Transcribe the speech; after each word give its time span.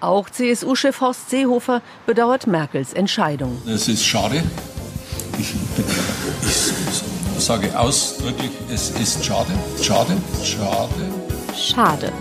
Auch 0.00 0.30
CSU-Chef 0.30 1.00
Horst 1.00 1.28
Seehofer 1.30 1.82
bedauert 2.06 2.46
Merkels 2.46 2.92
Entscheidung. 2.94 3.60
Es 3.68 3.86
ist 3.88 4.04
schade. 4.04 4.42
Ich, 5.38 5.54
ich 7.36 7.44
sage 7.44 7.78
ausdrücklich, 7.78 8.50
es 8.72 8.90
ist 8.90 9.24
schade, 9.24 9.50
schade, 9.82 10.16
schade. 10.44 10.94
Schade. 11.56 12.12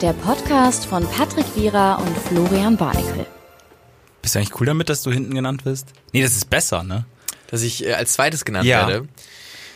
Der 0.00 0.12
Podcast 0.14 0.86
von 0.86 1.06
Patrick 1.10 1.46
Wierer 1.56 1.98
und 1.98 2.16
Florian 2.18 2.76
Barnikel. 2.76 3.26
Bist 4.22 4.34
du 4.34 4.38
eigentlich 4.38 4.60
cool 4.60 4.66
damit, 4.66 4.88
dass 4.88 5.02
du 5.02 5.10
hinten 5.10 5.34
genannt 5.34 5.64
wirst? 5.64 5.88
Nee, 6.12 6.22
das 6.22 6.32
ist 6.32 6.48
besser, 6.50 6.82
ne? 6.84 7.04
Dass 7.50 7.62
ich 7.62 7.84
äh, 7.86 7.94
als 7.94 8.12
zweites 8.14 8.44
genannt 8.44 8.66
Ja. 8.66 8.86
werde. 8.88 9.08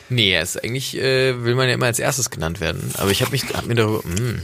Nee, 0.09 0.35
es 0.37 0.57
eigentlich 0.59 0.97
äh, 0.99 1.43
will 1.45 1.55
man 1.55 1.69
ja 1.69 1.75
immer 1.75 1.87
als 1.87 1.99
erstes 1.99 2.29
genannt 2.31 2.61
werden. 2.61 2.91
Aber 2.99 3.11
ich 3.11 3.23
habe 3.23 3.33
mich 3.33 3.45
hab 3.55 3.67
mir 3.67 3.75
darüber, 3.75 4.03
mh, 4.07 4.41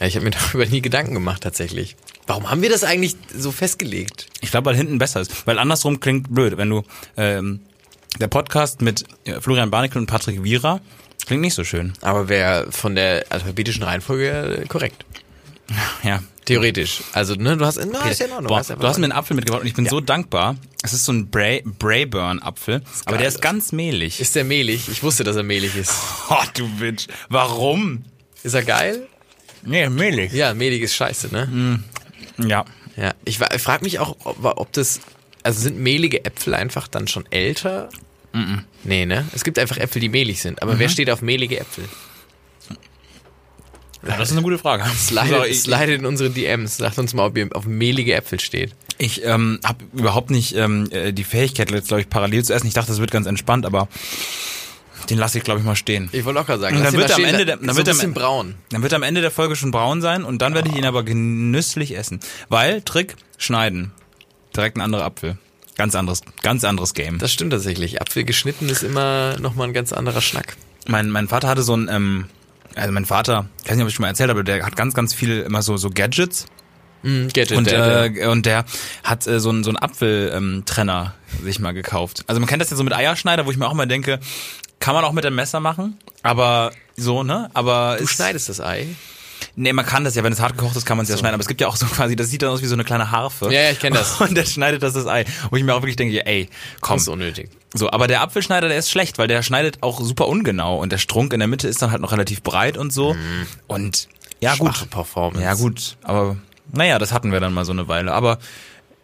ja, 0.00 0.06
ich 0.06 0.16
habe 0.16 0.24
mir 0.24 0.30
darüber 0.52 0.66
nie 0.66 0.82
Gedanken 0.82 1.14
gemacht 1.14 1.42
tatsächlich. 1.42 1.96
Warum 2.26 2.50
haben 2.50 2.62
wir 2.62 2.70
das 2.70 2.84
eigentlich 2.84 3.16
so 3.36 3.52
festgelegt? 3.52 4.26
Ich 4.40 4.50
glaube, 4.50 4.66
weil 4.66 4.76
hinten 4.76 4.98
besser 4.98 5.20
ist. 5.20 5.46
Weil 5.46 5.58
andersrum 5.58 6.00
klingt 6.00 6.32
blöd, 6.32 6.56
wenn 6.56 6.70
du 6.70 6.82
ähm, 7.16 7.60
der 8.18 8.28
Podcast 8.28 8.80
mit 8.80 9.04
äh, 9.24 9.40
Florian 9.40 9.70
Barnikel 9.70 9.98
und 9.98 10.06
Patrick 10.06 10.42
Wierer 10.42 10.80
klingt 11.26 11.42
nicht 11.42 11.54
so 11.54 11.64
schön. 11.64 11.92
Aber 12.00 12.28
wäre 12.28 12.70
von 12.70 12.94
der 12.94 13.26
alphabetischen 13.30 13.82
Reihenfolge 13.82 14.62
äh, 14.62 14.66
korrekt. 14.66 15.04
Ja. 16.02 16.22
Theoretisch. 16.44 17.02
Also, 17.14 17.34
ne, 17.36 17.56
du 17.56 17.64
hast, 17.64 17.80
na, 17.90 18.06
ist 18.10 18.20
ja 18.20 18.26
in 18.26 18.32
Ordnung. 18.32 18.48
Boah, 18.48 18.58
Hast 18.58 18.68
du 18.68 18.82
hast 18.82 18.98
mir 18.98 19.04
einen 19.04 19.12
Apfel 19.12 19.34
mitgebracht 19.34 19.62
und 19.62 19.66
ich 19.66 19.72
bin 19.72 19.88
so 19.88 20.00
dankbar. 20.02 20.56
Es 20.82 20.92
ist 20.92 21.06
so 21.06 21.12
ein 21.12 21.30
Bray, 21.30 21.62
Brayburn-Apfel, 21.64 22.82
aber 23.06 23.16
der 23.16 23.28
ist 23.28 23.40
ganz 23.40 23.72
mehlig. 23.72 24.20
Ist 24.20 24.36
der 24.36 24.44
mehlig? 24.44 24.90
Ich 24.90 25.02
wusste, 25.02 25.24
dass 25.24 25.36
er 25.36 25.42
mehlig 25.42 25.74
ist. 25.74 25.94
oh, 26.28 26.42
du 26.52 26.68
Bitch. 26.68 27.06
Warum? 27.30 28.04
Ist 28.42 28.52
er 28.52 28.62
geil? 28.62 29.08
Nee, 29.64 29.88
mehlig. 29.88 30.32
Ja, 30.32 30.54
mehlig 30.54 30.82
ist 30.82 30.94
scheiße, 30.94 31.28
ne? 31.32 31.80
Ja. 32.38 32.64
Ja. 32.96 33.14
Ich, 33.24 33.40
ich 33.40 33.62
frage 33.62 33.84
mich 33.84 33.98
auch, 33.98 34.16
ob, 34.24 34.44
ob 34.44 34.72
das, 34.72 35.00
also 35.42 35.60
sind 35.60 35.78
mehlige 35.78 36.24
Äpfel 36.24 36.54
einfach 36.54 36.86
dann 36.88 37.08
schon 37.08 37.24
älter? 37.30 37.88
Nee, 38.82 39.06
ne? 39.06 39.26
Es 39.32 39.44
gibt 39.44 39.58
einfach 39.58 39.76
Äpfel, 39.76 40.00
die 40.00 40.08
mehlig 40.08 40.40
sind. 40.42 40.60
Aber 40.62 40.74
Mhm. 40.74 40.78
wer 40.80 40.88
steht 40.88 41.10
auf 41.10 41.22
mehlige 41.22 41.58
Äpfel? 41.60 41.84
ja, 44.06 44.16
das 44.18 44.28
ist 44.30 44.32
eine 44.36 44.42
gute 44.42 44.58
Frage. 44.58 44.84
Slide, 44.98 45.54
slide 45.54 45.94
in 45.94 46.04
unsere 46.06 46.30
DMs. 46.30 46.76
Sagt 46.76 46.98
uns 46.98 47.14
mal, 47.14 47.26
ob 47.26 47.36
ihr 47.38 47.48
auf 47.54 47.64
mehlige 47.66 48.14
Äpfel 48.14 48.38
steht. 48.40 48.74
ich 48.98 49.24
ähm, 49.24 49.58
habe 49.64 49.84
überhaupt 49.94 50.30
nicht 50.30 50.54
ähm, 50.56 50.88
äh, 50.90 51.12
die 51.12 51.24
Fähigkeit, 51.24 51.70
jetzt 51.70 51.88
glaube 51.88 52.02
ich 52.02 52.08
parallel 52.10 52.44
zu 52.44 52.52
essen. 52.52 52.66
Ich 52.66 52.74
dachte, 52.74 52.88
das 52.90 53.00
wird 53.00 53.10
ganz 53.10 53.26
entspannt, 53.26 53.64
aber 53.66 53.88
den 55.10 55.18
lasse 55.18 55.38
ich 55.38 55.44
glaube 55.44 55.60
ich 55.60 55.66
mal 55.66 55.76
stehen. 55.76 56.08
Ich 56.12 56.24
wollte 56.24 56.44
gerade 56.44 56.60
sagen, 56.60 56.76
Und 56.76 56.84
dann 56.84 56.92
wird 56.94 57.10
da 57.10 57.14
am 57.16 57.24
Ende 57.24 57.44
der- 57.46 57.56
dann 57.56 57.68
so 57.70 57.76
wird 57.76 57.88
ein 57.88 58.00
am 58.00 58.14
braun. 58.14 58.54
Dann 58.70 58.82
wird 58.82 58.92
am 58.94 59.02
Ende 59.02 59.20
der 59.20 59.30
Folge 59.30 59.56
schon 59.56 59.70
braun 59.70 60.00
sein 60.00 60.24
und 60.24 60.40
dann 60.42 60.54
werde 60.54 60.68
ich 60.70 60.76
ihn 60.76 60.84
aber 60.86 61.02
genüsslich 61.02 61.96
essen. 61.96 62.20
Weil, 62.48 62.82
Trick, 62.82 63.16
schneiden. 63.38 63.92
Direkt 64.56 64.76
ein 64.76 64.80
anderer 64.80 65.04
Apfel. 65.04 65.38
Ganz 65.76 65.94
anderes, 65.96 66.20
ganz 66.42 66.62
anderes 66.64 66.94
Game. 66.94 67.18
Das 67.18 67.32
stimmt 67.32 67.50
tatsächlich. 67.52 68.00
Apfel 68.00 68.24
geschnitten 68.24 68.68
ist 68.68 68.82
immer 68.84 69.36
nochmal 69.40 69.66
ein 69.68 69.74
ganz 69.74 69.92
anderer 69.92 70.20
Schnack. 70.20 70.56
Mein, 70.86 71.10
mein 71.10 71.26
Vater 71.26 71.48
hatte 71.48 71.62
so 71.62 71.76
ein, 71.76 71.88
ähm, 71.90 72.26
also 72.76 72.92
mein 72.92 73.06
Vater, 73.06 73.46
ich 73.64 73.70
weiß 73.70 73.76
nicht, 73.76 73.82
ob 73.82 73.88
ich 73.88 73.94
schon 73.94 74.02
mal 74.02 74.08
erzählt 74.08 74.30
habe, 74.30 74.40
aber 74.40 74.44
der 74.44 74.64
hat 74.64 74.76
ganz, 74.76 74.94
ganz 74.94 75.12
viel 75.14 75.40
immer 75.40 75.62
so, 75.62 75.76
so 75.76 75.90
Gadgets. 75.90 76.46
Mm, 77.02 77.26
Gadget, 77.34 77.52
Und, 77.58 77.66
der, 77.66 78.04
äh, 78.16 78.26
und 78.28 78.46
der 78.46 78.64
hat 79.02 79.26
äh, 79.26 79.40
so 79.40 79.50
einen 79.50 79.64
so 79.64 79.70
einen 79.70 79.76
Apfeltrenner 79.78 80.36
ähm, 80.36 80.62
Trenner 80.64 81.14
sich 81.42 81.58
mal 81.58 81.72
gekauft. 81.72 82.22
Also 82.28 82.40
man 82.40 82.48
kennt 82.48 82.62
das 82.62 82.70
ja 82.70 82.76
so 82.76 82.84
mit 82.84 82.94
Eierschneider, 82.94 83.44
wo 83.44 83.50
ich 83.50 83.56
mir 83.56 83.66
auch 83.66 83.74
mal 83.74 83.86
denke, 83.86 84.20
kann 84.84 84.94
man 84.94 85.04
auch 85.04 85.12
mit 85.12 85.24
dem 85.24 85.34
Messer 85.34 85.60
machen, 85.60 85.98
aber 86.22 86.70
so, 86.96 87.22
ne? 87.22 87.50
Aber 87.54 87.96
du 87.98 88.04
es- 88.04 88.10
schneidest 88.10 88.50
das 88.50 88.60
Ei. 88.60 88.86
Nee, 89.56 89.72
man 89.72 89.86
kann 89.86 90.04
das 90.04 90.14
ja, 90.14 90.22
wenn 90.24 90.32
es 90.32 90.40
hart 90.40 90.56
gekocht 90.58 90.76
ist, 90.76 90.84
kann 90.84 90.96
man 90.96 91.04
es 91.04 91.10
ja 91.10 91.16
schneiden. 91.16 91.34
Aber 91.34 91.40
es 91.40 91.46
gibt 91.48 91.60
ja 91.60 91.68
auch 91.68 91.76
so 91.76 91.86
quasi, 91.86 92.16
das 92.16 92.28
sieht 92.28 92.42
dann 92.42 92.50
aus 92.50 92.60
wie 92.62 92.66
so 92.66 92.74
eine 92.74 92.84
kleine 92.84 93.10
Harfe. 93.10 93.46
Ja, 93.52 93.62
ja, 93.62 93.70
ich 93.70 93.78
kenn 93.78 93.92
das. 93.94 94.20
Und 94.20 94.34
der 94.36 94.44
schneidet 94.44 94.82
das 94.82 94.94
das 94.94 95.06
Ei. 95.06 95.24
Wo 95.50 95.56
ich 95.56 95.62
mir 95.64 95.74
auch 95.74 95.80
wirklich 95.82 95.96
denke, 95.96 96.24
ey, 96.26 96.48
komm. 96.80 96.96
Das 96.96 97.02
ist 97.02 97.08
unnötig. 97.08 97.50
So, 97.72 97.90
aber 97.90 98.06
der 98.06 98.20
Apfelschneider, 98.22 98.68
der 98.68 98.78
ist 98.78 98.90
schlecht, 98.90 99.16
weil 99.18 99.28
der 99.28 99.42
schneidet 99.42 99.78
auch 99.82 100.00
super 100.00 100.28
ungenau. 100.28 100.78
Und 100.80 100.92
der 100.92 100.98
Strunk 100.98 101.32
in 101.32 101.38
der 101.40 101.46
Mitte 101.48 101.68
ist 101.68 101.80
dann 101.82 101.90
halt 101.92 102.00
noch 102.02 102.12
relativ 102.12 102.42
breit 102.42 102.76
und 102.76 102.92
so. 102.92 103.16
Und 103.66 104.08
ja, 104.40 104.54
gut. 104.56 104.68
Mhm. 104.68 104.74
Schwache 104.74 104.86
Performance. 104.86 105.42
Ja, 105.44 105.54
gut. 105.54 105.96
Aber 106.02 106.36
naja, 106.72 106.98
das 106.98 107.12
hatten 107.12 107.30
wir 107.32 107.40
dann 107.40 107.54
mal 107.54 107.64
so 107.64 107.72
eine 107.72 107.86
Weile. 107.88 108.12
Aber 108.12 108.38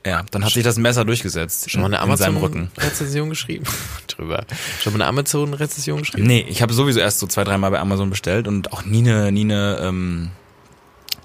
ja, 0.06 0.24
dann 0.30 0.44
hat 0.44 0.52
sich 0.52 0.64
das 0.64 0.78
Messer 0.78 1.04
durchgesetzt. 1.04 1.70
Schon 1.70 1.82
mal 1.82 1.88
eine. 1.88 2.00
Amazon-Rezession 2.00 3.28
geschrieben? 3.30 3.64
Drüber. 4.06 4.44
Schon 4.80 4.92
mal 4.94 5.02
eine 5.02 5.08
Amazon-Rezession 5.08 6.00
geschrieben? 6.00 6.26
Nee, 6.26 6.46
ich 6.48 6.62
habe 6.62 6.72
sowieso 6.72 7.00
erst 7.00 7.18
so 7.18 7.26
zwei, 7.26 7.44
dreimal 7.44 7.70
bei 7.70 7.80
Amazon 7.80 8.08
bestellt 8.08 8.48
und 8.48 8.72
auch 8.72 8.84
nie 8.84 9.00
eine, 9.00 9.30
nie 9.30 9.42
eine, 9.42 9.78
ähm, 9.82 10.30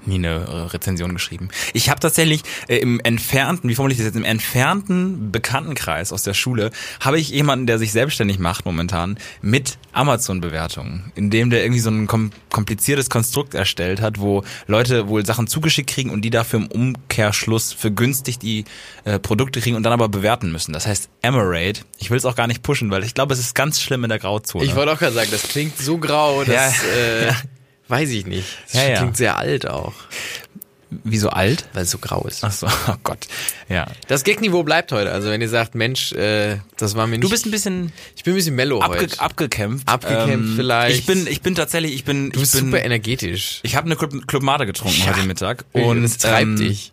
nie 0.08 0.16
eine 0.16 0.28
äh, 0.28 0.56
Rezension 0.72 1.14
geschrieben. 1.14 1.50
Ich 1.74 1.90
habe 1.90 2.00
tatsächlich 2.00 2.42
äh, 2.68 2.78
im 2.78 3.00
entfernten, 3.02 3.70
wie 3.70 3.76
formuliere 3.76 4.00
ich 4.00 4.06
das 4.06 4.14
jetzt, 4.14 4.18
im 4.18 4.24
entfernten 4.24 5.32
Bekanntenkreis 5.32 6.12
aus 6.12 6.24
der 6.24 6.34
Schule 6.34 6.72
habe 7.00 7.20
ich 7.20 7.30
jemanden, 7.30 7.68
der 7.68 7.80
sich 7.80 7.92
selbstständig 7.92 8.40
macht 8.40 8.66
momentan 8.66 9.18
mit 9.42 9.78
Amazon-Bewertungen, 9.94 11.12
in 11.16 11.30
dem 11.30 11.50
der 11.50 11.64
irgendwie 11.64 11.80
so 11.80 11.90
ein 11.90 12.08
kom 12.08 12.32
kompliziertes 12.50 13.10
Konstrukt 13.10 13.54
erstellt 13.54 14.02
hat, 14.02 14.20
wo 14.20 14.44
Leute 14.68 15.10
wohl 15.10 15.26
Sachen 15.26 15.48
zugeschickt 15.48 15.90
kriegen 15.90 16.10
und 16.10 16.22
die 16.22 16.30
dafür 16.30 16.60
im 16.60 16.68
Umkehrschluss 16.68 17.74
für 17.74 17.92
günstig 17.92 18.40
die 18.40 18.66
äh, 19.04 19.20
Produkte 19.20 19.60
kriegen 19.60 19.76
und 19.76 19.84
dann 19.84 19.92
aber 19.94 20.08
bewerten 20.08 20.52
müssen. 20.52 20.72
Das 20.72 20.88
heißt 20.88 21.10
Emerate. 21.22 21.82
Ich 21.98 22.10
will 22.12 22.18
es 22.18 22.26
auch 22.26 22.36
gar 22.36 22.48
nicht 22.48 22.64
pushen, 22.64 22.92
weil 22.92 23.04
ich 23.04 23.14
glaube, 23.14 23.34
es 23.34 23.40
ist 23.40 23.56
ganz 23.56 23.82
schlimm 23.82 24.04
in 24.04 24.10
der 24.10 24.20
Grauzone. 24.20 24.64
Ich 24.64 24.76
wollte 24.76 24.94
auch 24.94 25.00
gerade 25.00 25.14
sagen, 25.14 25.30
das 25.32 25.44
klingt 25.44 25.78
so 25.78 25.98
grau, 25.98 26.44
dass, 26.44 26.56
Ja, 26.56 26.72
äh, 26.96 27.28
ja. 27.28 27.36
Weiß 27.88 28.10
ich 28.10 28.26
nicht. 28.26 28.48
Das 28.72 28.74
Ja, 28.82 28.90
ja. 28.90 28.98
klingt 28.98 29.18
sehr 29.18 29.38
alt 29.38 29.68
auch, 29.68 29.94
Wie 31.04 31.18
so 31.18 31.30
alt? 31.30 31.66
weil 31.74 31.84
es 31.84 31.92
so 31.92 31.98
grau 31.98 32.24
ist. 32.28 32.44
Ach 32.44 32.52
so, 32.52 32.68
oh 32.88 32.96
Gott. 33.04 33.28
Ja. 33.70 33.88
Das 34.08 34.24
Gagniveau 34.24 34.64
bleibt 34.64 34.92
heute. 34.92 35.12
Also 35.12 35.30
wenn 35.30 35.42
ihr 35.42 35.50
sagt, 35.50 35.76
Mensch, 35.76 36.12
äh, 36.14 36.58
das 36.78 36.96
war 36.96 37.06
mir 37.08 37.18
nicht... 37.18 37.24
Du 37.24 37.30
bist 37.30 37.46
ein 37.46 37.52
bisschen 37.52 37.92
ich 38.16 38.24
bin 38.24 38.34
ein 38.34 38.38
bisschen 38.38 38.56
mellow 38.56 38.80
abge 38.82 39.00
heute. 39.02 39.20
abgekämpft. 39.20 39.88
Abgekämpft 39.88 40.56
vielleicht. 40.56 41.00
Ich 41.00 41.06
bin, 41.06 41.28
ich 41.28 41.42
bin 41.42 41.54
tatsächlich, 41.56 41.94
ich 41.94 42.06
bin, 42.06 42.32
du 42.32 42.40
bist 42.40 42.56
ich 42.56 42.62
bin, 42.62 42.70
super 42.72 42.84
energetisch. 42.84 43.60
ich 43.64 43.76
habe 43.76 43.86
eine 43.88 43.96
Club, 43.96 44.28
Club 44.28 44.44
Mate 44.44 44.66
getrunken 44.66 45.00
Ja. 45.06 45.16
heute 45.16 45.26
Mittag 45.28 45.66
Und 45.74 45.84
und 45.84 46.04
es 46.04 46.18
treibt 46.18 46.44
ähm, 46.44 46.56
dich. 46.58 46.92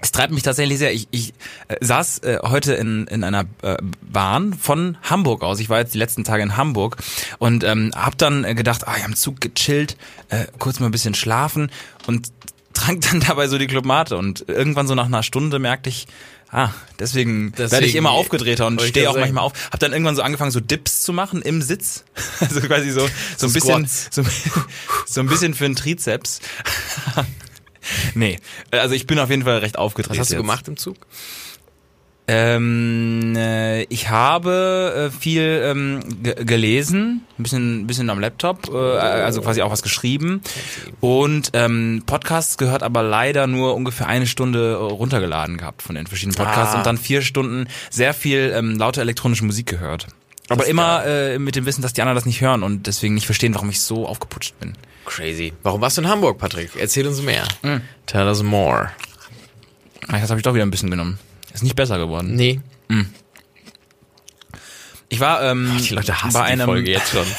Es 0.00 0.12
treibt 0.12 0.32
mich 0.32 0.42
tatsächlich 0.42 0.78
sehr. 0.78 0.92
Ich, 0.92 1.08
ich 1.10 1.32
äh, 1.68 1.76
saß 1.80 2.18
äh, 2.18 2.38
heute 2.42 2.74
in, 2.74 3.06
in 3.06 3.24
einer 3.24 3.44
äh, 3.62 3.76
Bahn 4.02 4.52
von 4.54 4.98
Hamburg 5.02 5.42
aus. 5.42 5.58
Ich 5.58 5.68
war 5.70 5.78
jetzt 5.78 5.94
die 5.94 5.98
letzten 5.98 6.22
Tage 6.22 6.42
in 6.42 6.56
Hamburg 6.56 6.96
und 7.38 7.64
ähm, 7.64 7.92
habe 7.96 8.16
dann 8.16 8.44
äh, 8.44 8.54
gedacht, 8.54 8.86
ah, 8.86 8.94
ich 8.98 9.04
am 9.04 9.16
Zug 9.16 9.40
gechillt, 9.40 9.96
äh, 10.28 10.46
kurz 10.58 10.80
mal 10.80 10.86
ein 10.86 10.92
bisschen 10.92 11.14
schlafen 11.14 11.70
und 12.06 12.28
trank 12.74 13.00
dann 13.10 13.20
dabei 13.20 13.48
so 13.48 13.56
die 13.58 13.66
Club 13.66 13.86
Mate 13.86 14.16
und 14.16 14.44
irgendwann 14.48 14.86
so 14.86 14.94
nach 14.94 15.06
einer 15.06 15.22
Stunde 15.22 15.58
merkte 15.58 15.88
ich, 15.88 16.06
ah, 16.50 16.68
deswegen, 16.98 17.52
werde 17.56 17.64
ich 17.64 17.70
Deswegen- 17.70 17.98
immer 17.98 18.10
aufgedrehter 18.10 18.66
und 18.66 18.82
stehe 18.82 19.08
auch 19.08 19.14
sagen. 19.14 19.22
manchmal 19.22 19.44
auf. 19.44 19.52
Hab 19.72 19.80
dann 19.80 19.92
irgendwann 19.92 20.14
so 20.14 20.22
angefangen, 20.22 20.50
so 20.50 20.60
Dips 20.60 21.02
zu 21.02 21.14
machen 21.14 21.40
im 21.40 21.62
Sitz. 21.62 22.04
Also 22.40 22.60
quasi 22.60 22.90
so, 22.90 23.00
so 23.00 23.06
ein 23.06 23.10
So 23.38 23.48
bisschen, 23.50 23.86
Squats. 23.88 24.08
so, 24.10 24.22
so 25.06 25.20
ein 25.20 25.26
bisschen 25.26 25.54
für 25.54 25.64
den 25.64 25.74
Trizeps. 25.74 26.40
nee, 28.14 28.38
also 28.70 28.94
ich 28.94 29.06
bin 29.06 29.18
auf 29.18 29.30
jeden 29.30 29.42
Fall 29.44 29.58
recht 29.58 29.78
aufgedreht. 29.78 30.12
Was 30.12 30.18
hast 30.18 30.30
du 30.30 30.34
jetzt. 30.34 30.42
gemacht 30.42 30.68
im 30.68 30.76
Zug? 30.76 30.96
Ähm, 32.28 33.34
äh, 33.36 33.84
ich 33.84 34.08
habe 34.08 35.10
äh, 35.14 35.16
viel 35.16 35.62
ähm, 35.64 36.00
ge 36.24 36.44
gelesen, 36.44 37.24
ein 37.38 37.42
bisschen, 37.44 37.86
bisschen 37.86 38.10
am 38.10 38.18
Laptop, 38.18 38.68
äh, 38.74 38.76
also 38.76 39.42
quasi 39.42 39.62
auch 39.62 39.70
was 39.70 39.82
geschrieben. 39.82 40.40
Und 41.00 41.50
ähm, 41.52 42.02
Podcasts 42.04 42.58
gehört 42.58 42.82
aber 42.82 43.04
leider 43.04 43.46
nur 43.46 43.76
ungefähr 43.76 44.08
eine 44.08 44.26
Stunde 44.26 44.72
äh, 44.72 44.74
runtergeladen 44.74 45.56
gehabt 45.56 45.82
von 45.82 45.94
den 45.94 46.08
verschiedenen 46.08 46.34
Podcasts 46.36 46.74
Ah. 46.74 46.78
und 46.78 46.86
dann 46.86 46.98
vier 46.98 47.22
Stunden 47.22 47.68
sehr 47.90 48.12
viel 48.12 48.52
ähm, 48.56 48.76
laute 48.76 49.00
elektronische 49.00 49.44
Musik 49.44 49.66
gehört. 49.68 50.08
Aber 50.48 50.66
immer 50.66 51.06
äh, 51.06 51.38
mit 51.38 51.54
dem 51.54 51.64
Wissen, 51.64 51.82
dass 51.82 51.92
die 51.92 52.02
anderen 52.02 52.16
das 52.16 52.26
nicht 52.26 52.40
hören 52.40 52.64
und 52.64 52.88
deswegen 52.88 53.14
nicht 53.14 53.26
verstehen, 53.26 53.54
warum 53.54 53.70
ich 53.70 53.80
so 53.80 54.04
aufgeputscht 54.06 54.58
bin. 54.58 54.72
Crazy. 55.06 55.52
Warum 55.62 55.80
warst 55.80 55.96
du 55.96 56.02
in 56.02 56.08
Hamburg, 56.08 56.38
Patrick? 56.38 56.70
Erzähl 56.76 57.06
uns 57.06 57.22
mehr. 57.22 57.44
Mhm. 57.62 57.80
Tell 58.06 58.26
us 58.26 58.42
more. 58.42 58.90
Ah, 60.08 60.18
Jetzt 60.18 60.30
habe 60.30 60.38
ich 60.38 60.44
doch 60.44 60.54
wieder 60.54 60.64
ein 60.66 60.70
bisschen 60.70 60.90
genommen. 60.90 61.18
Ist 61.54 61.62
nicht 61.62 61.76
besser 61.76 61.98
geworden. 61.98 62.34
Nee. 62.34 62.60
Ich 65.08 65.20
war 65.20 65.42
ähm, 65.42 65.76
Die 65.80 65.94
Leute 65.94 66.22
hassen 66.22 66.32
bei 66.32 66.46
die 66.46 66.52
einem, 66.52 66.66
Folge 66.66 66.90
jetzt 66.90 67.10
schon. 67.10 67.26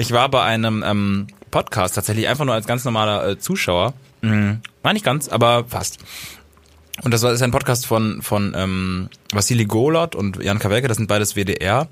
Ich 0.00 0.12
war 0.12 0.28
bei 0.28 0.44
einem 0.44 0.84
ähm, 0.86 1.26
Podcast 1.50 1.96
tatsächlich 1.96 2.28
einfach 2.28 2.44
nur 2.44 2.54
als 2.54 2.68
ganz 2.68 2.84
normaler 2.84 3.30
äh, 3.30 3.38
Zuschauer. 3.40 3.94
Mhm. 4.20 4.60
War 4.84 4.92
nicht 4.92 5.04
ganz, 5.04 5.28
aber 5.28 5.64
fast. 5.64 5.98
Und 7.02 7.12
das 7.12 7.22
war 7.22 7.32
ist 7.32 7.42
ein 7.42 7.50
Podcast 7.50 7.84
von 7.84 8.22
von 8.22 8.54
ähm, 8.56 9.08
Vassili 9.32 9.64
Golot 9.64 10.14
und 10.14 10.40
Jan 10.40 10.60
Kawelke, 10.60 10.86
das 10.86 10.98
sind 10.98 11.08
beides 11.08 11.34
WDR. 11.34 11.88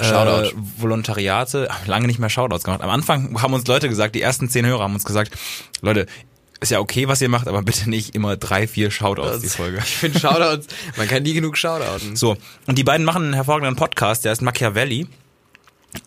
Shoutout. 0.00 0.48
Äh, 0.48 0.52
Volontariate, 0.78 1.68
lange 1.86 2.06
nicht 2.06 2.18
mehr 2.18 2.30
Shoutouts 2.30 2.64
gemacht. 2.64 2.80
Am 2.82 2.90
Anfang 2.90 3.40
haben 3.42 3.54
uns 3.54 3.66
Leute 3.66 3.88
gesagt, 3.88 4.14
die 4.14 4.22
ersten 4.22 4.48
zehn 4.48 4.64
Hörer 4.64 4.84
haben 4.84 4.94
uns 4.94 5.04
gesagt, 5.04 5.32
Leute, 5.82 6.06
ist 6.60 6.70
ja 6.70 6.78
okay, 6.78 7.08
was 7.08 7.20
ihr 7.22 7.28
macht, 7.28 7.48
aber 7.48 7.62
bitte 7.62 7.88
nicht 7.88 8.14
immer 8.14 8.36
drei, 8.36 8.66
vier 8.66 8.90
Shoutouts 8.90 9.40
die 9.40 9.48
Folge. 9.48 9.78
Ich 9.84 9.96
finde 9.96 10.20
Shoutouts, 10.20 10.66
man 10.96 11.08
kann 11.08 11.22
nie 11.22 11.32
genug 11.32 11.56
Shoutouten. 11.56 12.16
So, 12.16 12.36
und 12.66 12.78
die 12.78 12.84
beiden 12.84 13.04
machen 13.04 13.24
einen 13.24 13.34
hervorragenden 13.34 13.76
Podcast, 13.76 14.24
der 14.24 14.32
ist 14.32 14.42
Machiavelli. 14.42 15.06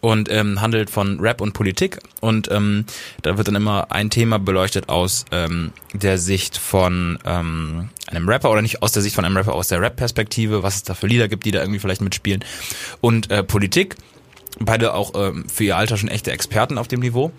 Und 0.01 0.29
ähm, 0.31 0.61
handelt 0.61 0.89
von 0.89 1.19
Rap 1.19 1.41
und 1.41 1.53
Politik 1.53 1.99
und 2.21 2.49
ähm, 2.51 2.85
da 3.21 3.37
wird 3.37 3.47
dann 3.47 3.55
immer 3.55 3.91
ein 3.91 4.09
Thema 4.09 4.39
beleuchtet 4.39 4.89
aus 4.89 5.25
ähm, 5.31 5.71
der 5.93 6.17
Sicht 6.17 6.57
von 6.57 7.19
ähm, 7.25 7.89
einem 8.07 8.29
Rapper 8.29 8.51
oder 8.51 8.61
nicht 8.61 8.81
aus 8.81 8.91
der 8.91 9.01
Sicht 9.01 9.15
von 9.15 9.25
einem 9.25 9.37
Rapper, 9.37 9.53
aus 9.53 9.67
der 9.67 9.81
Rap-Perspektive, 9.81 10.63
was 10.63 10.75
es 10.75 10.83
da 10.83 10.93
für 10.93 11.07
Lieder 11.07 11.27
gibt, 11.27 11.45
die 11.45 11.51
da 11.51 11.61
irgendwie 11.61 11.79
vielleicht 11.79 12.01
mitspielen 12.01 12.43
und 13.01 13.31
äh, 13.31 13.43
Politik. 13.43 13.95
Beide 14.59 14.93
auch 14.93 15.13
ähm, 15.15 15.45
für 15.49 15.63
ihr 15.63 15.77
Alter 15.77 15.97
schon 15.97 16.09
echte 16.09 16.31
Experten 16.31 16.77
auf 16.77 16.87
dem 16.87 16.99
Niveau. 16.99 17.31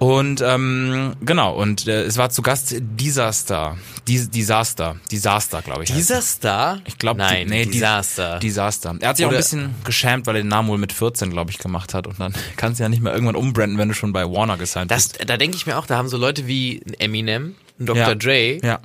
Und 0.00 0.40
ähm, 0.40 1.14
genau, 1.20 1.54
und 1.54 1.86
äh, 1.86 2.04
es 2.04 2.16
war 2.16 2.30
zu 2.30 2.40
Gast 2.40 2.74
Disaster. 2.80 3.76
Dis 4.08 4.30
Disaster. 4.30 4.96
Disaster, 5.12 5.60
glaube 5.60 5.84
ich. 5.84 5.92
Star? 5.92 6.80
ich 6.86 6.96
glaube, 6.96 7.18
Nein, 7.18 7.48
nee, 7.48 7.66
Disaster. 7.66 8.38
Disaster. 8.38 8.96
Er 8.98 9.10
hat 9.10 9.18
sich 9.18 9.26
auch 9.26 9.28
ein 9.28 9.34
Oder- 9.34 9.42
bisschen 9.42 9.74
geschämt, 9.84 10.26
weil 10.26 10.36
er 10.36 10.42
den 10.42 10.48
Namen 10.48 10.70
wohl 10.70 10.78
mit 10.78 10.94
14, 10.94 11.28
glaube 11.28 11.50
ich, 11.50 11.58
gemacht 11.58 11.92
hat. 11.92 12.06
Und 12.06 12.18
dann 12.18 12.32
kannst 12.56 12.80
du 12.80 12.82
ja 12.84 12.88
nicht 12.88 13.02
mehr 13.02 13.12
irgendwann 13.12 13.36
umbranden, 13.36 13.76
wenn 13.76 13.88
du 13.88 13.94
schon 13.94 14.14
bei 14.14 14.24
Warner 14.24 14.56
gesigned 14.56 14.90
Das, 14.90 15.10
bist. 15.10 15.28
da 15.28 15.36
denke 15.36 15.58
ich 15.58 15.66
mir 15.66 15.76
auch, 15.76 15.84
da 15.84 15.98
haben 15.98 16.08
so 16.08 16.16
Leute 16.16 16.46
wie 16.46 16.80
Eminem, 16.98 17.54
Dr. 17.78 17.96
Ja. 17.96 18.14
Dre, 18.14 18.58
Ja. 18.64 18.80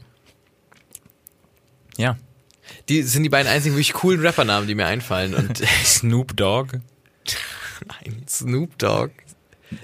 Ja. 1.98 2.18
die 2.90 3.04
sind 3.04 3.24
die 3.24 3.30
beiden 3.30 3.50
einzigen 3.50 3.76
wirklich 3.76 3.94
coolen 3.94 4.20
Rappernamen, 4.26 4.68
die 4.68 4.76
mir 4.76 4.86
einfallen. 4.86 5.34
Und 5.34 5.60
Snoop 5.86 6.36
Dogg. 6.36 6.74
nein, 7.88 8.24
Snoop 8.28 8.78
Dogg. 8.78 9.12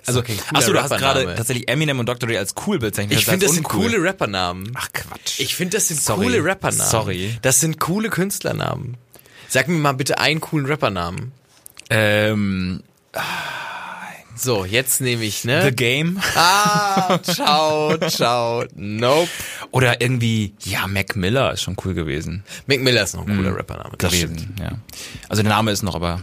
Also, 0.06 0.22
cooler 0.24 0.40
achso, 0.54 0.74
du 0.74 0.82
hast 0.82 0.90
gerade 0.92 1.36
tatsächlich 1.36 1.68
Eminem 1.68 2.00
und 2.00 2.08
Dr. 2.08 2.28
Dre 2.30 2.38
als 2.40 2.54
cool 2.66 2.80
bezeichnet. 2.80 3.18
Ich 3.20 3.26
finde, 3.26 3.46
das 3.46 3.56
sind 3.56 3.66
uncool. 3.66 3.92
coole 3.92 4.04
Rappernamen. 4.04 4.72
Ach, 4.76 4.90
Quatsch. 4.94 5.40
Ich 5.40 5.56
finde, 5.56 5.78
das 5.78 5.88
sind 5.88 6.02
Sorry. 6.02 6.26
coole 6.26 6.44
Rappernamen. 6.44 6.90
Sorry. 6.92 7.38
Das 7.42 7.60
sind 7.60 7.80
coole 7.80 8.10
Künstlernamen. 8.10 8.98
Sag 9.48 9.68
mir 9.68 9.78
mal 9.78 9.94
bitte 9.94 10.18
einen 10.20 10.40
coolen 10.42 10.66
Rappernamen. 10.66 11.32
ähm, 11.90 12.84
So, 14.44 14.66
jetzt 14.66 15.02
nehme 15.02 15.24
ich, 15.24 15.42
The 15.42 15.48
ne? 15.48 15.72
Game. 15.72 16.20
Ah, 16.36 17.20
ciao, 17.22 17.96
ciao. 18.10 18.64
Nope. 18.74 19.30
Oder 19.70 20.02
irgendwie, 20.02 20.56
ja, 20.64 20.88
Mac 20.88 21.16
Miller 21.16 21.54
ist 21.54 21.62
schon 21.62 21.78
cool 21.86 21.94
gewesen. 21.94 22.44
Mac 22.66 22.80
Miller 22.80 23.04
ist 23.04 23.14
noch 23.14 23.28
ein 23.28 23.38
cooler 23.38 23.56
Rappername. 23.56 23.92
Das 24.00 24.16
stimmt. 24.16 24.38
gewesen, 24.38 24.56
ja. 24.60 24.72
Also 25.30 25.44
der 25.44 25.52
Name 25.52 25.70
ist 25.70 25.84
noch, 25.84 25.94
aber 25.94 26.22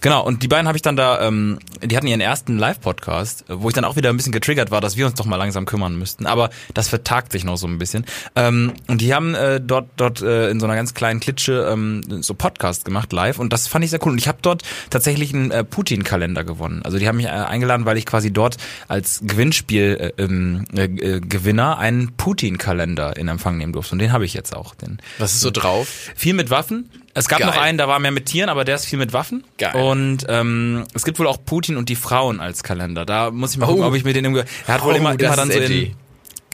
genau. 0.00 0.24
Und 0.26 0.42
die 0.42 0.48
beiden 0.48 0.66
habe 0.66 0.76
ich 0.76 0.82
dann 0.82 0.96
da, 0.96 1.20
ähm, 1.24 1.60
die 1.84 1.96
hatten 1.96 2.08
ihren 2.08 2.20
ersten 2.20 2.58
Live-Podcast, 2.58 3.44
wo 3.46 3.68
ich 3.68 3.74
dann 3.74 3.84
auch 3.84 3.94
wieder 3.94 4.10
ein 4.10 4.16
bisschen 4.16 4.32
getriggert 4.32 4.72
war, 4.72 4.80
dass 4.80 4.96
wir 4.96 5.06
uns 5.06 5.14
doch 5.14 5.26
mal 5.26 5.36
langsam 5.36 5.64
kümmern 5.64 5.96
müssten. 5.96 6.26
Aber 6.26 6.50
das 6.74 6.88
vertagt 6.88 7.30
sich 7.30 7.44
noch 7.44 7.56
so 7.56 7.68
ein 7.68 7.78
bisschen. 7.78 8.04
Ähm, 8.34 8.72
und 8.88 9.00
die 9.00 9.14
haben 9.14 9.36
äh, 9.36 9.60
dort 9.60 9.90
dort 9.96 10.22
äh, 10.22 10.50
in 10.50 10.58
so 10.58 10.66
einer 10.66 10.74
ganz 10.74 10.92
kleinen 10.92 11.20
Klitsche 11.20 11.68
ähm, 11.72 12.02
so 12.20 12.34
Podcast 12.34 12.84
gemacht 12.84 13.12
live 13.12 13.38
und 13.38 13.52
das 13.52 13.68
fand 13.68 13.84
ich 13.84 13.90
sehr 13.92 14.04
cool. 14.04 14.10
Und 14.10 14.18
ich 14.18 14.26
habe 14.26 14.38
dort 14.42 14.64
tatsächlich 14.90 15.32
einen 15.32 15.52
äh, 15.52 15.62
Putin-Kalender 15.62 16.42
gewonnen. 16.42 16.82
Also 16.82 16.98
die 16.98 17.06
haben 17.06 17.16
mich 17.16 17.26
äh, 17.26 17.59
eingeladen, 17.60 17.84
weil 17.86 17.98
ich 17.98 18.06
quasi 18.06 18.32
dort 18.32 18.56
als 18.88 19.20
Gewinnspiel 19.22 20.12
äh, 20.16 20.22
ähm, 20.22 20.64
äh, 20.74 20.84
äh, 20.84 21.20
Gewinner 21.20 21.78
einen 21.78 22.12
Putin-Kalender 22.16 23.16
in 23.16 23.28
Empfang 23.28 23.58
nehmen 23.58 23.72
durfte. 23.72 23.92
Und 23.94 23.98
den 23.98 24.12
habe 24.12 24.24
ich 24.24 24.34
jetzt 24.34 24.54
auch. 24.56 24.74
Den 24.74 24.98
Was 25.18 25.34
ist 25.34 25.40
so 25.40 25.50
drauf? 25.50 25.88
viel 26.16 26.34
mit 26.34 26.50
Waffen. 26.50 26.88
Es 27.12 27.28
gab 27.28 27.40
Geil. 27.40 27.48
noch 27.48 27.56
einen, 27.56 27.76
da 27.76 27.88
war 27.88 27.98
mehr 27.98 28.12
mit 28.12 28.26
Tieren, 28.26 28.48
aber 28.48 28.64
der 28.64 28.76
ist 28.76 28.86
viel 28.86 28.98
mit 28.98 29.12
Waffen. 29.12 29.44
Geil. 29.58 29.74
Und 29.74 30.24
ähm, 30.28 30.84
es 30.94 31.04
gibt 31.04 31.18
wohl 31.18 31.26
auch 31.26 31.38
Putin 31.44 31.76
und 31.76 31.88
die 31.88 31.96
Frauen 31.96 32.40
als 32.40 32.62
Kalender. 32.62 33.04
Da 33.04 33.30
muss 33.30 33.52
ich 33.52 33.58
mal 33.58 33.66
Oh. 33.66 33.70
gucken, 33.70 33.84
ob 33.84 33.94
ich 33.94 34.04
mir 34.04 34.12
den 34.14 34.24
irgendwie. 34.24 34.44
Er 34.66 34.74
hat 34.74 34.84
wohl 34.84 34.94
Oh, 34.94 34.96
immer, 34.96 35.16
das 35.16 35.26
immer 35.26 35.36
dann 35.36 35.50
so 35.50 35.58
in 35.58 35.94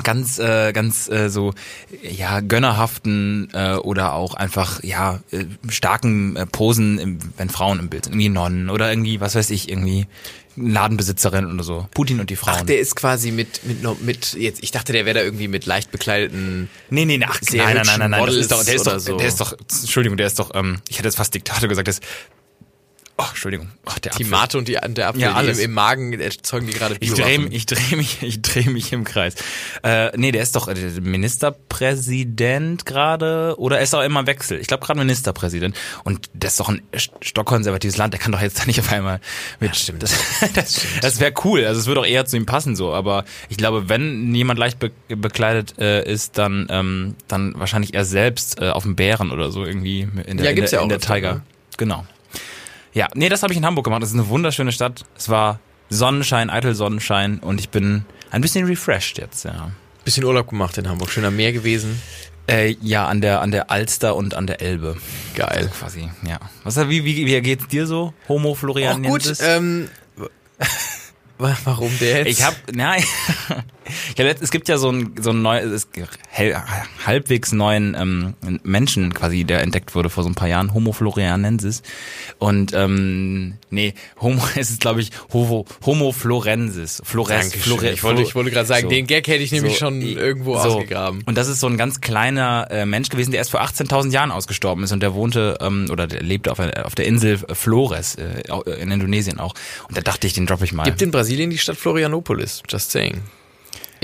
ganz 0.02 0.38
äh, 0.38 0.72
ganz 0.72 1.08
äh, 1.08 1.28
so 1.30 1.54
ja 2.02 2.40
gönnerhaften 2.40 3.48
äh, 3.54 3.74
oder 3.76 4.12
auch 4.12 4.34
einfach 4.34 4.82
ja 4.82 5.20
äh, 5.30 5.44
starken 5.70 6.36
äh, 6.36 6.44
Posen, 6.46 6.98
im, 6.98 7.18
wenn 7.38 7.48
Frauen 7.48 7.78
im 7.78 7.88
Bild 7.88 8.04
sind, 8.04 8.12
irgendwie 8.14 8.28
Nonnen 8.28 8.68
oder 8.70 8.90
irgendwie 8.90 9.20
was 9.20 9.34
weiß 9.34 9.48
ich 9.50 9.70
irgendwie 9.70 10.06
Ladenbesitzerin 10.56 11.52
oder 11.52 11.62
so. 11.62 11.88
Putin 11.92 12.20
und 12.20 12.30
die 12.30 12.36
Frauen. 12.36 12.56
Ach, 12.58 12.62
der 12.62 12.80
ist 12.80 12.96
quasi 12.96 13.30
mit, 13.30 13.60
mit, 13.64 14.02
mit 14.02 14.32
jetzt, 14.34 14.62
ich 14.62 14.70
dachte, 14.70 14.92
der 14.92 15.04
wäre 15.04 15.18
da 15.18 15.24
irgendwie 15.24 15.48
mit 15.48 15.66
leicht 15.66 15.90
bekleideten. 15.90 16.70
Nee, 16.90 17.04
nee, 17.04 17.18
nee, 17.18 17.26
ach, 17.28 17.40
nein, 17.50 17.58
nein, 17.58 17.74
nein, 17.74 17.98
nein, 17.98 18.10
nein, 18.10 18.26
das 18.26 18.36
ist 18.36 18.50
doch, 18.50 18.64
der 18.64 18.74
ist 18.74 18.86
doch, 18.86 18.98
so. 18.98 19.16
der 19.16 19.28
ist 19.28 19.40
doch, 19.40 19.52
Entschuldigung, 19.52 20.16
der 20.16 20.26
ist 20.26 20.38
doch, 20.38 20.50
ähm, 20.54 20.78
ich 20.88 20.98
hätte 20.98 21.08
jetzt 21.08 21.16
fast 21.16 21.34
Diktator 21.34 21.68
gesagt, 21.68 21.88
der 21.88 21.94
oh, 21.94 21.98
Entschuldigung, 23.36 23.68
oh, 23.84 23.90
der 24.02 24.12
Die 24.12 24.24
Apfel. 24.24 24.26
Mate 24.26 24.58
und 24.58 24.66
die, 24.68 24.78
der 24.88 25.08
Apfel, 25.08 25.20
Ja, 25.20 25.34
alles. 25.34 25.58
im, 25.58 25.66
im 25.66 25.72
Magen 25.74 26.18
erzeugen 26.18 26.66
die 26.66 26.72
gerade 26.72 26.96
Ich 27.00 27.12
drehe 27.12 27.46
ich 27.50 27.66
dreh 27.66 27.94
mich, 27.96 28.22
ich 28.22 28.40
dreh 28.40 28.64
mich 28.70 28.92
im 28.92 29.04
Kreis. 29.04 29.34
Äh, 29.82 30.16
nee, 30.16 30.32
der 30.32 30.42
ist 30.42 30.56
doch 30.56 30.68
äh, 30.68 30.74
Ministerpräsident 31.00 32.86
gerade 32.86 33.54
oder 33.58 33.76
er 33.78 33.82
ist 33.82 33.94
auch 33.94 34.02
immer 34.02 34.20
im 34.20 34.26
Wechsel. 34.26 34.58
Ich 34.58 34.66
glaube 34.68 34.84
gerade 34.84 34.98
Ministerpräsident. 34.98 35.76
Und 36.04 36.30
das 36.34 36.52
ist 36.52 36.60
doch 36.60 36.68
ein 36.70 36.80
st- 36.94 37.10
stockkonservatives 37.20 37.96
Land, 37.96 38.14
der 38.14 38.20
kann 38.20 38.32
doch 38.32 38.40
jetzt 38.40 38.58
da 38.60 38.64
nicht 38.64 38.80
auf 38.80 38.90
einmal 38.92 39.20
mit. 39.60 39.76
stimmt. 39.76 40.02
Das, 40.02 40.14
das, 40.54 40.80
das 41.02 41.20
wäre 41.20 41.32
cool. 41.44 41.64
Also 41.64 41.80
es 41.80 41.86
würde 41.86 42.00
auch 42.00 42.06
eher 42.06 42.24
zu 42.24 42.36
ihm 42.36 42.46
passen 42.46 42.74
so. 42.74 42.92
Aber 42.94 43.24
ich 43.48 43.56
glaube, 43.58 43.88
wenn 43.88 44.34
jemand 44.34 44.58
leicht 44.58 44.78
be 44.78 44.90
bekleidet 45.08 45.78
äh, 45.78 46.10
ist, 46.10 46.38
dann, 46.38 46.66
ähm, 46.70 47.14
dann 47.28 47.52
wahrscheinlich 47.58 47.94
er 47.94 48.04
selbst 48.04 48.60
äh, 48.60 48.70
auf 48.70 48.82
dem 48.84 48.96
Bären 48.96 49.30
oder 49.30 49.50
so 49.50 49.64
irgendwie 49.64 50.08
in 50.26 50.36
der, 50.38 50.46
Ja, 50.46 50.50
in 50.52 50.56
der, 50.56 50.64
ja 50.70 50.78
in 50.78 50.84
auch 50.84 50.88
der 50.88 51.00
Tiger. 51.00 51.34
ne? 51.34 51.42
Genau. 51.76 52.06
Ja, 52.96 53.08
nee, 53.14 53.28
das 53.28 53.42
habe 53.42 53.52
ich 53.52 53.58
in 53.58 53.66
Hamburg 53.66 53.84
gemacht. 53.84 54.02
Das 54.02 54.08
ist 54.08 54.14
eine 54.14 54.26
wunderschöne 54.30 54.72
Stadt. 54.72 55.04
Es 55.18 55.28
war 55.28 55.60
Sonnenschein, 55.90 56.48
eitel 56.48 56.74
Sonnenschein 56.74 57.40
und 57.40 57.60
ich 57.60 57.68
bin 57.68 58.06
ein 58.30 58.40
bisschen 58.40 58.66
refreshed 58.66 59.18
jetzt, 59.18 59.44
ja. 59.44 59.70
Bisschen 60.02 60.24
Urlaub 60.24 60.48
gemacht 60.48 60.78
in 60.78 60.88
Hamburg, 60.88 61.10
schön 61.10 61.26
am 61.26 61.36
Meer 61.36 61.52
gewesen. 61.52 62.00
Äh, 62.48 62.74
ja, 62.80 63.06
an 63.06 63.20
der, 63.20 63.42
an 63.42 63.50
der 63.50 63.70
Alster 63.70 64.16
und 64.16 64.32
an 64.34 64.46
der 64.46 64.62
Elbe. 64.62 64.96
Geil. 65.34 65.70
Quasi, 65.78 66.08
ja. 66.26 66.38
Was, 66.64 66.76
wie, 66.88 67.04
wie, 67.04 67.26
wie 67.26 67.40
geht's 67.42 67.68
dir 67.68 67.86
so, 67.86 68.14
Homo 68.28 68.52
Auch 68.52 68.56
Florianensis? 68.56 69.38
gut, 69.40 69.46
ähm, 69.46 69.90
wa- 71.38 71.56
warum 71.64 71.90
der 72.00 72.18
jetzt? 72.24 72.28
Ich 72.38 72.42
habe, 72.46 72.56
nein, 72.72 73.02
letzt- 74.18 74.42
es 74.42 74.50
gibt 74.50 74.68
ja 74.68 74.78
so 74.78 74.90
ein 74.90 75.14
so 75.20 75.30
ein 75.30 75.42
neues, 75.42 75.88
halbwegs 77.06 77.52
neuen 77.52 77.94
ähm, 77.98 78.34
Menschen 78.62 79.12
quasi, 79.14 79.44
der 79.44 79.62
entdeckt 79.62 79.94
wurde 79.94 80.10
vor 80.10 80.22
so 80.24 80.28
ein 80.30 80.34
paar 80.34 80.48
Jahren, 80.48 80.72
Homo 80.74 80.92
florianensis. 80.92 81.82
Und 82.38 82.72
ähm, 82.74 83.54
nee, 83.70 83.94
Homo, 84.20 84.42
es 84.56 84.70
ist 84.70 84.80
glaube 84.80 85.00
ich 85.00 85.10
Homo, 85.32 85.64
Homo 85.84 86.12
florensis. 86.12 87.02
Flores. 87.04 87.54
Flore, 87.54 87.90
ich 87.90 88.02
wollte, 88.02 88.22
ich 88.22 88.34
wollte 88.34 88.50
gerade 88.50 88.66
sagen, 88.66 88.84
so. 88.84 88.88
den 88.88 89.06
Gag 89.06 89.26
hätte 89.28 89.42
ich 89.42 89.52
nämlich 89.52 89.74
So, 89.74 89.78
schon 89.86 90.00
irgendwo 90.02 90.54
so. 90.54 90.60
ausgegraben. 90.76 91.22
Und 91.26 91.36
das 91.38 91.48
ist 91.48 91.60
so 91.60 91.66
ein 91.66 91.76
ganz 91.76 92.00
kleiner 92.00 92.68
äh, 92.70 92.86
Mensch 92.86 93.08
gewesen, 93.08 93.30
der 93.30 93.38
erst 93.38 93.50
vor 93.50 93.62
18.000 93.62 94.10
Jahren 94.10 94.30
ausgestorben 94.30 94.84
ist 94.84 94.92
und 94.92 95.00
der 95.00 95.14
wohnte 95.14 95.58
ähm, 95.60 95.86
oder 95.90 96.06
der 96.06 96.22
lebte 96.22 96.50
auf, 96.52 96.58
auf 96.58 96.94
der 96.94 97.06
Insel 97.06 97.38
Flores 97.38 98.16
äh, 98.16 98.42
au- 98.50 98.62
in 98.62 98.90
Indonesien 98.90 99.38
auch. 99.40 99.54
Und 99.88 99.96
da 99.96 100.00
dachte 100.00 100.26
ich, 100.26 100.32
den 100.34 100.46
droppe 100.46 100.64
ich 100.64 100.72
mal. 100.72 100.84
Gibt 100.84 101.02
in 101.02 101.10
Brasilien 101.10 101.50
die 101.50 101.58
Stadt 101.58 101.76
Florianopolis, 101.76 102.62
just 102.68 102.90
saying. 102.90 103.20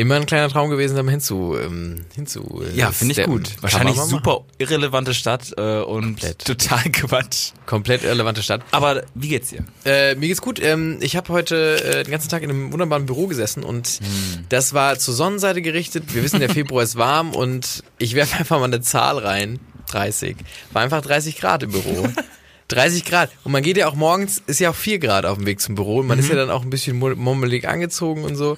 Immer 0.03 0.17
ein 0.17 0.27
kleiner 0.27 0.49
Traum 0.49 0.69
gewesen, 0.69 0.97
da 0.97 1.03
mal 1.05 1.13
hinzu, 1.13 1.57
ähm, 1.57 2.05
hinzu. 2.15 2.61
äh, 2.67 2.77
ja, 2.77 2.91
finde 2.91 3.13
ich 3.21 3.25
gut. 3.25 3.51
Wahrscheinlich 3.63 3.95
machen. 3.97 4.09
super 4.11 4.45
irrelevante 4.59 5.15
Stadt 5.15 5.53
äh, 5.57 5.81
und 5.83 6.03
Komplett. 6.21 6.45
total 6.45 6.83
Quatsch. 6.93 7.53
Komplett 7.67 8.03
irrelevante 8.03 8.43
Stadt. 8.43 8.63
Aber 8.73 9.05
wie 9.15 9.29
geht's 9.29 9.51
dir? 9.51 9.65
Äh, 9.85 10.17
mir 10.17 10.27
geht's 10.27 10.43
gut. 10.43 10.61
Ähm, 10.61 10.99
ich 11.01 11.15
habe 11.15 11.33
heute 11.33 11.83
äh, 11.85 12.03
den 12.03 12.11
ganzen 12.11 12.29
Tag 12.29 12.43
in 12.43 12.51
einem 12.51 12.73
wunderbaren 12.73 13.07
Büro 13.07 13.29
gesessen 13.29 13.63
und 13.63 13.87
Hm. 13.87 14.45
das 14.49 14.75
war 14.75 14.99
zur 14.99 15.15
Sonnenseite 15.15 15.63
gerichtet. 15.63 16.13
Wir 16.15 16.25
wissen, 16.25 16.41
der 16.41 16.51
Februar 16.51 16.83
ist 16.83 16.97
warm 16.97 17.31
und 17.35 17.85
ich 17.99 18.15
werfe 18.17 18.37
einfach 18.39 18.59
mal 18.59 18.65
eine 18.65 18.81
Zahl 18.81 19.19
rein. 19.19 19.61
30. 19.93 20.37
War 20.73 20.83
einfach 20.83 21.01
30 21.03 21.39
Grad 21.39 21.63
im 21.63 21.71
Büro. 21.71 22.09
30 22.69 23.05
Grad. 23.05 23.31
Und 23.45 23.53
man 23.53 23.63
geht 23.63 23.77
ja 23.77 23.87
auch 23.87 23.95
morgens, 23.95 24.43
ist 24.47 24.59
ja 24.59 24.71
auch 24.71 24.75
4 24.75 24.99
Grad 24.99 25.27
auf 25.27 25.37
dem 25.39 25.47
Weg 25.47 25.61
zum 25.61 25.75
Büro 25.75 25.99
und 26.01 26.07
man 26.09 26.19
ist 26.19 26.29
ja 26.29 26.35
dann 26.35 26.51
auch 26.51 26.63
ein 26.63 26.71
bisschen 26.71 26.97
mummelig 26.99 27.69
angezogen 27.69 28.25
und 28.25 28.35
so. 28.35 28.57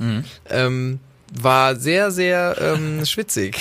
Ähm, 0.49 1.01
war 1.33 1.77
sehr, 1.77 2.11
sehr 2.11 2.57
ähm, 2.61 3.05
schwitzig 3.07 3.57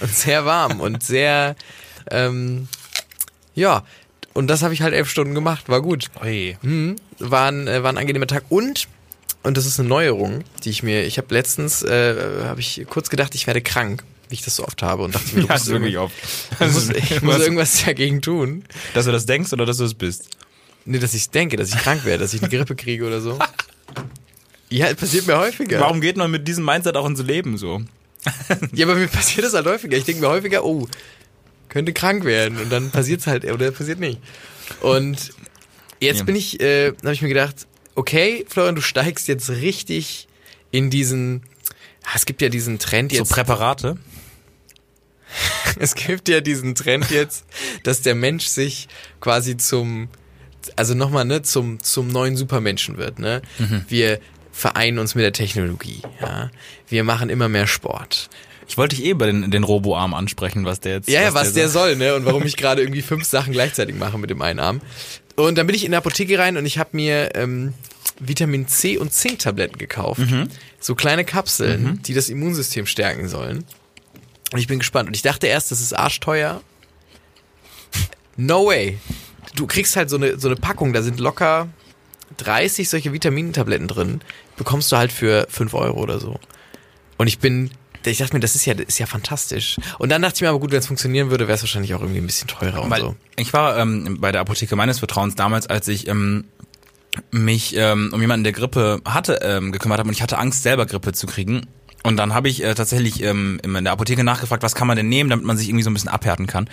und 0.00 0.14
sehr 0.14 0.44
warm 0.44 0.80
und 0.80 1.02
sehr, 1.02 1.56
ähm, 2.10 2.68
ja. 3.54 3.84
Und 4.34 4.46
das 4.48 4.62
habe 4.62 4.72
ich 4.72 4.80
halt 4.80 4.94
elf 4.94 5.10
Stunden 5.10 5.34
gemacht. 5.34 5.68
War 5.68 5.82
gut. 5.82 6.06
Ui. 6.22 6.56
Mhm. 6.62 6.96
War 7.18 7.48
ein, 7.52 7.68
äh, 7.68 7.82
war 7.82 7.90
ein 7.92 7.98
angenehmer 7.98 8.26
Tag 8.26 8.44
und 8.48 8.88
und 9.44 9.56
das 9.56 9.66
ist 9.66 9.80
eine 9.80 9.88
Neuerung, 9.88 10.44
die 10.62 10.70
ich 10.70 10.84
mir, 10.84 11.04
ich 11.04 11.18
habe 11.18 11.34
letztens, 11.34 11.82
äh, 11.82 12.44
habe 12.44 12.60
ich 12.60 12.86
kurz 12.88 13.10
gedacht, 13.10 13.34
ich 13.34 13.48
werde 13.48 13.60
krank, 13.60 14.04
wie 14.28 14.34
ich 14.36 14.42
das 14.42 14.54
so 14.56 14.64
oft 14.64 14.82
habe 14.84 15.02
und 15.02 15.16
dachte 15.16 15.34
mir, 15.34 15.42
du 15.42 15.46
Ja, 15.48 15.54
musst 15.54 15.64
ist 15.66 15.70
wirklich 15.72 15.94
irgendwie- 15.94 15.96
oft. 15.98 16.14
ich 16.60 16.72
muss, 16.72 16.88
ich 16.90 17.22
muss 17.22 17.34
Was- 17.34 17.42
irgendwas 17.42 17.84
dagegen 17.84 18.22
tun. 18.22 18.64
Dass 18.94 19.04
du 19.06 19.10
das 19.12 19.26
denkst 19.26 19.52
oder 19.52 19.66
dass 19.66 19.78
du 19.78 19.84
es 19.84 19.94
bist? 19.94 20.28
Nee, 20.84 20.98
dass 21.00 21.12
ich 21.14 21.28
denke, 21.30 21.56
dass 21.56 21.70
ich 21.70 21.76
krank 21.76 22.04
werde, 22.04 22.22
dass 22.22 22.34
ich 22.34 22.40
eine 22.42 22.50
Grippe 22.50 22.74
kriege 22.76 23.04
oder 23.04 23.20
so. 23.20 23.36
Ja, 24.72 24.86
das 24.88 24.96
passiert 24.96 25.26
mir 25.26 25.38
häufiger. 25.38 25.80
Warum 25.80 26.00
geht 26.00 26.16
man 26.16 26.30
mit 26.30 26.46
diesem 26.48 26.64
Mindset 26.64 26.96
auch 26.96 27.06
ins 27.06 27.20
Leben 27.22 27.56
so? 27.58 27.82
Ja, 28.72 28.86
aber 28.86 28.94
mir 28.94 29.08
passiert 29.08 29.44
das 29.44 29.52
halt 29.54 29.66
häufiger. 29.66 29.96
Ich 29.96 30.04
denke 30.04 30.20
mir 30.20 30.28
häufiger, 30.28 30.64
oh, 30.64 30.86
könnte 31.68 31.92
krank 31.92 32.24
werden 32.24 32.58
und 32.58 32.70
dann 32.70 32.90
passiert's 32.90 33.26
halt 33.26 33.44
oder 33.44 33.70
passiert 33.72 33.98
nicht. 33.98 34.20
Und 34.80 35.30
jetzt 36.00 36.18
Ja. 36.20 36.24
bin 36.24 36.36
ich, 36.36 36.60
äh, 36.60 36.92
habe 37.02 37.12
ich 37.12 37.22
mir 37.22 37.28
gedacht, 37.28 37.66
okay, 37.94 38.44
Florian, 38.48 38.74
du 38.76 38.80
steigst 38.82 39.26
jetzt 39.28 39.50
richtig 39.50 40.28
in 40.70 40.88
diesen. 40.90 41.42
ah, 42.04 42.10
Es 42.14 42.24
gibt 42.26 42.40
ja 42.42 42.48
diesen 42.48 42.78
Trend 42.78 43.12
So 43.12 43.18
jetzt. 43.18 43.30
Präparate? 43.32 43.98
es 45.78 45.94
gibt 45.94 46.28
ja 46.28 46.40
diesen 46.40 46.74
Trend 46.74 47.10
jetzt, 47.10 47.44
dass 47.84 48.02
der 48.02 48.14
Mensch 48.14 48.46
sich 48.46 48.88
quasi 49.20 49.56
zum 49.56 50.08
also 50.76 50.94
nochmal, 50.94 51.24
ne, 51.24 51.42
zum, 51.42 51.82
zum 51.82 52.06
neuen 52.06 52.36
Supermenschen 52.36 52.96
wird, 52.96 53.18
ne? 53.18 53.42
Mhm. 53.58 53.84
Wir 53.88 54.20
vereinen 54.52 54.98
uns 54.98 55.14
mit 55.14 55.24
der 55.24 55.32
Technologie, 55.32 56.02
ja. 56.20 56.50
Wir 56.88 57.04
machen 57.04 57.30
immer 57.30 57.48
mehr 57.48 57.66
Sport. 57.66 58.28
Ich 58.68 58.78
wollte 58.78 58.96
dich 58.96 59.04
eh 59.04 59.10
über 59.10 59.26
den, 59.26 59.50
den 59.50 59.64
Roboarm 59.64 60.14
ansprechen, 60.14 60.64
was 60.64 60.80
der 60.80 60.94
jetzt. 60.94 61.08
Ja, 61.08 61.22
ja, 61.22 61.34
was 61.34 61.52
der 61.52 61.68
sagt. 61.68 61.72
soll, 61.72 61.96
ne? 61.96 62.14
Und 62.14 62.24
warum 62.24 62.44
ich 62.44 62.56
gerade 62.58 62.82
irgendwie 62.82 63.02
fünf 63.02 63.24
Sachen 63.24 63.52
gleichzeitig 63.52 63.96
mache 63.96 64.18
mit 64.18 64.30
dem 64.30 64.40
einen 64.40 64.60
Arm. 64.60 64.80
Und 65.36 65.58
dann 65.58 65.66
bin 65.66 65.74
ich 65.74 65.84
in 65.84 65.90
der 65.90 65.98
Apotheke 65.98 66.38
rein 66.38 66.56
und 66.56 66.66
ich 66.66 66.78
habe 66.78 66.90
mir 66.92 67.34
ähm, 67.34 67.74
Vitamin 68.20 68.68
C 68.68 68.98
und 68.98 69.12
Zinktabletten 69.12 69.78
gekauft. 69.78 70.20
Mhm. 70.20 70.48
So 70.78 70.94
kleine 70.94 71.24
Kapseln, 71.24 72.00
die 72.02 72.14
das 72.14 72.28
Immunsystem 72.28 72.86
stärken 72.86 73.28
sollen. 73.28 73.64
Und 74.52 74.58
ich 74.58 74.66
bin 74.66 74.78
gespannt. 74.78 75.08
Und 75.08 75.16
ich 75.16 75.22
dachte 75.22 75.46
erst, 75.46 75.70
das 75.70 75.80
ist 75.80 75.92
arschteuer. 75.92 76.60
No 78.36 78.66
way. 78.66 78.98
Du 79.54 79.66
kriegst 79.66 79.96
halt 79.96 80.10
so 80.10 80.16
eine, 80.16 80.38
so 80.38 80.48
eine 80.48 80.56
Packung, 80.56 80.92
da 80.92 81.02
sind 81.02 81.20
locker 81.20 81.68
30 82.36 82.88
solche 82.88 83.12
Vitamintabletten 83.12 83.88
drin. 83.88 84.20
Bekommst 84.56 84.90
du 84.92 84.96
halt 84.96 85.12
für 85.12 85.46
5 85.48 85.74
Euro 85.74 86.00
oder 86.00 86.20
so. 86.20 86.38
Und 87.18 87.26
ich 87.26 87.38
bin, 87.38 87.70
ich 88.04 88.18
dachte 88.18 88.34
mir, 88.34 88.40
das 88.40 88.54
ist 88.54 88.64
ja, 88.64 88.74
das 88.74 88.86
ist 88.86 88.98
ja 88.98 89.06
fantastisch. 89.06 89.76
Und 89.98 90.10
dann 90.10 90.22
dachte 90.22 90.36
ich 90.36 90.40
mir 90.42 90.48
aber 90.48 90.60
gut, 90.60 90.72
wenn 90.72 90.78
es 90.78 90.86
funktionieren 90.86 91.30
würde, 91.30 91.46
wäre 91.46 91.56
es 91.56 91.62
wahrscheinlich 91.62 91.94
auch 91.94 92.00
irgendwie 92.00 92.20
ein 92.20 92.26
bisschen 92.26 92.48
teurer 92.48 92.82
und 92.82 92.90
Weil 92.90 93.00
so. 93.00 93.16
Ich 93.36 93.52
war 93.52 93.78
ähm, 93.78 94.18
bei 94.20 94.32
der 94.32 94.40
Apotheke 94.40 94.76
meines 94.76 94.98
Vertrauens 94.98 95.34
damals, 95.34 95.66
als 95.68 95.88
ich 95.88 96.08
ähm, 96.08 96.44
mich 97.30 97.76
ähm, 97.76 98.10
um 98.12 98.20
jemanden, 98.20 98.44
der 98.44 98.52
Grippe 98.52 99.00
hatte, 99.04 99.40
ähm, 99.42 99.72
gekümmert 99.72 99.98
habe 99.98 100.08
und 100.08 100.14
ich 100.14 100.22
hatte 100.22 100.38
Angst, 100.38 100.62
selber 100.62 100.86
Grippe 100.86 101.12
zu 101.12 101.26
kriegen. 101.26 101.66
Und 102.02 102.16
dann 102.16 102.34
habe 102.34 102.48
ich 102.48 102.64
äh, 102.64 102.74
tatsächlich 102.74 103.22
ähm, 103.22 103.60
in 103.62 103.84
der 103.84 103.92
Apotheke 103.92 104.24
nachgefragt, 104.24 104.62
was 104.62 104.74
kann 104.74 104.88
man 104.88 104.96
denn 104.96 105.08
nehmen, 105.08 105.30
damit 105.30 105.46
man 105.46 105.56
sich 105.56 105.68
irgendwie 105.68 105.84
so 105.84 105.90
ein 105.90 105.94
bisschen 105.94 106.10
abhärten 106.10 106.46
kann. 106.46 106.68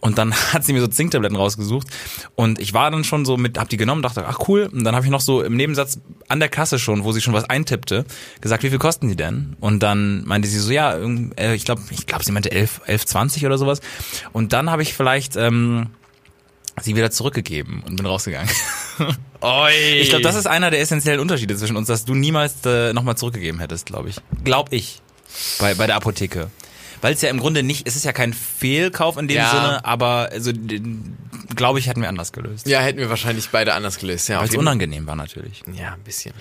Und 0.00 0.18
dann 0.18 0.34
hat 0.52 0.64
sie 0.64 0.72
mir 0.72 0.80
so 0.80 0.86
Zinktabletten 0.86 1.36
rausgesucht 1.36 1.88
und 2.34 2.60
ich 2.60 2.74
war 2.74 2.90
dann 2.90 3.04
schon 3.04 3.24
so 3.24 3.36
mit, 3.36 3.58
hab 3.58 3.68
die 3.68 3.76
genommen, 3.76 4.02
dachte, 4.02 4.26
ach 4.26 4.48
cool. 4.48 4.68
Und 4.72 4.84
dann 4.84 4.94
habe 4.94 5.04
ich 5.06 5.10
noch 5.10 5.20
so 5.20 5.42
im 5.42 5.56
Nebensatz 5.56 6.00
an 6.28 6.40
der 6.40 6.48
Kasse 6.48 6.78
schon, 6.78 7.04
wo 7.04 7.12
sie 7.12 7.20
schon 7.20 7.34
was 7.34 7.44
eintippte, 7.44 8.04
gesagt, 8.40 8.62
wie 8.62 8.70
viel 8.70 8.78
kosten 8.78 9.08
die 9.08 9.16
denn? 9.16 9.56
Und 9.60 9.82
dann 9.82 10.24
meinte 10.24 10.48
sie 10.48 10.58
so, 10.58 10.70
ja, 10.70 10.96
äh, 11.36 11.54
ich 11.54 11.64
glaube, 11.64 11.82
ich 11.90 12.06
glaube, 12.06 12.24
sie 12.24 12.32
meinte 12.32 12.50
11, 12.50 12.82
11, 12.86 13.06
20 13.06 13.46
oder 13.46 13.58
sowas. 13.58 13.80
Und 14.32 14.52
dann 14.52 14.70
habe 14.70 14.82
ich 14.82 14.94
vielleicht 14.94 15.36
ähm, 15.36 15.88
sie 16.80 16.96
wieder 16.96 17.10
zurückgegeben 17.10 17.82
und 17.86 17.96
bin 17.96 18.06
rausgegangen. 18.06 18.50
Ich 20.00 20.08
glaube, 20.08 20.22
das 20.22 20.34
ist 20.34 20.46
einer 20.46 20.70
der 20.70 20.80
essentiellen 20.80 21.20
Unterschiede 21.20 21.56
zwischen 21.56 21.76
uns, 21.76 21.88
dass 21.88 22.04
du 22.04 22.14
niemals 22.14 22.64
äh, 22.64 22.92
nochmal 22.92 23.16
zurückgegeben 23.16 23.60
hättest, 23.60 23.86
glaube 23.86 24.08
ich. 24.08 24.16
Glaub 24.44 24.72
ich. 24.72 25.02
Bei, 25.58 25.74
bei 25.74 25.86
der 25.86 25.96
Apotheke. 25.96 26.50
Weil 27.06 27.14
es 27.14 27.22
ja 27.22 27.30
im 27.30 27.38
Grunde 27.38 27.62
nicht, 27.62 27.86
es 27.86 27.94
ist 27.94 28.04
ja 28.04 28.12
kein 28.12 28.32
Fehlkauf 28.32 29.16
in 29.16 29.28
dem 29.28 29.36
Ja. 29.36 29.48
Sinne, 29.48 29.84
aber 29.84 30.28
also 30.32 30.50
glaube 31.54 31.78
ich, 31.78 31.86
hätten 31.86 32.00
wir 32.02 32.08
anders 32.08 32.32
gelöst. 32.32 32.66
Ja, 32.66 32.80
hätten 32.80 32.98
wir 32.98 33.08
wahrscheinlich 33.08 33.48
beide 33.50 33.74
anders 33.74 34.00
gelöst. 34.00 34.28
Ja, 34.28 34.40
Weil 34.40 34.48
es 34.48 34.56
unangenehm 34.56 35.06
war 35.06 35.14
natürlich. 35.14 35.62
Ja, 35.72 35.92
ein 35.92 36.00
bisschen. 36.00 36.34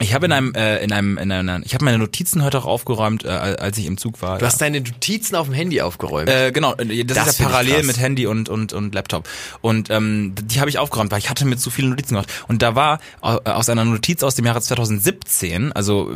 Ich 0.00 0.12
habe 0.12 0.26
in 0.26 0.32
einem, 0.32 0.54
äh, 0.54 0.82
in 0.82 0.92
einem, 0.92 1.18
in 1.18 1.30
einer, 1.30 1.60
ich 1.64 1.72
habe 1.72 1.84
meine 1.84 1.98
Notizen 1.98 2.42
heute 2.42 2.58
auch 2.58 2.66
aufgeräumt, 2.66 3.24
äh, 3.24 3.28
als 3.28 3.78
ich 3.78 3.86
im 3.86 3.96
Zug 3.96 4.20
war. 4.22 4.38
Du 4.38 4.46
hast 4.46 4.60
deine 4.60 4.80
Notizen 4.80 5.36
auf 5.36 5.46
dem 5.46 5.54
Handy 5.54 5.80
aufgeräumt. 5.80 6.28
Äh, 6.28 6.50
genau, 6.50 6.74
äh, 6.74 7.04
das, 7.04 7.16
Das 7.16 7.28
ist 7.28 7.38
ja 7.38 7.46
parallel 7.46 7.84
mit 7.84 7.98
Handy 7.98 8.26
und, 8.26 8.48
und, 8.48 8.72
und 8.72 8.92
Laptop. 8.94 9.28
Und 9.60 9.90
ähm, 9.90 10.34
die 10.42 10.58
habe 10.58 10.68
ich 10.68 10.78
aufgeräumt, 10.78 11.12
weil 11.12 11.20
ich 11.20 11.30
hatte 11.30 11.44
mir 11.44 11.56
zu 11.56 11.70
viele 11.70 11.88
Notizen 11.88 12.14
gemacht. 12.14 12.28
Und 12.48 12.62
da 12.62 12.74
war 12.74 12.98
äh, 13.22 13.26
aus 13.26 13.68
einer 13.68 13.84
Notiz 13.84 14.24
aus 14.24 14.34
dem 14.34 14.44
Jahre 14.46 14.60
2017, 14.60 15.72
also 15.72 16.12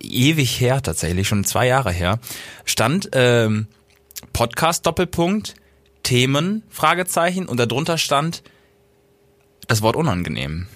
ewig 0.00 0.60
her 0.60 0.82
tatsächlich, 0.82 1.26
schon 1.26 1.44
zwei 1.44 1.66
Jahre 1.66 1.90
her, 1.90 2.18
stand 2.66 3.08
ähm, 3.12 3.68
Podcast 4.34 4.84
Doppelpunkt, 4.86 5.54
Themen, 6.02 6.62
Fragezeichen 6.68 7.46
und 7.46 7.58
darunter 7.58 7.96
stand 7.96 8.42
das 9.66 9.82
Wort 9.82 9.96
unangenehm. 9.96 10.66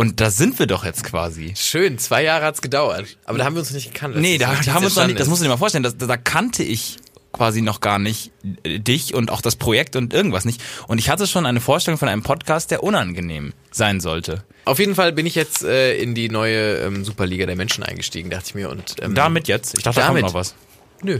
Und 0.00 0.20
da 0.20 0.30
sind 0.30 0.60
wir 0.60 0.68
doch 0.68 0.84
jetzt 0.84 1.02
quasi. 1.02 1.54
Schön, 1.56 1.98
zwei 1.98 2.22
Jahre 2.22 2.44
hat's 2.44 2.62
gedauert. 2.62 3.04
Aber 3.24 3.36
da 3.36 3.44
haben 3.44 3.56
wir 3.56 3.60
uns 3.60 3.72
nicht 3.72 3.92
gekannt. 3.92 4.14
Nee, 4.14 4.38
da, 4.38 4.54
da 4.64 4.72
haben 4.74 4.82
wir 4.82 4.86
uns 4.86 4.94
noch 4.94 5.08
nicht, 5.08 5.18
das 5.18 5.26
musst 5.26 5.40
du 5.40 5.44
dir 5.44 5.48
mal 5.50 5.56
vorstellen, 5.56 5.82
das, 5.82 5.96
da 5.98 6.16
kannte 6.16 6.62
ich 6.62 6.98
quasi 7.32 7.62
noch 7.62 7.80
gar 7.80 7.98
nicht 7.98 8.30
äh, 8.62 8.78
dich 8.78 9.12
und 9.14 9.32
auch 9.32 9.40
das 9.40 9.56
Projekt 9.56 9.96
und 9.96 10.14
irgendwas 10.14 10.44
nicht. 10.44 10.62
Und 10.86 10.98
ich 10.98 11.10
hatte 11.10 11.26
schon 11.26 11.46
eine 11.46 11.60
Vorstellung 11.60 11.98
von 11.98 12.06
einem 12.08 12.22
Podcast, 12.22 12.70
der 12.70 12.84
unangenehm 12.84 13.54
sein 13.72 13.98
sollte. 13.98 14.44
Auf 14.66 14.78
jeden 14.78 14.94
Fall 14.94 15.12
bin 15.12 15.26
ich 15.26 15.34
jetzt 15.34 15.64
äh, 15.64 15.96
in 15.98 16.14
die 16.14 16.28
neue 16.28 16.76
ähm, 16.78 17.04
Superliga 17.04 17.46
der 17.46 17.56
Menschen 17.56 17.82
eingestiegen, 17.82 18.30
dachte 18.30 18.44
ich 18.50 18.54
mir. 18.54 18.70
Und 18.70 18.94
ähm, 19.02 19.16
Damit 19.16 19.48
jetzt? 19.48 19.76
Ich 19.76 19.82
dachte, 19.82 19.98
da 19.98 20.06
kommt 20.06 20.18
Damit. 20.18 20.26
noch 20.32 20.34
was. 20.34 20.54
Nö. 21.02 21.18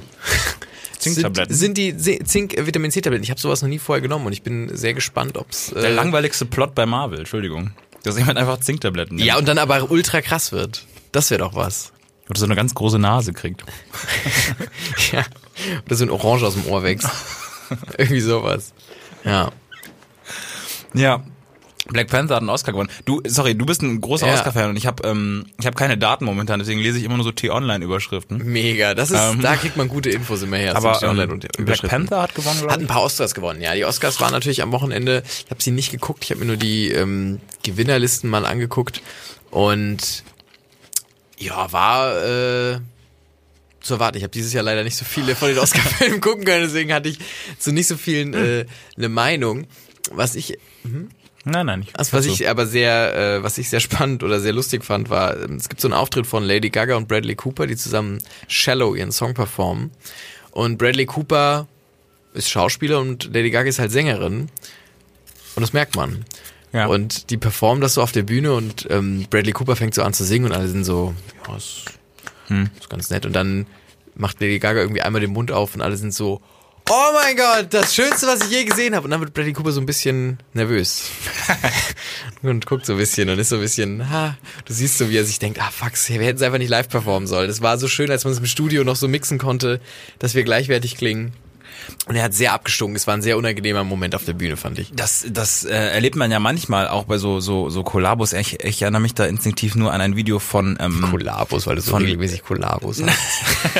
Zinktabletten. 1.01 1.53
Sind, 1.55 1.77
sind 1.77 1.79
die 1.79 1.99
Se- 1.99 2.25
Zink, 2.25 2.55
äh. 2.57 3.23
Ich 3.23 3.31
habe 3.31 3.41
sowas 3.41 3.61
noch 3.63 3.69
nie 3.69 3.79
vorher 3.81 4.01
genommen 4.03 4.27
und 4.27 4.33
ich 4.33 4.43
bin 4.43 4.77
sehr 4.77 4.95
gespannt, 4.95 5.37
ob's. 5.37 5.73
Äh, 5.73 5.81
Der 5.81 5.91
langweiligste 5.91 6.45
Plot 6.45 6.77
bei 6.77 6.87
Marvel, 6.87 7.19
Entschuldigung. 7.21 7.73
Dass 8.05 8.17
jemand 8.19 8.39
einfach 8.39 8.61
Zinktabletten 8.61 9.17
nimmt. 9.17 9.27
ja, 9.27 9.37
und 9.37 9.47
dann 9.49 9.59
aber 9.59 9.91
ultra 9.91 10.21
krass 10.23 10.53
wird. 10.53 10.85
Das 11.13 11.31
wäre 11.31 11.41
doch 11.41 11.55
was. 11.55 11.93
Oder 12.31 12.39
so 12.39 12.45
eine 12.45 12.55
ganz 12.57 12.75
große 12.75 12.99
Nase 12.99 13.33
kriegt. 13.33 13.65
Ja. 15.13 15.25
Oder 15.87 15.97
so 15.97 16.05
ein 16.05 16.11
Orange 16.11 16.45
aus 16.47 16.55
dem 16.55 16.67
Ohr 16.67 16.83
wächst. 16.83 17.09
Irgendwie 17.99 18.21
sowas. 18.21 18.73
Ja. 19.25 19.51
Ja. 20.95 21.25
Black 21.89 22.09
Panther 22.09 22.35
hat 22.37 22.43
einen 22.43 22.51
Oscar 22.51 22.73
gewonnen. 22.73 22.91
Du, 23.05 23.21
sorry, 23.27 23.55
du 23.55 23.67
bist 23.67 23.83
ein 23.83 24.01
großer 24.01 24.27
Ja. 24.27 24.35
Oscar-Fan 24.35 24.71
und 24.71 24.77
ich 24.77 24.87
habe 24.87 25.07
ähm, 25.09 25.47
ich 25.59 25.67
hab 25.67 25.75
keine 25.77 25.99
Daten 25.99 26.25
momentan, 26.25 26.59
deswegen 26.61 26.81
lese 26.81 26.99
ich 26.99 27.05
immer 27.05 27.17
nur 27.17 27.25
so 27.25 27.33
T-Online-Überschriften. 27.33 28.39
Mega. 28.45 28.95
Das 28.95 29.11
ist, 29.11 29.19
Ähm, 29.21 29.41
da 29.41 29.57
kriegt 29.57 29.77
man 29.77 29.89
gute 29.89 30.11
Infos 30.11 30.43
immer 30.43 30.57
her. 30.59 30.77
Aber 30.77 31.03
ähm, 31.03 31.41
Black. 31.59 31.83
Panther 31.83 32.23
hat 32.23 32.35
gewonnen, 32.35 32.57
Hat 32.61 32.69
glaube 32.69 32.85
ein 32.85 32.87
paar 32.87 33.03
Oscars 33.03 33.35
gewonnen, 33.35 33.61
ja. 33.61 33.75
Die 33.75 33.85
Oscars 33.85 34.21
waren 34.21 34.33
natürlich 34.33 34.63
am 34.63 34.73
Wochenende, 34.73 35.23
ich 35.45 35.51
habe 35.51 35.63
sie 35.63 35.71
nicht 35.71 35.91
geguckt, 35.91 36.25
ich 36.25 36.31
habe 36.31 36.41
mir 36.41 36.47
nur 36.47 36.57
die 36.57 36.91
ähm, 36.91 37.41
Gewinnerlisten 37.63 38.29
mal 38.31 38.45
angeguckt 38.47 39.03
und 39.51 40.25
ja, 41.39 41.73
war 41.73 42.17
äh, 42.23 42.79
zu 43.81 43.95
erwarten. 43.95 44.19
Ich 44.19 44.25
habe 44.25 44.33
dieses 44.33 44.53
Jahr 44.53 44.65
leider 44.65 44.85
nicht 44.85 44.97
so 44.97 45.05
viele 45.05 45.35
von 45.37 45.49
den 45.49 45.59
Oscar-Filmen 45.59 46.21
gucken 46.21 46.45
können, 46.45 46.65
deswegen 46.65 46.93
hatte 46.93 47.09
ich 47.09 47.19
zu 47.59 47.73
nicht 47.73 47.87
so 47.87 47.97
vielen 47.97 48.35
äh, 48.35 48.67
eine 48.97 49.09
Meinung. 49.09 49.67
Was 50.11 50.35
ich 50.37 50.59
Nein, 51.49 51.67
nein. 51.67 51.83
Ich, 51.83 51.99
also 51.99 52.17
was 52.17 52.27
ich 52.27 52.49
aber 52.49 52.67
sehr, 52.67 53.15
äh, 53.17 53.43
was 53.43 53.57
ich 53.59 53.71
sehr 53.71 53.81
spannend 53.81 54.23
oder 54.23 54.39
sehr 54.41 54.53
lustig 54.53 54.85
fand, 54.85 55.09
war, 55.09 55.41
ähm, 55.43 55.57
es 55.57 55.69
gibt 55.69 55.81
so 55.81 55.89
einen 55.89 55.95
Auftritt 55.95 56.27
von 56.27 56.45
Lady 56.45 56.69
Gaga 56.69 56.97
und 56.97 57.09
Bradley 57.09 57.37
Cooper, 57.37 57.67
die 57.67 57.77
zusammen 57.77 58.19
Shallow 58.49 58.95
ihren 58.95 59.13
Song 59.13 59.35
performen. 59.35 59.91
Und 60.51 60.77
Bradley 60.77 61.07
Cooper 61.07 61.67
ist 62.35 62.51
Schauspieler 62.51 63.01
und 63.01 63.25
Lady 63.33 63.51
Gaga 63.51 63.69
ist 63.69 63.79
halt 63.79 63.91
Sängerin. 63.91 64.49
Und 65.57 65.63
das 65.63 65.73
merkt 65.73 65.97
man. 65.97 66.25
Ja. 66.73 66.87
Und 66.87 67.31
die 67.31 67.39
performen 67.39 67.81
das 67.81 67.95
so 67.95 68.03
auf 68.03 68.13
der 68.13 68.23
Bühne 68.23 68.53
und 68.53 68.87
ähm, 68.91 69.27
Bradley 69.31 69.53
Cooper 69.53 69.75
fängt 69.75 69.95
so 69.95 70.03
an 70.03 70.13
zu 70.13 70.25
singen 70.25 70.47
und 70.47 70.53
alle 70.53 70.69
sind 70.69 70.85
so, 70.85 71.15
ja, 71.49 71.57
ist, 71.57 71.85
ist 72.79 72.91
ganz 72.91 73.09
nett. 73.09 73.25
Und 73.25 73.33
dann 73.33 73.67
macht 74.15 74.41
Lady 74.41 74.59
Gaga 74.59 74.81
irgendwie 74.81 75.01
einmal 75.01 75.23
den 75.23 75.33
Mund 75.33 75.51
auf 75.51 75.75
und 75.75 75.81
alle 75.81 75.97
sind 75.97 76.13
so, 76.13 76.43
oh 76.91 77.13
mein 77.15 77.37
Gott, 77.37 77.67
das 77.71 77.95
Schönste, 77.95 78.27
was 78.27 78.43
ich 78.45 78.51
je 78.51 78.65
gesehen 78.65 78.95
habe. 78.95 79.05
Und 79.05 79.11
dann 79.11 79.21
wird 79.21 79.35
Bradley 79.35 79.53
Cooper 79.53 79.73
so 79.73 79.81
ein 79.81 79.87
bisschen 79.87 80.39
nervös. 80.55 81.11
und 82.43 82.67
guckt 82.67 82.87
so 82.87 82.95
ein 82.95 82.99
bisschen 82.99 83.29
und 83.29 83.39
ist 83.39 83.51
so 83.51 83.57
ein 83.57 83.63
bisschen, 83.63 84.11
ha, 84.11 84.37
du 84.65 84.73
siehst 84.73 84.99
so, 84.99 85.11
wie 85.11 85.17
er 85.17 85.25
sich 85.25 85.39
denkt, 85.39 85.61
ah 85.61 85.71
fuck, 85.71 85.93
wir 86.09 86.27
hätten 86.27 86.37
es 86.37 86.43
einfach 86.43 86.59
nicht 86.59 86.71
live 86.71 86.89
performen 86.89 87.27
sollen. 87.27 87.49
Das 87.49 87.63
war 87.63 87.79
so 87.79 87.89
schön, 87.89 88.11
als 88.11 88.25
man 88.25 88.33
es 88.33 88.39
im 88.39 88.47
Studio 88.47 88.85
noch 88.85 88.97
so 88.97 89.09
mixen 89.09 89.39
konnte, 89.39 89.81
dass 90.19 90.35
wir 90.35 90.45
gleichwertig 90.45 90.97
klingen. 90.97 91.33
Und 92.07 92.17
er 92.17 92.23
hat 92.25 92.35
sehr 92.35 92.53
abgestunken. 92.53 92.97
Es 92.97 93.07
war 93.07 93.15
ein 93.15 93.23
sehr 93.23 93.37
unangenehmer 93.37 93.85
Moment 93.85 94.15
auf 94.15 94.25
der 94.25 94.33
Bühne, 94.33 94.57
fand 94.57 94.79
ich. 94.79 94.91
Das, 94.93 95.27
das 95.31 95.65
äh, 95.65 95.75
erlebt 95.75 96.17
man 96.17 96.31
ja 96.31 96.39
manchmal 96.41 96.89
auch 96.89 97.05
bei 97.05 97.19
so 97.19 97.41
so 97.41 97.69
so 97.71 97.83
Kollabos. 97.83 98.33
Ich, 98.33 98.65
ich 98.65 98.83
erinnere 98.83 99.01
mich 99.03 99.15
da 99.15 99.27
instinktiv 99.27 99.75
nur 99.75 99.93
an 99.93 100.01
ein 100.01 100.17
Video 100.17 100.39
von 100.39 100.79
ähm, 100.81 101.07
Kollabos, 101.11 101.67
weil 101.67 101.77
du 101.77 101.83
so 101.83 101.91
Von- 101.93 102.03
regelmäßig 102.03 102.43
Kollabos 102.45 103.03
hast. 103.03 103.19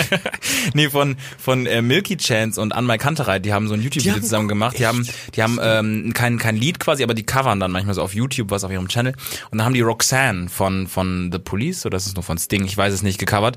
nee 0.75 0.89
von 0.91 1.17
von 1.39 1.67
äh, 1.67 1.83
Milky 1.83 2.17
Chance 2.17 2.61
und 2.61 2.73
Anmal 2.73 2.99
Kantereit. 2.99 3.45
Die 3.45 3.53
haben 3.53 3.69
so 3.69 3.75
ein 3.75 3.83
YouTube-Video 3.83 4.21
zusammen 4.21 4.49
gemacht. 4.49 4.79
Die 4.79 4.87
haben 4.87 5.07
die 5.35 5.43
haben 5.43 5.59
ähm, 5.63 6.13
kein 6.15 6.39
kein 6.39 6.57
Lied 6.57 6.81
quasi, 6.81 7.03
aber 7.03 7.15
die 7.15 7.25
covern 7.25 7.61
dann 7.61 7.71
manchmal 7.73 7.95
so 7.95 8.03
auf 8.03 8.15
YouTube 8.15 8.51
was 8.51 8.65
auf 8.65 8.71
ihrem 8.71 8.89
Channel. 8.89 9.15
Und 9.51 9.59
dann 9.59 9.65
haben 9.65 9.75
die 9.75 9.81
Roxanne 9.81 10.49
von 10.49 10.87
von 10.87 11.31
The 11.33 11.39
Police 11.39 11.87
oder 11.87 11.97
ist 11.97 12.07
es 12.07 12.15
nur 12.15 12.23
von 12.23 12.39
Sting? 12.39 12.65
Ich 12.65 12.77
weiß 12.77 12.93
es 12.93 13.03
nicht 13.03 13.19
gecovert. 13.19 13.57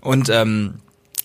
Und 0.00 0.28
ähm, 0.28 0.74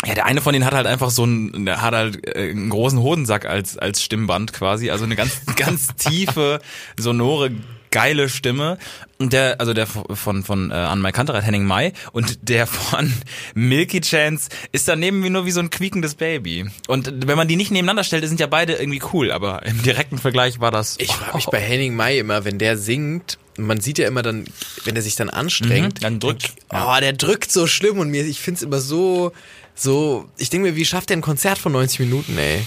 ja, 0.06 0.16
der 0.16 0.26
eine 0.26 0.42
von 0.42 0.54
denen 0.54 0.66
hat 0.66 0.74
halt 0.74 0.88
einfach 0.88 1.10
so 1.12 1.24
einen, 1.24 1.66
der 1.66 1.82
hat 1.82 1.94
halt 1.94 2.26
äh, 2.28 2.50
einen 2.52 2.70
großen 2.70 3.00
Hodensack 3.00 3.46
als 3.46 3.78
als 3.78 4.04
Stimmband 4.04 4.54
quasi, 4.54 4.90
also 4.90 5.04
eine 5.06 5.16
ganz 5.16 5.42
ganz 5.56 5.88
tiefe 5.96 6.60
sonore 6.98 7.52
geile 7.92 8.30
Stimme. 8.30 8.78
Und 9.18 9.34
der 9.34 9.60
also 9.60 9.74
der 9.74 9.86
von 9.86 10.44
von 10.44 10.72
äh, 10.72 10.74
Anne 10.74 11.12
Kantereit 11.12 11.44
Henning 11.44 11.66
Mai. 11.66 11.92
Und 12.14 12.48
der 12.50 12.66
von 12.66 13.14
Milky 13.54 14.02
Chance 14.02 14.50
ist 14.72 14.88
daneben 14.88 15.24
wie 15.24 15.30
nur 15.30 15.46
wie 15.46 15.52
so 15.52 15.60
ein 15.60 15.70
quiekendes 15.70 16.16
Baby. 16.16 16.68
Und 16.88 17.28
wenn 17.28 17.38
man 17.38 17.48
die 17.48 17.56
nicht 17.58 17.70
nebeneinander 17.70 18.04
stellt, 18.04 18.26
sind 18.28 18.40
ja 18.40 18.48
beide 18.48 18.74
irgendwie 18.74 19.02
cool, 19.14 19.32
aber 19.32 19.64
im 19.66 19.84
direkten 19.84 20.18
Vergleich 20.18 20.60
war 20.62 20.72
das 20.72 20.96
Ich 21.00 21.12
frage 21.12 21.36
mich 21.36 21.46
bei 21.48 21.60
Henning 21.60 21.96
Mai 21.96 22.18
immer, 22.18 22.46
wenn 22.46 22.58
der 22.58 22.78
singt, 22.78 23.38
man 23.58 23.80
sieht 23.82 23.98
ja 24.00 24.08
immer 24.08 24.22
dann, 24.22 24.46
wenn 24.86 24.96
er 24.96 25.02
sich 25.02 25.16
dann 25.18 25.30
anstrengt, 25.30 26.00
Mhm, 26.00 26.04
dann 26.04 26.20
drückt- 26.20 26.54
Oh, 26.74 26.96
der 27.02 27.14
drückt 27.14 27.52
so 27.52 27.68
schlimm 27.68 28.00
und 28.00 28.10
mir, 28.10 28.26
ich 28.26 28.40
find's 28.40 28.62
immer 28.62 28.80
so, 28.80 29.34
so, 29.76 30.30
ich 30.38 30.50
denke 30.50 30.70
mir, 30.70 30.76
wie 30.76 30.86
schafft 30.86 31.10
der 31.10 31.18
ein 31.18 31.22
Konzert 31.22 31.58
von 31.58 31.72
90 31.72 32.00
Minuten, 32.02 32.38
ey? 32.38 32.62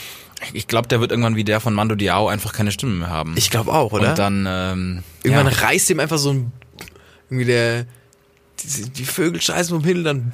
Ich 0.52 0.66
glaube, 0.66 0.88
der 0.88 1.00
wird 1.00 1.10
irgendwann 1.10 1.36
wie 1.36 1.44
der 1.44 1.60
von 1.60 1.74
Mando 1.74 1.94
Diao 1.94 2.28
einfach 2.28 2.52
keine 2.52 2.70
Stimme 2.70 2.92
mehr 2.92 3.08
haben. 3.10 3.34
Ich 3.36 3.50
glaube 3.50 3.72
auch, 3.72 3.92
oder? 3.92 4.10
Und 4.10 4.18
dann, 4.18 4.46
ähm, 4.48 5.02
Irgendwann 5.22 5.46
ja. 5.46 5.58
reißt 5.58 5.90
ihm 5.90 6.00
einfach 6.00 6.18
so 6.18 6.32
ein, 6.32 6.52
irgendwie 7.30 7.46
der, 7.46 7.86
die, 8.60 8.90
die 8.90 9.04
Vögel 9.04 9.40
scheißen 9.40 9.74
vom 9.74 9.84
Himmel, 9.84 10.04
dann 10.04 10.32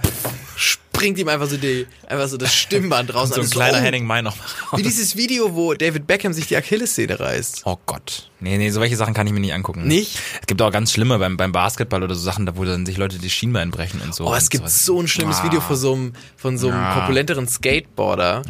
springt 1.00 1.19
ihm 1.19 1.28
einfach 1.28 1.49
so 1.49 1.57
die, 1.57 1.87
einfach 2.07 2.28
so 2.28 2.37
das 2.37 2.54
Stimmband 2.54 3.14
raus. 3.14 3.30
so 3.30 3.40
ein 3.40 3.49
kleiner 3.49 3.78
oh, 3.78 3.80
Henning 3.80 4.04
Mai 4.04 4.21
noch 4.21 4.37
mal 4.37 4.45
Wie 4.73 4.76
raus. 4.76 4.80
dieses 4.83 5.16
Video, 5.16 5.54
wo 5.54 5.73
David 5.73 6.07
Beckham 6.07 6.35
sich 6.35 6.47
die 6.47 6.57
Achillessehne 6.57 7.19
reißt. 7.19 7.62
Oh 7.64 7.78
Gott. 7.87 8.28
Nee, 8.40 8.59
nee, 8.59 8.69
solche 8.71 8.97
Sachen 8.97 9.14
kann 9.14 9.26
ich 9.26 9.33
mir 9.33 9.40
nicht 9.40 9.54
angucken. 9.54 9.87
Nicht? 9.87 10.19
Es 10.42 10.47
gibt 10.47 10.61
auch 10.61 10.71
ganz 10.71 10.92
schlimme 10.92 11.19
beim, 11.19 11.37
beim 11.38 11.52
Basketball 11.52 12.02
oder 12.02 12.14
so 12.14 12.21
Sachen, 12.21 12.45
da 12.45 12.54
wo 12.57 12.64
dann 12.64 12.85
sich 12.85 12.99
Leute 12.99 13.19
die 13.19 13.30
Schienbein 13.30 13.71
brechen 13.71 14.00
und 14.02 14.14
so. 14.14 14.26
Oh, 14.26 14.35
es 14.35 14.45
und 14.45 14.50
gibt 14.50 14.64
sowas. 14.64 14.85
so 14.85 15.00
ein 15.00 15.09
schlimmes 15.09 15.38
Ah. 15.38 15.45
Video 15.45 15.61
von 15.62 15.76
so 15.76 15.92
einem, 15.95 16.12
von 16.37 16.59
so 16.59 16.69
einem 16.69 16.80
Ja. 16.83 17.00
populäreren 17.00 17.49
Skateboarder, 17.49 18.42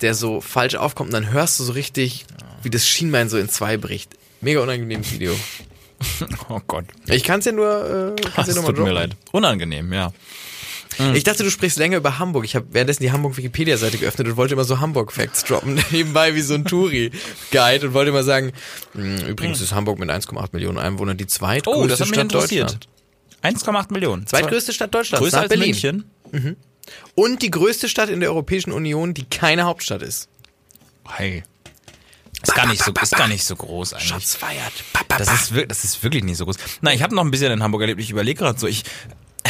der 0.00 0.14
so 0.14 0.40
falsch 0.40 0.76
aufkommt 0.76 1.08
und 1.08 1.14
dann 1.14 1.32
hörst 1.32 1.58
du 1.58 1.64
so 1.64 1.72
richtig, 1.72 2.24
wie 2.62 2.70
das 2.70 2.86
Schienbein 2.88 3.28
so 3.28 3.36
in 3.36 3.48
zwei 3.48 3.76
bricht. 3.76 4.14
Mega 4.40 4.60
unangenehmes 4.60 5.10
Video. 5.12 5.34
Oh 6.50 6.60
Gott. 6.66 6.84
Ich 7.06 7.24
kann 7.24 7.38
es 7.40 7.46
ja 7.46 7.52
nur, 7.52 8.14
äh, 8.18 8.20
kann's 8.34 8.48
ja 8.48 8.52
Es 8.52 8.54
nur 8.54 8.64
mal 8.64 8.68
tut 8.68 8.78
mir 8.84 8.90
droppen. 8.90 8.94
leid. 8.94 9.16
Unangenehm, 9.32 9.90
ja. 9.94 10.12
Ich 11.14 11.24
dachte, 11.24 11.42
du 11.42 11.50
sprichst 11.50 11.78
länger 11.78 11.98
über 11.98 12.18
Hamburg. 12.18 12.44
Ich 12.44 12.56
habe 12.56 12.66
währenddessen 12.70 13.02
die 13.02 13.12
Hamburg-Wikipedia-Seite 13.12 13.98
geöffnet 13.98 14.28
und 14.28 14.36
wollte 14.36 14.54
immer 14.54 14.64
so 14.64 14.80
Hamburg-Facts 14.80 15.44
droppen, 15.44 15.82
nebenbei 15.90 16.34
wie 16.34 16.40
so 16.40 16.54
ein 16.54 16.64
Touri-Guide 16.64 17.88
und 17.88 17.94
wollte 17.94 18.10
immer 18.10 18.24
sagen, 18.24 18.52
"Hm, 18.92 19.18
übrigens 19.26 19.60
ist 19.60 19.72
Hamburg 19.74 19.98
mit 19.98 20.10
1,8 20.10 20.48
Millionen 20.52 20.78
Einwohnern 20.78 21.16
die 21.16 21.26
zweitgrößte 21.26 21.80
Oh, 21.82 21.86
das 21.86 22.00
hat 22.00 22.08
mich 22.08 22.18
Stadt. 22.18 22.34
Deutschlands. 22.34 22.78
1,8 23.42 23.92
Millionen. 23.92 24.26
Zweitgrößte 24.26 24.72
Stadt 24.72 24.94
Deutschlands, 24.94 25.22
Größer 25.22 25.40
als 25.40 25.48
Berlin. 25.48 25.68
München. 26.32 26.56
Und 27.14 27.42
die 27.42 27.50
größte 27.50 27.88
Stadt 27.88 28.08
in 28.08 28.20
der 28.20 28.30
Europäischen 28.30 28.72
Union, 28.72 29.12
die 29.14 29.24
keine 29.24 29.64
Hauptstadt 29.64 30.02
ist. 30.02 30.28
Hey. 31.08 31.42
Ist 32.42 32.54
gar 32.54 32.66
nicht 32.68 32.82
so, 32.82 32.92
ist 32.92 33.16
gar 33.16 33.28
nicht 33.28 33.44
so 33.44 33.56
groß 33.56 33.94
eigentlich. 33.94 34.08
Schatz 34.08 34.34
feiert. 34.34 34.72
Das 35.08 35.32
ist, 35.32 35.50
wirklich, 35.52 35.68
das 35.68 35.84
ist 35.84 36.02
wirklich 36.02 36.22
nicht 36.22 36.36
so 36.36 36.44
groß. 36.44 36.56
Na, 36.80 36.92
ich 36.92 37.02
habe 37.02 37.14
noch 37.14 37.24
ein 37.24 37.30
bisschen 37.30 37.50
in 37.50 37.62
Hamburg 37.62 37.80
erlebt. 37.82 38.00
Ich 38.00 38.10
überlege 38.10 38.38
gerade 38.38 38.58
so, 38.58 38.66
ich, 38.66 38.84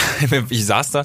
ich 0.50 0.64
saß 0.66 0.90
da 0.90 1.04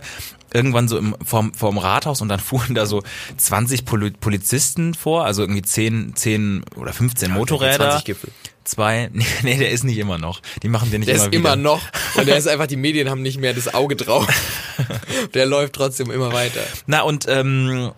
irgendwann 0.53 0.88
so 0.88 0.98
im, 0.98 1.15
vorm, 1.24 1.53
vorm 1.53 1.77
Rathaus 1.77 2.21
und 2.21 2.29
dann 2.29 2.39
fuhren 2.41 2.75
da 2.75 2.86
so 2.86 3.03
20 3.38 3.86
Poli 3.86 4.12
Polizisten 4.12 4.93
vor, 4.93 5.25
also 5.25 5.41
irgendwie 5.43 5.62
10, 5.62 6.15
10 6.15 6.63
oder 6.75 6.93
15 6.93 7.31
Motorräder. 7.31 7.91
20 7.91 8.05
Gipfel. 8.05 8.29
Zwei, 8.63 9.10
nee, 9.13 9.25
nee, 9.43 9.57
der 9.57 9.71
ist 9.71 9.83
nicht 9.83 9.98
immer 9.98 10.17
noch. 10.17 10.41
Die 10.62 10.67
machen 10.67 10.91
den 10.91 11.00
nicht 11.01 11.07
Der 11.07 11.15
immer 11.15 11.25
ist 11.25 11.31
wieder. 11.31 11.53
immer 11.53 11.55
noch. 11.55 11.81
Und 12.15 12.27
der 12.27 12.38
ist 12.38 12.48
einfach, 12.48 12.67
die 12.67 12.75
Medien 12.75 13.10
haben 13.10 13.21
nicht 13.21 13.39
mehr 13.39 13.53
das 13.53 13.74
Auge 13.74 13.95
drauf. 13.95 14.27
Der 15.33 15.45
läuft 15.45 15.74
trotzdem 15.74 16.12
immer 16.12 16.31
weiter. 16.31 16.62
Na 16.86 17.01
und 17.01 17.25
ähm, 17.27 17.91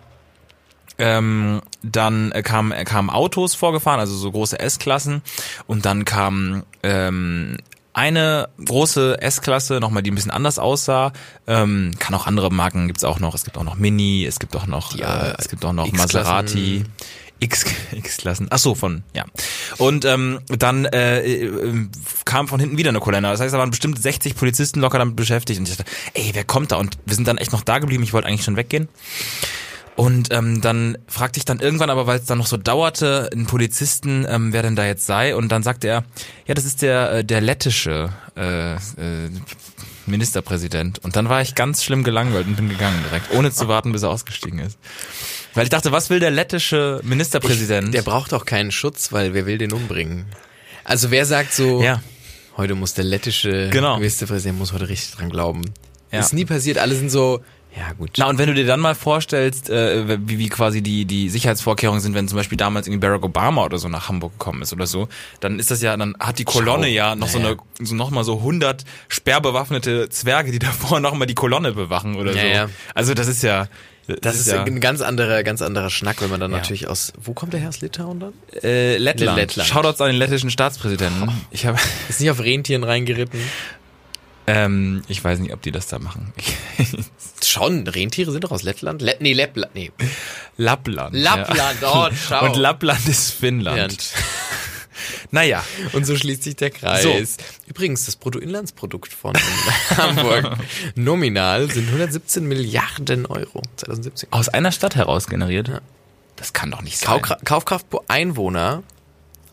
ähm, 0.98 1.60
dann 1.82 2.32
äh, 2.32 2.42
kamen 2.42 2.72
äh, 2.72 2.84
kamen 2.84 3.10
Autos 3.10 3.54
vorgefahren, 3.54 4.00
also 4.00 4.14
so 4.14 4.30
große 4.30 4.58
S-Klassen 4.58 5.22
und 5.66 5.84
dann 5.84 6.04
kam 6.04 6.62
ähm, 6.82 7.56
eine 7.94 8.48
große 8.64 9.20
S-Klasse, 9.22 9.80
nochmal, 9.80 10.02
die 10.02 10.10
ein 10.10 10.14
bisschen 10.14 10.30
anders 10.30 10.58
aussah. 10.58 11.12
Ähm, 11.46 11.92
kann 11.98 12.14
auch 12.14 12.26
andere 12.26 12.50
Marken 12.50 12.88
gibt's 12.88 13.04
auch 13.04 13.20
noch. 13.20 13.34
Es 13.34 13.44
gibt 13.44 13.56
auch 13.56 13.64
noch 13.64 13.76
Mini, 13.76 14.26
es 14.26 14.38
gibt 14.38 14.54
auch 14.56 14.66
noch, 14.66 14.96
Ja, 14.96 15.28
äh, 15.28 15.34
es 15.38 15.48
gibt 15.48 15.64
auch 15.64 15.72
noch. 15.72 15.90
Maserati. 15.92 16.84
X, 17.40 17.64
X-Klassen. 17.92 18.46
Ach 18.50 18.58
so, 18.58 18.74
von, 18.74 19.02
ja. 19.12 19.24
Und 19.78 20.04
ähm, 20.04 20.40
dann 20.48 20.86
äh, 20.86 21.20
äh, 21.20 21.88
kam 22.24 22.48
von 22.48 22.58
hinten 22.60 22.78
wieder 22.78 22.90
eine 22.90 23.00
Kolonne. 23.00 23.28
Das 23.28 23.40
heißt, 23.40 23.52
da 23.52 23.58
waren 23.58 23.70
bestimmt 23.70 24.00
60 24.00 24.36
Polizisten 24.36 24.80
locker 24.80 24.98
damit 24.98 25.16
beschäftigt. 25.16 25.58
Und 25.58 25.68
ich 25.68 25.76
dachte, 25.76 25.90
ey, 26.14 26.30
wer 26.32 26.44
kommt 26.44 26.72
da? 26.72 26.76
Und 26.76 26.96
wir 27.04 27.14
sind 27.14 27.28
dann 27.28 27.38
echt 27.38 27.52
noch 27.52 27.62
da 27.62 27.78
geblieben. 27.80 28.02
Ich 28.02 28.12
wollte 28.12 28.28
eigentlich 28.28 28.44
schon 28.44 28.56
weggehen. 28.56 28.88
Und 29.96 30.32
ähm, 30.32 30.60
dann 30.60 30.98
fragte 31.06 31.38
ich 31.38 31.44
dann 31.44 31.60
irgendwann, 31.60 31.88
aber 31.88 32.06
weil 32.06 32.18
es 32.18 32.24
dann 32.24 32.38
noch 32.38 32.46
so 32.46 32.56
dauerte, 32.56 33.30
einen 33.32 33.46
Polizisten, 33.46 34.26
ähm, 34.28 34.52
wer 34.52 34.62
denn 34.62 34.74
da 34.74 34.84
jetzt 34.84 35.06
sei. 35.06 35.36
Und 35.36 35.50
dann 35.50 35.62
sagte 35.62 35.86
er, 35.86 36.04
ja, 36.46 36.54
das 36.54 36.64
ist 36.64 36.82
der 36.82 37.12
äh, 37.12 37.24
der 37.24 37.40
lettische 37.40 38.10
äh, 38.36 38.74
äh, 38.74 38.78
Ministerpräsident. 40.06 40.98
Und 41.04 41.16
dann 41.16 41.28
war 41.28 41.40
ich 41.42 41.54
ganz 41.54 41.84
schlimm 41.84 42.04
gelangweilt 42.04 42.46
und 42.46 42.56
bin 42.56 42.68
gegangen 42.68 42.98
direkt, 43.08 43.32
ohne 43.32 43.52
zu 43.52 43.68
warten, 43.68 43.92
bis 43.92 44.02
er 44.02 44.10
ausgestiegen 44.10 44.58
ist. 44.58 44.78
Weil 45.54 45.64
ich 45.64 45.70
dachte, 45.70 45.92
was 45.92 46.10
will 46.10 46.20
der 46.20 46.30
lettische 46.30 47.00
Ministerpräsident? 47.04 47.94
Der 47.94 48.02
braucht 48.02 48.34
auch 48.34 48.44
keinen 48.44 48.72
Schutz, 48.72 49.12
weil 49.12 49.34
wer 49.34 49.46
will 49.46 49.58
den 49.58 49.72
umbringen? 49.72 50.26
Also 50.82 51.10
wer 51.10 51.24
sagt 51.24 51.54
so, 51.54 51.82
ja. 51.82 52.02
heute 52.56 52.74
muss 52.74 52.94
der 52.94 53.04
lettische 53.04 53.70
Genau. 53.70 53.96
Ministerpräsident 53.96 54.58
muss 54.58 54.72
heute 54.72 54.88
richtig 54.88 55.16
dran 55.16 55.30
glauben. 55.30 55.62
Ja. 56.10 56.20
Ist 56.20 56.32
nie 56.32 56.44
passiert, 56.44 56.78
alle 56.78 56.94
sind 56.94 57.10
so, 57.10 57.42
ja 57.76 57.92
gut. 57.92 58.10
Na, 58.18 58.28
und 58.28 58.38
wenn 58.38 58.46
du 58.48 58.54
dir 58.54 58.66
dann 58.66 58.80
mal 58.80 58.94
vorstellst, 58.94 59.68
äh, 59.70 60.18
wie, 60.28 60.38
wie 60.38 60.48
quasi 60.48 60.80
die, 60.82 61.04
die 61.04 61.28
Sicherheitsvorkehrungen 61.28 62.00
sind, 62.00 62.14
wenn 62.14 62.28
zum 62.28 62.36
Beispiel 62.38 62.56
damals 62.58 62.86
irgendwie 62.86 63.00
Barack 63.06 63.24
Obama 63.24 63.64
oder 63.64 63.78
so 63.78 63.88
nach 63.88 64.08
Hamburg 64.08 64.32
gekommen 64.38 64.62
ist 64.62 64.72
oder 64.72 64.86
so, 64.86 65.08
dann 65.40 65.58
ist 65.58 65.70
das 65.70 65.82
ja, 65.82 65.96
dann 65.96 66.14
hat 66.20 66.38
die 66.38 66.44
Kolonne 66.44 66.86
Schau. 66.86 66.92
ja 66.92 67.14
noch 67.16 67.28
so 67.28 67.38
Naja. 67.38 67.56
eine, 67.78 67.86
so 67.86 67.94
noch 67.94 68.10
mal 68.10 68.22
so 68.24 68.38
100 68.38 68.84
sperrbewaffnete 69.08 70.08
Zwerge, 70.08 70.52
die 70.52 70.58
davor 70.58 71.00
noch 71.00 71.14
mal 71.14 71.26
die 71.26 71.34
Kolonne 71.34 71.72
bewachen 71.72 72.16
oder 72.16 72.32
Ja, 72.34 72.66
so. 72.68 72.72
Also 72.94 73.14
das 73.14 73.26
ist 73.28 73.42
ja, 73.42 73.66
das 74.20 74.36
ist 74.38 74.48
ja 74.48 74.62
ein 74.62 74.80
ganz 74.80 75.00
anderer, 75.00 75.42
ganz 75.42 75.62
anderer 75.62 75.88
Schnack, 75.90 76.20
wenn 76.20 76.30
man 76.30 76.38
dann 76.38 76.50
Ja. 76.52 76.58
natürlich 76.58 76.88
aus, 76.88 77.12
wo 77.20 77.32
kommt 77.32 77.54
der 77.54 77.60
her 77.60 77.70
aus 77.70 77.80
Litauen 77.80 78.20
dann? 78.20 78.32
äh, 78.62 78.98
Lettland. 78.98 79.36
Lettland. 79.38 79.68
Shoutouts 79.68 80.00
an 80.00 80.08
den 80.08 80.16
lettischen 80.16 80.50
Staatspräsidenten. 80.50 81.30
Ich 81.50 81.66
habe, 81.66 81.78
Ist 82.08 82.20
nicht 82.20 82.30
auf 82.30 82.40
Rentieren 82.40 82.84
reingeritten. 82.84 83.40
Ähm, 84.46 85.02
ich 85.08 85.22
weiß 85.22 85.38
nicht, 85.38 85.52
ob 85.52 85.62
die 85.62 85.72
das 85.72 85.86
da 85.86 85.98
machen. 85.98 86.32
Schon, 87.42 87.86
Rentiere 87.86 88.32
sind 88.32 88.44
doch 88.44 88.52
aus 88.52 88.62
Lettland? 88.62 89.02
Let 89.02 89.20
nee, 89.20 89.32
Lettland, 89.32 89.74
nee. 89.74 89.90
Lappland. 90.56 91.14
Lappland, 91.14 91.82
ja. 91.82 91.92
oh, 91.92 92.08
schau. 92.14 92.44
Und 92.44 92.56
Lappland 92.56 93.08
ist 93.08 93.30
Finnland. 93.32 93.76
Bernd. 93.76 94.12
Naja. 95.30 95.64
Und 95.92 96.06
so 96.06 96.16
schließt 96.16 96.44
sich 96.44 96.56
der 96.56 96.70
Kreis. 96.70 97.02
So. 97.02 97.42
Übrigens, 97.66 98.06
das 98.06 98.16
Bruttoinlandsprodukt 98.16 99.12
von 99.12 99.34
Hamburg 99.96 100.56
nominal 100.94 101.70
sind 101.70 101.88
117 101.88 102.46
Milliarden 102.46 103.26
Euro 103.26 103.62
2017. 103.76 104.32
Aus 104.32 104.48
einer 104.48 104.72
Stadt 104.72 104.94
heraus 104.94 105.26
generiert? 105.26 105.82
Das 106.36 106.52
kann 106.52 106.70
doch 106.70 106.82
nicht 106.82 106.98
sein. 106.98 107.08
Kaufkra 107.08 107.36
Kaufkraft 107.44 107.90
pro 107.90 108.04
Einwohner. 108.08 108.82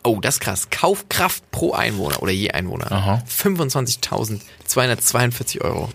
Oh, 0.03 0.19
das 0.19 0.35
ist 0.35 0.39
krass. 0.41 0.69
Kaufkraft 0.71 1.49
pro 1.51 1.73
Einwohner 1.73 2.21
oder 2.23 2.31
je 2.31 2.49
Einwohner. 2.51 2.91
Aha. 2.91 3.23
25.242 3.29 5.61
Euro. 5.61 5.89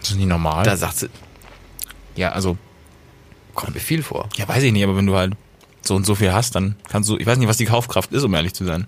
Das 0.00 0.10
ist 0.10 0.16
nicht 0.16 0.26
normal. 0.26 0.64
Da 0.64 0.76
sagt 0.76 0.96
sie, 0.98 1.08
ja, 2.16 2.32
also, 2.32 2.56
kommt 3.54 3.74
mir 3.74 3.80
viel 3.80 4.02
vor. 4.02 4.28
ja, 4.36 4.46
weiß 4.48 4.62
ich 4.64 4.72
nicht, 4.72 4.84
aber 4.84 4.96
wenn 4.96 5.06
du 5.06 5.14
halt 5.16 5.34
so 5.82 5.94
und 5.94 6.06
so 6.06 6.14
viel 6.14 6.32
hast, 6.32 6.54
dann 6.54 6.76
kannst 6.88 7.08
du, 7.08 7.16
ich 7.18 7.26
weiß 7.26 7.38
nicht, 7.38 7.48
was 7.48 7.56
die 7.56 7.64
Kaufkraft 7.66 8.12
ist, 8.12 8.24
um 8.24 8.34
ehrlich 8.34 8.54
zu 8.54 8.64
sein. 8.64 8.86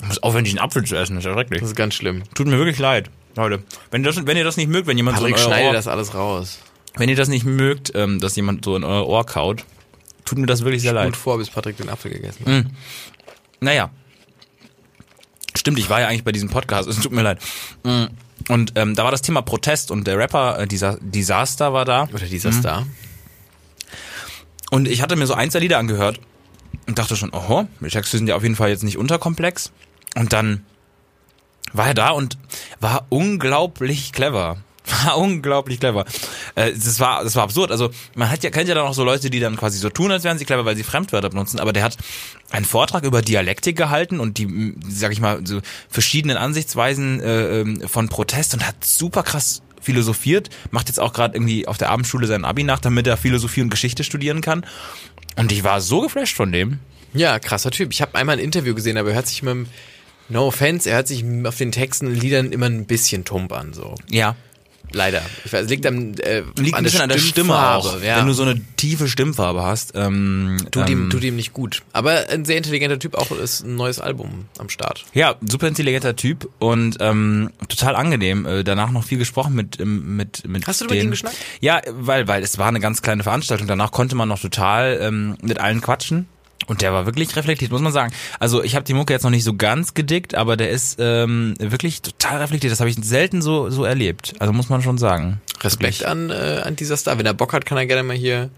Du 0.00 0.06
musst 0.06 0.22
aufwendig 0.22 0.52
einen 0.52 0.60
Apfel 0.60 0.84
zu 0.84 0.96
essen, 0.96 1.16
das 1.16 1.24
ist 1.24 1.28
ja 1.28 1.34
schrecklich. 1.34 1.60
Das 1.60 1.70
ist 1.70 1.76
ganz 1.76 1.94
schlimm. 1.94 2.22
Tut 2.34 2.46
mir 2.46 2.58
wirklich 2.58 2.78
leid, 2.78 3.10
Leute. 3.36 3.62
Wenn, 3.90 4.02
das, 4.02 4.24
wenn 4.26 4.36
ihr 4.36 4.44
das 4.44 4.56
nicht 4.56 4.68
mögt, 4.68 4.86
wenn 4.86 4.96
jemand 4.96 5.16
Patrick, 5.18 5.38
so 5.38 5.44
schneide 5.48 5.68
Ohr, 5.68 5.72
das 5.72 5.86
alles 5.88 6.14
raus. 6.14 6.58
wenn 6.96 7.08
ihr 7.08 7.16
das 7.16 7.28
nicht 7.28 7.44
mögt, 7.44 7.92
ähm, 7.94 8.18
dass 8.20 8.36
jemand 8.36 8.64
so 8.64 8.76
in 8.76 8.84
euer 8.84 9.06
Ohr 9.06 9.26
kaut, 9.26 9.64
tut 10.24 10.38
mir 10.38 10.46
das 10.46 10.62
wirklich 10.62 10.82
sehr 10.82 10.92
Gut 10.92 11.02
leid. 11.02 11.16
vor, 11.16 11.38
bis 11.38 11.50
Patrick 11.50 11.76
den 11.76 11.88
Apfel 11.90 12.10
gegessen 12.12 12.46
hat. 12.46 12.66
Naja. 13.60 13.90
Stimmt, 15.56 15.78
ich 15.78 15.90
war 15.90 16.00
ja 16.00 16.08
eigentlich 16.08 16.24
bei 16.24 16.32
diesem 16.32 16.48
Podcast, 16.48 16.88
es 16.88 17.00
tut 17.00 17.12
mir 17.12 17.22
leid. 17.22 17.40
Mm. 17.84 18.06
Und 18.48 18.72
ähm, 18.76 18.94
da 18.94 19.04
war 19.04 19.10
das 19.10 19.22
Thema 19.22 19.42
Protest 19.42 19.90
und 19.90 20.06
der 20.06 20.18
Rapper, 20.18 20.60
äh, 20.60 20.66
dieser 20.66 20.98
Disaster 21.00 21.72
war 21.72 21.84
da. 21.84 22.08
Oder 22.12 22.26
dieser 22.26 22.52
Star. 22.52 22.86
Und 24.70 24.88
ich 24.88 25.02
hatte 25.02 25.16
mir 25.16 25.26
so 25.26 25.34
eins 25.34 25.52
der 25.52 25.60
Lieder 25.60 25.78
angehört 25.78 26.20
und 26.86 26.98
dachte 26.98 27.16
schon, 27.16 27.32
oho, 27.32 27.68
die 27.80 27.88
Texte 27.88 28.16
sind 28.16 28.28
ja 28.28 28.36
auf 28.36 28.42
jeden 28.42 28.56
Fall 28.56 28.70
jetzt 28.70 28.82
nicht 28.82 28.96
unterkomplex. 28.96 29.72
Und 30.16 30.32
dann 30.32 30.64
war 31.72 31.88
er 31.88 31.94
da 31.94 32.10
und 32.10 32.38
war 32.80 33.06
unglaublich 33.10 34.12
clever. 34.12 34.56
War 35.04 35.18
unglaublich 35.18 35.80
clever. 35.80 36.04
Äh, 36.54 36.72
das 36.72 36.98
war, 37.00 37.22
das 37.22 37.36
war 37.36 37.44
absurd. 37.44 37.70
Also 37.70 37.90
man 38.14 38.30
hat 38.30 38.42
ja 38.42 38.50
kennt 38.50 38.68
ja 38.68 38.74
dann 38.74 38.86
auch 38.86 38.94
so 38.94 39.04
Leute, 39.04 39.30
die 39.30 39.40
dann 39.40 39.56
quasi 39.56 39.78
so 39.78 39.90
tun, 39.90 40.10
als 40.10 40.24
wären 40.24 40.38
sie 40.38 40.44
clever, 40.44 40.64
weil 40.64 40.76
sie 40.76 40.82
Fremdwörter 40.82 41.30
benutzen. 41.30 41.60
Aber 41.60 41.72
der 41.72 41.82
hat 41.82 41.96
einen 42.50 42.64
Vortrag 42.64 43.04
über 43.04 43.22
Dialektik 43.22 43.76
gehalten 43.76 44.20
und 44.20 44.38
die, 44.38 44.74
sag 44.88 45.12
ich 45.12 45.20
mal, 45.20 45.40
so 45.44 45.60
verschiedenen 45.88 46.36
Ansichtsweisen 46.36 47.20
äh, 47.20 47.60
ähm, 47.60 47.80
von 47.88 48.08
Protest 48.08 48.54
und 48.54 48.66
hat 48.66 48.84
super 48.84 49.22
krass 49.22 49.62
philosophiert. 49.80 50.50
Macht 50.70 50.88
jetzt 50.88 51.00
auch 51.00 51.12
gerade 51.12 51.36
irgendwie 51.36 51.66
auf 51.66 51.78
der 51.78 51.90
Abendschule 51.90 52.26
sein 52.26 52.44
Abi 52.44 52.64
nach, 52.64 52.80
damit 52.80 53.06
er 53.06 53.16
Philosophie 53.16 53.62
und 53.62 53.70
Geschichte 53.70 54.04
studieren 54.04 54.40
kann. 54.40 54.66
Und 55.36 55.52
ich 55.52 55.64
war 55.64 55.80
so 55.80 56.00
geflasht 56.00 56.36
von 56.36 56.52
dem. 56.52 56.80
Ja, 57.14 57.38
krasser 57.38 57.70
Typ. 57.70 57.92
Ich 57.92 58.02
habe 58.02 58.14
einmal 58.14 58.36
ein 58.36 58.44
Interview 58.44 58.74
gesehen, 58.74 58.96
aber 58.96 59.10
er 59.10 59.14
hört 59.16 59.26
sich 59.26 59.42
mit 59.42 59.52
dem, 59.52 59.66
no 60.28 60.46
offense, 60.46 60.88
er 60.88 60.96
hört 60.96 61.08
sich 61.08 61.24
auf 61.44 61.56
den 61.56 61.72
Texten 61.72 62.06
und 62.06 62.14
Liedern 62.14 62.52
immer 62.52 62.66
ein 62.66 62.86
bisschen 62.86 63.24
tump 63.24 63.52
an, 63.52 63.72
so. 63.72 63.94
Ja. 64.08 64.36
Leider. 64.92 65.22
Ich 65.44 65.52
weiß, 65.52 65.68
liegt 65.68 65.86
am, 65.86 66.14
äh, 66.14 66.42
Liegt 66.58 66.76
ein 66.76 66.84
bisschen 66.84 67.02
an 67.02 67.08
der 67.08 67.18
Stimme 67.18 67.54
auch. 67.54 68.00
Ja. 68.02 68.18
Wenn 68.18 68.26
du 68.26 68.32
so 68.32 68.42
eine 68.42 68.60
tiefe 68.76 69.08
Stimmfarbe 69.08 69.62
hast. 69.62 69.92
Ähm, 69.94 70.56
tut, 70.70 70.88
ähm, 70.88 71.04
ihm, 71.04 71.10
tut 71.10 71.22
ihm 71.22 71.36
nicht 71.36 71.52
gut. 71.52 71.82
Aber 71.92 72.28
ein 72.28 72.44
sehr 72.44 72.56
intelligenter 72.56 72.98
Typ, 72.98 73.14
auch 73.14 73.30
ist 73.30 73.64
ein 73.64 73.76
neues 73.76 74.00
Album 74.00 74.46
am 74.58 74.68
Start. 74.68 75.04
Ja, 75.14 75.36
super 75.46 75.68
intelligenter 75.68 76.16
Typ 76.16 76.48
und 76.58 76.96
ähm, 77.00 77.50
total 77.68 77.96
angenehm. 77.96 78.46
Äh, 78.46 78.64
danach 78.64 78.90
noch 78.90 79.04
viel 79.04 79.18
gesprochen 79.18 79.54
mit 79.54 79.78
ähm, 79.80 80.16
mit 80.16 80.46
mit. 80.48 80.66
Hast 80.66 80.80
du 80.80 80.86
mit 80.86 80.94
den, 80.94 81.06
ihm 81.06 81.10
geschnackt? 81.10 81.36
Ja, 81.60 81.80
weil 81.88 82.26
weil 82.28 82.42
es 82.42 82.58
war 82.58 82.68
eine 82.68 82.80
ganz 82.80 83.02
kleine 83.02 83.22
Veranstaltung. 83.22 83.66
Danach 83.66 83.92
konnte 83.92 84.16
man 84.16 84.28
noch 84.28 84.40
total 84.40 84.98
ähm, 85.00 85.36
mit 85.42 85.58
allen 85.58 85.80
quatschen. 85.80 86.26
Und 86.70 86.82
der 86.82 86.92
war 86.92 87.04
wirklich 87.04 87.34
reflektiert, 87.34 87.72
muss 87.72 87.80
man 87.80 87.92
sagen. 87.92 88.12
Also 88.38 88.62
ich 88.62 88.76
habe 88.76 88.84
die 88.84 88.94
Mucke 88.94 89.12
jetzt 89.12 89.24
noch 89.24 89.30
nicht 89.30 89.42
so 89.42 89.54
ganz 89.54 89.92
gedickt, 89.94 90.36
aber 90.36 90.56
der 90.56 90.70
ist 90.70 90.98
ähm, 91.00 91.54
wirklich 91.58 92.00
total 92.00 92.38
reflektiert. 92.38 92.70
Das 92.70 92.78
habe 92.78 92.88
ich 92.88 92.96
selten 93.02 93.42
so 93.42 93.70
so 93.70 93.82
erlebt. 93.84 94.34
Also 94.38 94.52
muss 94.52 94.68
man 94.68 94.80
schon 94.80 94.96
sagen. 94.96 95.40
Respekt 95.62 96.04
an, 96.04 96.30
äh, 96.30 96.62
an 96.64 96.76
dieser 96.76 96.96
Star. 96.96 97.18
Wenn 97.18 97.26
er 97.26 97.34
Bock 97.34 97.52
hat, 97.54 97.66
kann 97.66 97.76
er 97.76 97.86
gerne 97.86 98.04
mal 98.04 98.16
hier 98.16 98.50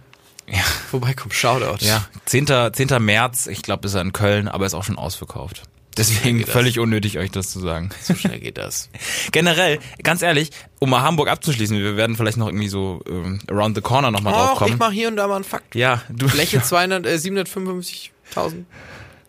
Ja. 0.46 0.60
vorbeikommen. 0.90 1.32
Shoutout. 1.32 1.82
Ja, 1.84 2.04
10. 2.26 2.46
10. 2.74 2.98
März, 3.02 3.46
ich 3.46 3.62
glaube, 3.62 3.86
ist 3.88 3.94
er 3.94 4.02
in 4.02 4.12
Köln, 4.12 4.46
aber 4.46 4.66
ist 4.66 4.74
auch 4.74 4.84
schon 4.84 4.98
ausverkauft. 4.98 5.62
Deswegen 5.96 6.38
geht 6.38 6.48
das. 6.48 6.52
völlig 6.54 6.78
unnötig, 6.78 7.18
euch 7.18 7.30
das 7.30 7.50
zu 7.50 7.60
sagen. 7.60 7.90
So 8.02 8.14
schnell 8.14 8.40
geht 8.40 8.58
das. 8.58 8.88
Generell, 9.30 9.78
ganz 10.02 10.22
ehrlich, 10.22 10.50
um 10.78 10.90
mal 10.90 11.02
Hamburg 11.02 11.28
abzuschließen, 11.28 11.76
wir 11.78 11.96
werden 11.96 12.16
vielleicht 12.16 12.38
noch 12.38 12.48
irgendwie 12.48 12.68
so 12.68 13.02
ähm, 13.08 13.40
around 13.50 13.76
the 13.76 13.82
corner 13.82 14.10
nochmal 14.10 14.32
drauf 14.32 14.58
kommen. 14.58 14.72
ich 14.72 14.78
mach 14.78 14.92
hier 14.92 15.08
und 15.08 15.16
da 15.16 15.28
mal 15.28 15.36
einen 15.36 15.44
Fakt. 15.44 15.74
ja, 15.74 16.02
du. 16.08 16.28
Fläche 16.28 16.62
200, 16.64 17.06
äh, 17.06 17.14
755.000 17.16 18.64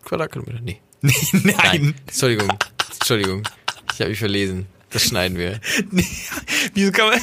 Quadratkilometer. 0.04 0.60
Nee. 0.62 0.80
Nein. 1.32 1.94
Entschuldigung. 2.06 2.52
Entschuldigung. 2.92 3.42
Ich 3.92 4.00
habe 4.00 4.10
mich 4.10 4.18
verlesen. 4.18 4.66
Das 4.90 5.04
schneiden 5.04 5.36
wir. 5.38 5.60
Nee. 5.90 6.06
Wieso 6.72 6.92
kann 6.92 7.08
man. 7.10 7.20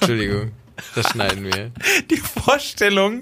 Entschuldigung. 0.00 0.52
Das 0.94 1.10
schneiden 1.10 1.44
wir. 1.44 1.70
Die 2.10 2.16
Vorstellung, 2.16 3.20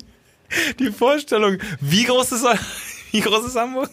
die 0.78 0.90
Vorstellung, 0.90 1.58
wie 1.80 2.04
groß 2.04 2.32
ist, 2.32 2.46
wie 3.12 3.20
groß 3.20 3.46
ist 3.46 3.56
Hamburg? 3.56 3.90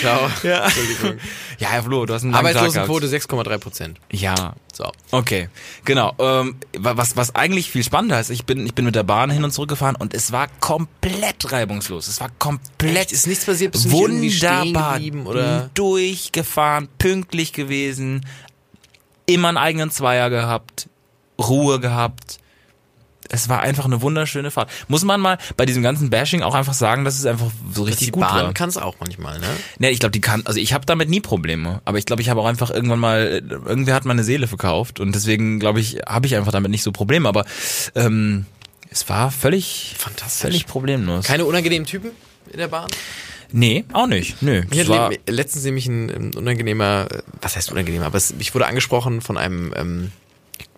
Ciao. 0.00 0.28
Ja. 0.42 0.64
Entschuldigung. 0.64 1.18
Ja, 1.58 1.68
Herr 1.70 1.82
Flo, 1.82 2.04
du 2.04 2.12
hast 2.14 2.22
einen. 2.22 2.34
Arbeitslosenquote 2.34 3.06
6,3 3.06 3.58
Prozent. 3.58 3.98
Ja, 4.12 4.54
So. 4.72 4.92
Okay, 5.10 5.48
genau. 5.84 6.14
Ähm, 6.18 6.56
wa- 6.78 6.96
was, 6.96 7.16
was 7.16 7.34
eigentlich 7.34 7.70
viel 7.70 7.82
spannender 7.82 8.20
ist, 8.20 8.28
ich 8.30 8.44
bin, 8.44 8.64
ich 8.66 8.74
bin 8.74 8.84
mit 8.84 8.94
der 8.94 9.02
Bahn 9.02 9.30
hin 9.30 9.42
und 9.44 9.50
zurück 9.50 9.70
gefahren 9.70 9.96
und 9.96 10.12
es 10.14 10.30
war 10.30 10.46
komplett 10.60 11.50
reibungslos. 11.50 12.06
Es 12.06 12.20
war 12.20 12.28
komplett 12.38 13.10
Ist 13.12 13.26
nichts 13.26 13.46
passiert? 13.46 13.72
Bist 13.72 13.86
nicht 13.86 13.94
wunderbar 13.94 14.94
geblieben, 14.94 15.26
oder? 15.26 15.70
durchgefahren, 15.74 16.88
pünktlich 16.98 17.52
gewesen, 17.54 18.26
immer 19.26 19.48
einen 19.48 19.56
eigenen 19.56 19.90
Zweier 19.90 20.28
gehabt, 20.30 20.88
Ruhe 21.40 21.80
gehabt. 21.80 22.38
Es 23.30 23.48
war 23.48 23.60
einfach 23.60 23.84
eine 23.84 24.00
wunderschöne 24.00 24.50
Fahrt. 24.50 24.70
Muss 24.88 25.04
man 25.04 25.20
mal 25.20 25.36
bei 25.56 25.66
diesem 25.66 25.82
ganzen 25.82 26.08
Bashing 26.08 26.42
auch 26.42 26.54
einfach 26.54 26.72
sagen, 26.72 27.04
dass 27.04 27.18
es 27.18 27.26
einfach 27.26 27.48
so 27.72 27.82
richtig 27.82 28.06
die 28.06 28.12
gut 28.12 28.22
Bahn 28.22 28.44
war. 28.46 28.54
kann 28.54 28.68
es 28.70 28.76
auch 28.78 28.96
manchmal, 29.00 29.38
ne? 29.38 29.46
Ne, 29.78 29.90
ich 29.90 29.98
glaube, 30.00 30.12
die 30.12 30.20
kann, 30.22 30.42
also 30.46 30.58
ich 30.58 30.72
habe 30.72 30.86
damit 30.86 31.10
nie 31.10 31.20
Probleme, 31.20 31.82
aber 31.84 31.98
ich 31.98 32.06
glaube, 32.06 32.22
ich 32.22 32.30
habe 32.30 32.40
auch 32.40 32.46
einfach 32.46 32.70
irgendwann 32.70 32.98
mal, 33.00 33.42
irgendwer 33.66 33.94
hat 33.94 34.04
meine 34.06 34.24
Seele 34.24 34.46
verkauft 34.46 34.98
und 34.98 35.14
deswegen 35.14 35.60
glaube 35.60 35.80
ich, 35.80 35.98
habe 36.08 36.26
ich 36.26 36.36
einfach 36.36 36.52
damit 36.52 36.70
nicht 36.70 36.82
so 36.82 36.90
Probleme, 36.90 37.28
aber 37.28 37.44
ähm, 37.94 38.46
es 38.90 39.08
war 39.10 39.30
völlig, 39.30 39.94
Fantastisch. 39.98 40.40
völlig 40.40 40.66
problemlos. 40.66 41.26
Keine 41.26 41.44
unangenehmen 41.44 41.86
Typen 41.86 42.12
in 42.50 42.58
der 42.58 42.68
Bahn? 42.68 42.88
nee, 43.52 43.84
auch 43.92 44.06
nicht, 44.06 44.40
nö. 44.42 44.62
Mir 44.70 44.80
hat 44.80 44.88
war, 44.88 45.10
le- 45.10 45.18
letztens 45.28 45.64
nämlich 45.64 45.86
ein, 45.86 46.08
ein 46.10 46.34
unangenehmer, 46.34 47.08
äh, 47.10 47.18
was 47.42 47.56
heißt 47.56 47.70
unangenehmer, 47.72 48.06
aber 48.06 48.16
es, 48.16 48.32
ich 48.38 48.54
wurde 48.54 48.66
angesprochen 48.66 49.20
von 49.20 49.36
einem 49.36 49.72
ähm, 49.76 50.12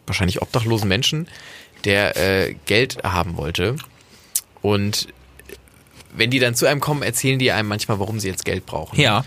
wahrscheinlich 0.07 0.43
obdachlosen 0.43 0.89
Menschen, 0.89 1.29
der 1.85 2.17
äh, 2.17 2.55
Geld 2.67 3.03
haben 3.05 3.37
wollte. 3.37 3.77
Und 4.63 5.09
wenn 6.13 6.31
die 6.31 6.39
dann 6.39 6.55
zu 6.55 6.67
einem 6.67 6.81
kommen, 6.81 7.03
erzählen 7.03 7.39
die 7.39 7.53
einem 7.53 7.69
manchmal, 7.69 7.99
warum 7.99 8.21
sie 8.21 8.29
jetzt 8.29 8.45
Geld 8.45 8.67
brauchen. 8.67 9.01
ja, 9.01 9.25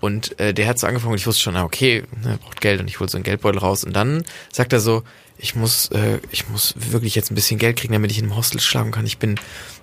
Und 0.00 0.38
äh, 0.38 0.52
der 0.52 0.68
hat 0.68 0.78
so 0.78 0.86
angefangen 0.86 1.12
und 1.12 1.18
ich 1.18 1.26
wusste 1.26 1.42
schon, 1.42 1.54
na 1.54 1.64
okay, 1.64 2.04
ne, 2.22 2.32
er 2.32 2.36
braucht 2.36 2.60
Geld 2.60 2.80
und 2.80 2.88
ich 2.88 3.00
hole 3.00 3.08
so 3.08 3.16
einen 3.16 3.24
Geldbeutel 3.24 3.58
raus. 3.58 3.84
Und 3.84 3.94
dann 3.94 4.24
sagt 4.52 4.72
er 4.72 4.80
so, 4.80 5.02
ich 5.38 5.54
muss, 5.54 5.90
äh, 5.90 6.20
ich 6.30 6.48
muss 6.48 6.74
wirklich 6.76 7.14
jetzt 7.14 7.30
ein 7.30 7.34
bisschen 7.34 7.58
Geld 7.58 7.76
kriegen, 7.78 7.92
damit 7.92 8.10
ich 8.10 8.18
in 8.18 8.24
einem 8.24 8.36
Hostel 8.36 8.60
schlafen 8.60 8.90
kann. 8.90 9.06
Ich 9.06 9.18
bin, 9.18 9.38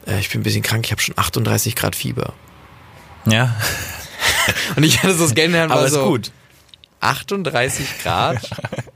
äh, 0.08 0.20
ich 0.20 0.30
bin 0.30 0.42
ein 0.42 0.44
bisschen 0.44 0.64
krank, 0.64 0.86
ich 0.86 0.92
habe 0.92 1.02
schon 1.02 1.18
38 1.18 1.76
Grad 1.76 1.96
Fieber. 1.96 2.34
ja, 3.26 3.56
Und 4.76 4.84
ich 4.84 5.02
hatte 5.04 5.14
so 5.16 5.24
das 5.24 5.36
Geld 5.36 5.48
in 5.48 5.54
der 5.54 5.62
Hand, 5.64 5.72
aber 5.72 5.82
war 5.82 5.88
ist 5.88 5.94
so, 5.94 6.06
gut. 6.06 6.32
38 7.02 7.86
Grad? 8.02 8.38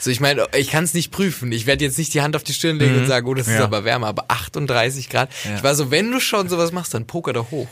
So, 0.00 0.10
ich 0.10 0.20
meine, 0.20 0.46
ich 0.56 0.70
kann 0.70 0.84
es 0.84 0.94
nicht 0.94 1.10
prüfen. 1.10 1.50
Ich 1.52 1.66
werde 1.66 1.84
jetzt 1.84 1.98
nicht 1.98 2.14
die 2.14 2.22
Hand 2.22 2.36
auf 2.36 2.44
die 2.44 2.52
Stirn 2.54 2.78
legen 2.78 2.96
und 2.98 3.06
sagen, 3.06 3.26
oh, 3.26 3.34
das 3.34 3.46
ist 3.46 3.52
Mhm. 3.54 3.58
Ja. 3.58 3.64
aber 3.64 3.84
wärmer. 3.84 4.06
Aber 4.08 4.26
38 4.28 5.08
Grad. 5.08 5.30
Ich 5.56 5.62
war 5.62 5.74
so, 5.74 5.90
wenn 5.90 6.10
du 6.10 6.20
schon 6.20 6.48
sowas 6.48 6.72
machst, 6.72 6.94
dann 6.94 7.06
poker 7.06 7.32
doch 7.32 7.50
hoch. 7.50 7.68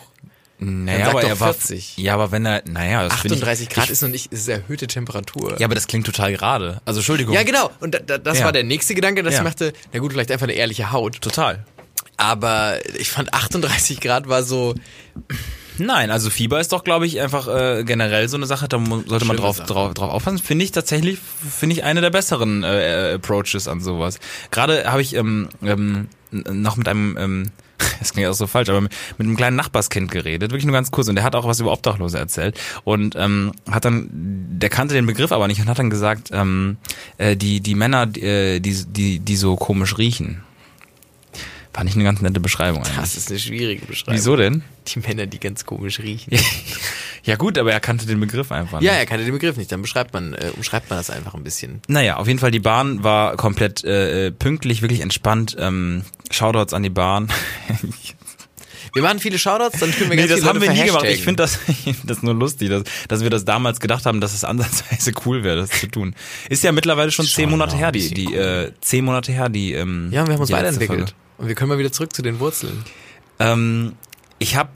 Naja, 0.59 1.09
aber 1.11 1.23
er 1.23 1.39
war, 1.39 1.53
40. 1.53 1.99
ja, 1.99 2.15
aber 2.15 2.33
wenn 2.33 2.47
er, 2.47 2.63
naja, 2.67 3.05
das 3.05 3.21
find 3.21 3.35
38 3.35 3.69
ich, 3.69 3.75
Grad 3.75 3.85
ich, 3.85 3.91
ist 3.91 4.01
noch 4.03 4.09
nicht, 4.09 4.33
ist 4.33 4.49
erhöhte 4.49 4.87
Temperatur. 4.87 5.55
Ja, 5.61 5.67
aber 5.67 5.75
das 5.75 5.87
klingt 5.87 6.07
total 6.07 6.33
gerade. 6.33 6.81
Also 6.87 7.01
Entschuldigung. 7.01 7.35
Ja, 7.35 7.43
genau. 7.43 7.71
Und 7.81 7.95
da, 7.95 7.99
da, 7.99 8.17
das 8.17 8.39
Ja. 8.39 8.47
war 8.47 8.53
der 8.53 8.65
nächste 8.65 8.95
Gedanke, 8.95 9.23
dass 9.23 9.35
Ja. 9.35 9.41
ich 9.41 9.45
machte, 9.45 9.75
na 9.93 9.99
gut, 10.01 10.13
vielleicht 10.15 10.31
einfach 10.33 10.45
eine 10.47 10.55
ehrliche 10.55 10.93
Haut. 10.93 11.21
Total. 11.21 11.65
Aber 12.17 12.79
ich 12.99 13.11
fand 13.11 13.35
38 13.35 14.01
Grad 14.01 14.29
war 14.31 14.43
so, 14.43 14.75
Nein, 15.79 16.11
also 16.11 16.31
Fieber 16.31 16.61
ist 16.61 16.73
doch, 16.73 16.85
glaube 16.85 17.07
ich, 17.07 17.21
einfach 17.21 17.49
äh, 17.49 17.85
generell 17.85 18.29
so 18.29 18.37
eine 18.37 18.47
Sache, 18.47 18.69
da 18.69 18.79
sollte 19.07 19.27
man 19.27 19.37
drauf, 19.37 19.57
Sache. 19.57 19.69
drauf, 19.69 19.95
drauf 19.95 20.11
aufpassen. 20.11 20.39
Finde 20.39 20.65
ich 20.65 20.73
tatsächlich, 20.73 21.19
finde 21.19 21.75
ich 21.75 21.85
eine 21.85 22.01
der 22.01 22.11
besseren 22.11 22.63
äh, 22.65 23.15
Approaches 23.15 23.69
an 23.69 23.81
sowas. 23.81 24.19
Gerade 24.51 24.91
habe 24.91 25.03
ich 25.03 25.15
ähm, 25.15 25.49
ähm, 25.63 26.09
noch 26.31 26.77
mit 26.77 26.89
einem, 26.89 27.17
ähm, 27.19 27.51
das 27.99 28.13
klingt 28.13 28.29
auch 28.29 28.35
so 28.35 28.47
falsch, 28.47 28.69
aber 28.71 28.81
mit, 28.81 28.93
mit 29.19 29.27
einem 29.27 29.37
kleinen 29.37 29.57
Nachbarskind 29.57 30.11
geredet, 30.11 30.51
wirklich 30.51 30.65
nur 30.67 30.73
ganz 30.73 30.91
kurz. 30.91 31.09
Und 31.09 31.17
der 31.17 31.25
hat 31.25 31.35
auch 31.35 31.47
was 31.47 31.61
über 31.61 31.73
Obdachlose 31.73 32.19
erzählt 32.19 32.59
und 32.85 33.15
ähm, 33.17 33.53
hat 33.71 33.85
dann, 33.85 34.09
der 34.13 34.71
kannte 34.71 34.95
den 34.95 35.07
Begriff 35.07 35.33
aber 35.33 35.47
nicht 35.47 35.61
und 35.61 35.69
hat 35.69 35.79
dann 35.79 35.91
gesagt, 35.91 36.31
ähm, 36.33 36.79
äh, 37.19 37.37
die 37.37 37.61
die 37.61 37.75
Männer, 37.75 38.09
äh, 38.17 38.61
die 38.61 38.85
die 38.87 39.19
die 39.19 39.37
so 39.37 39.57
komisch 39.57 39.99
riechen. 39.99 40.43
Fand 41.77 41.91
ich 41.91 41.95
eine 41.95 42.05
ganz 42.05 42.23
nette 42.23 42.41
Beschreibung. 42.41 42.83
Eigentlich. 42.85 42.97
das 42.97 43.17
ist 43.19 43.29
eine 43.29 43.39
schwierige 43.39 43.85
Beschreibung. 43.85 44.15
Wieso 44.15 44.35
denn? 44.35 44.63
Die 44.89 44.99
Männer, 44.99 45.27
die 45.27 45.39
ganz 45.39 45.67
komisch 45.67 46.01
riechen. 46.01 46.33
Ja 47.23 47.35
gut, 47.35 47.59
aber 47.59 47.73
er 47.73 47.81
kannte 47.81 48.07
den 48.07 48.19
Begriff 48.21 48.51
einfach. 48.53 48.81
Ja, 48.81 48.93
nicht. 48.93 49.01
er 49.01 49.07
kannte 49.07 49.25
den 49.25 49.35
Begriff 49.35 49.57
nicht. 49.57 49.71
Dann 49.73 49.83
beschreibt 49.83 50.15
man, 50.15 50.33
äh, 50.33 50.53
umschreibt 50.57 50.89
man 50.89 50.99
das 50.99 51.11
einfach 51.11 51.35
ein 51.35 51.43
bisschen. 51.43 51.83
Naja, 51.89 52.17
auf 52.17 52.29
jeden 52.29 52.39
Fall, 52.39 52.53
die 52.53 52.61
Bahn 52.61 53.03
war 53.03 53.37
komplett 53.37 53.85
äh, 53.85 54.31
pünktlich, 54.31 54.81
wirklich 54.81 55.01
entspannt. 55.01 55.55
Ähm, 55.59 56.03
Shoutouts 56.31 56.73
an 56.73 56.83
die 56.83 56.89
Bahn. 56.91 57.29
Wir 58.95 59.03
machen 59.03 59.19
viele 59.19 59.39
Shoutouts, 59.39 59.81
dann 59.81 59.91
können 59.91 60.09
wir 60.11 60.17
nee, 60.17 60.27
ganz 60.27 60.31
das 60.31 60.39
viele 60.39 60.49
haben 60.49 60.61
wir 60.63 60.69
Leute 60.69 60.81
nie 60.81 60.87
gemacht. 60.87 61.05
Ich 61.05 61.23
finde 61.23 61.43
das, 61.43 61.59
ich 61.69 61.97
find 61.97 62.09
das 62.09 62.23
nur 62.23 62.33
lustig, 62.33 62.71
dass, 62.71 62.85
dass 63.09 63.23
wir 63.23 63.29
das 63.29 63.45
damals 63.45 63.79
gedacht 63.79 64.07
haben, 64.07 64.23
dass 64.23 64.33
es 64.33 64.43
ansatzweise 64.43 65.13
cool 65.27 65.45
wäre, 65.45 65.57
das 65.57 65.69
zu 65.69 65.89
tun. 65.89 66.15
Ist 66.49 66.65
ja 66.65 66.73
mittlerweile 66.73 67.11
schon, 67.11 67.27
zehn 67.27 67.51
Monate 67.51 67.77
her, 67.77 67.93
die, 67.93 68.15
die 68.15 68.29
cool. 68.29 68.35
äh, 68.35 68.73
zehn 68.81 69.05
Monate 69.05 69.33
her, 69.33 69.51
die 69.51 69.75
ähm, 69.75 70.09
Ja, 70.13 70.27
wir 70.27 70.33
haben 70.33 70.41
uns 70.41 70.51
weiterentwickelt. 70.51 71.11
Folge. 71.11 71.26
Und 71.39 71.49
wir 71.49 71.55
können 71.55 71.69
mal 71.69 71.79
wieder 71.79 71.93
zurück 71.93 72.13
zu 72.15 72.23
den 72.23 72.41
Wurzeln. 72.41 72.85
Ähm, 73.39 73.95
ich 74.39 74.57
habe 74.57 74.71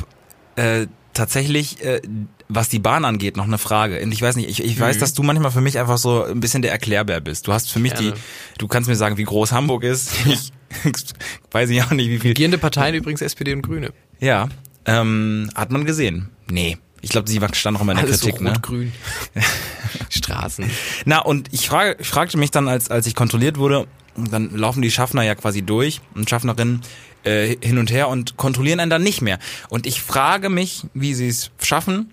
äh, 0.57 0.87
tatsächlich, 1.15 1.83
äh, 1.85 2.01
was 2.49 2.69
die 2.69 2.79
Bahn 2.79 3.05
angeht, 3.05 3.37
noch 3.37 3.45
eine 3.45 3.59
Frage. 3.59 4.01
Und 4.03 4.13
ich 4.13 4.21
weiß 4.21 4.37
nicht, 4.37 4.49
ich, 4.49 4.63
ich 4.63 4.79
weiß, 4.79 4.99
dass 4.99 5.15
du 5.15 5.23
manchmal 5.23 5.51
für 5.51 5.61
mich 5.61 5.79
einfach 5.79 5.99
so 5.99 6.25
ein 6.25 6.41
bisschen 6.41 6.63
der 6.63 6.73
Erklärbär 6.73 7.21
bist. 7.21 7.47
Du 7.47 7.53
hast 7.53 7.71
für 7.71 7.79
mich 7.79 7.95
Gerne. 7.95 8.13
die, 8.13 8.21
du 8.59 8.69
kannst 8.69 8.89
mir 8.89 8.97
sagen, 8.97 9.17
wie 9.17 9.25
groß 9.25 9.53
Hamburg 9.53 9.85
ist. 9.85 10.13
Ich 10.27 10.53
weiß 11.51 11.71
ich 11.71 11.83
auch 11.83 11.91
nicht, 11.91 12.09
wie 12.09 12.19
viel. 12.21 12.31
Regierende 12.31 12.57
Parteien 12.57 12.95
übrigens 12.95 13.23
SPD 13.23 13.53
und 13.53 13.63
Grüne. 13.63 13.93
Ja, 14.21 14.49
ähm, 14.85 15.51
hat 15.55 15.71
man 15.73 15.85
gesehen. 15.85 16.29
Nee. 16.49 16.79
Ich 17.03 17.11
glaube, 17.11 17.31
sie 17.31 17.41
stand 17.53 17.75
noch 17.75 17.81
immer 17.81 17.93
in 17.93 17.99
der 17.99 18.07
Alles 18.07 18.21
Kritik, 18.21 18.39
so 18.39 18.45
ne? 18.45 18.51
rot-grün. 18.51 18.93
Straßen. 20.11 20.71
Na, 21.07 21.21
und 21.21 21.49
ich, 21.51 21.67
frage, 21.67 21.97
ich 21.99 22.09
fragte 22.09 22.37
mich 22.37 22.51
dann, 22.51 22.69
als, 22.69 22.91
als 22.91 23.07
ich 23.07 23.15
kontrolliert 23.15 23.57
wurde, 23.57 23.87
dann 24.17 24.57
laufen 24.57 24.83
die 24.83 24.91
Schaffner 24.91 25.23
ja 25.23 25.35
quasi 25.35 25.63
durch 25.63 26.01
und 26.15 26.29
Schaffnerinnen 26.29 26.83
äh, 27.25 27.57
hin 27.61 27.79
und 27.79 27.91
her 27.91 28.09
und 28.09 28.37
kontrollieren 28.37 28.81
einen 28.81 28.91
dann 28.91 29.03
nicht 29.03 29.23
mehr. 29.23 29.39
Und 29.69 29.87
ich 29.87 30.01
frage 30.01 30.49
mich, 30.49 30.85
wie 30.95 31.15
sie 31.15 31.29
es 31.29 31.51
schaffen, 31.63 32.13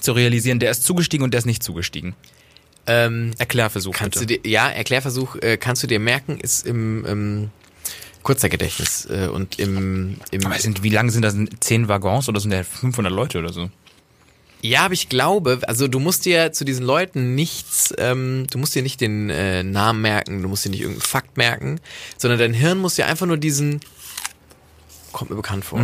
zu 0.00 0.12
realisieren, 0.12 0.58
der 0.58 0.70
ist 0.70 0.84
zugestiegen 0.84 1.24
und 1.24 1.32
der 1.32 1.38
ist 1.38 1.46
nicht 1.46 1.62
zugestiegen. 1.62 2.14
Ähm, 2.86 3.32
Erklärversuch 3.38 3.94
kannst 3.94 4.18
bitte. 4.18 4.34
du 4.34 4.42
dir, 4.42 4.50
ja, 4.50 4.68
Erklärversuch 4.68 5.36
äh, 5.36 5.56
kannst 5.56 5.82
du 5.82 5.86
dir 5.86 6.00
merken, 6.00 6.38
ist 6.38 6.66
im 6.66 7.04
ähm, 7.06 7.50
Kurzzeitgedächtnis 8.22 9.06
äh, 9.10 9.28
und 9.28 9.58
im, 9.58 10.16
im 10.30 10.46
Aber 10.46 10.58
sind, 10.58 10.82
wie 10.82 10.90
lange 10.90 11.10
sind 11.10 11.22
das? 11.22 11.34
Zehn 11.60 11.88
Waggons 11.88 12.28
oder 12.28 12.40
sind 12.40 12.52
da 12.52 12.62
500 12.62 13.12
Leute 13.12 13.38
oder 13.38 13.52
so? 13.52 13.70
Ja, 14.62 14.84
aber 14.84 14.94
ich 14.94 15.08
glaube, 15.08 15.60
also 15.66 15.88
du 15.88 15.98
musst 15.98 16.26
dir 16.26 16.52
zu 16.52 16.64
diesen 16.64 16.84
Leuten 16.84 17.34
nichts, 17.34 17.94
ähm, 17.98 18.46
du 18.50 18.58
musst 18.58 18.74
dir 18.74 18.82
nicht 18.82 19.00
den 19.00 19.30
äh, 19.30 19.62
Namen 19.62 20.02
merken, 20.02 20.42
du 20.42 20.48
musst 20.48 20.64
dir 20.64 20.70
nicht 20.70 20.80
irgendeinen 20.80 21.02
Fakt 21.02 21.36
merken, 21.36 21.80
sondern 22.18 22.38
dein 22.38 22.52
Hirn 22.52 22.78
muss 22.78 22.96
dir 22.96 23.06
einfach 23.06 23.26
nur 23.26 23.38
diesen, 23.38 23.80
kommt 25.12 25.30
mir 25.30 25.36
bekannt 25.36 25.64
vor. 25.64 25.78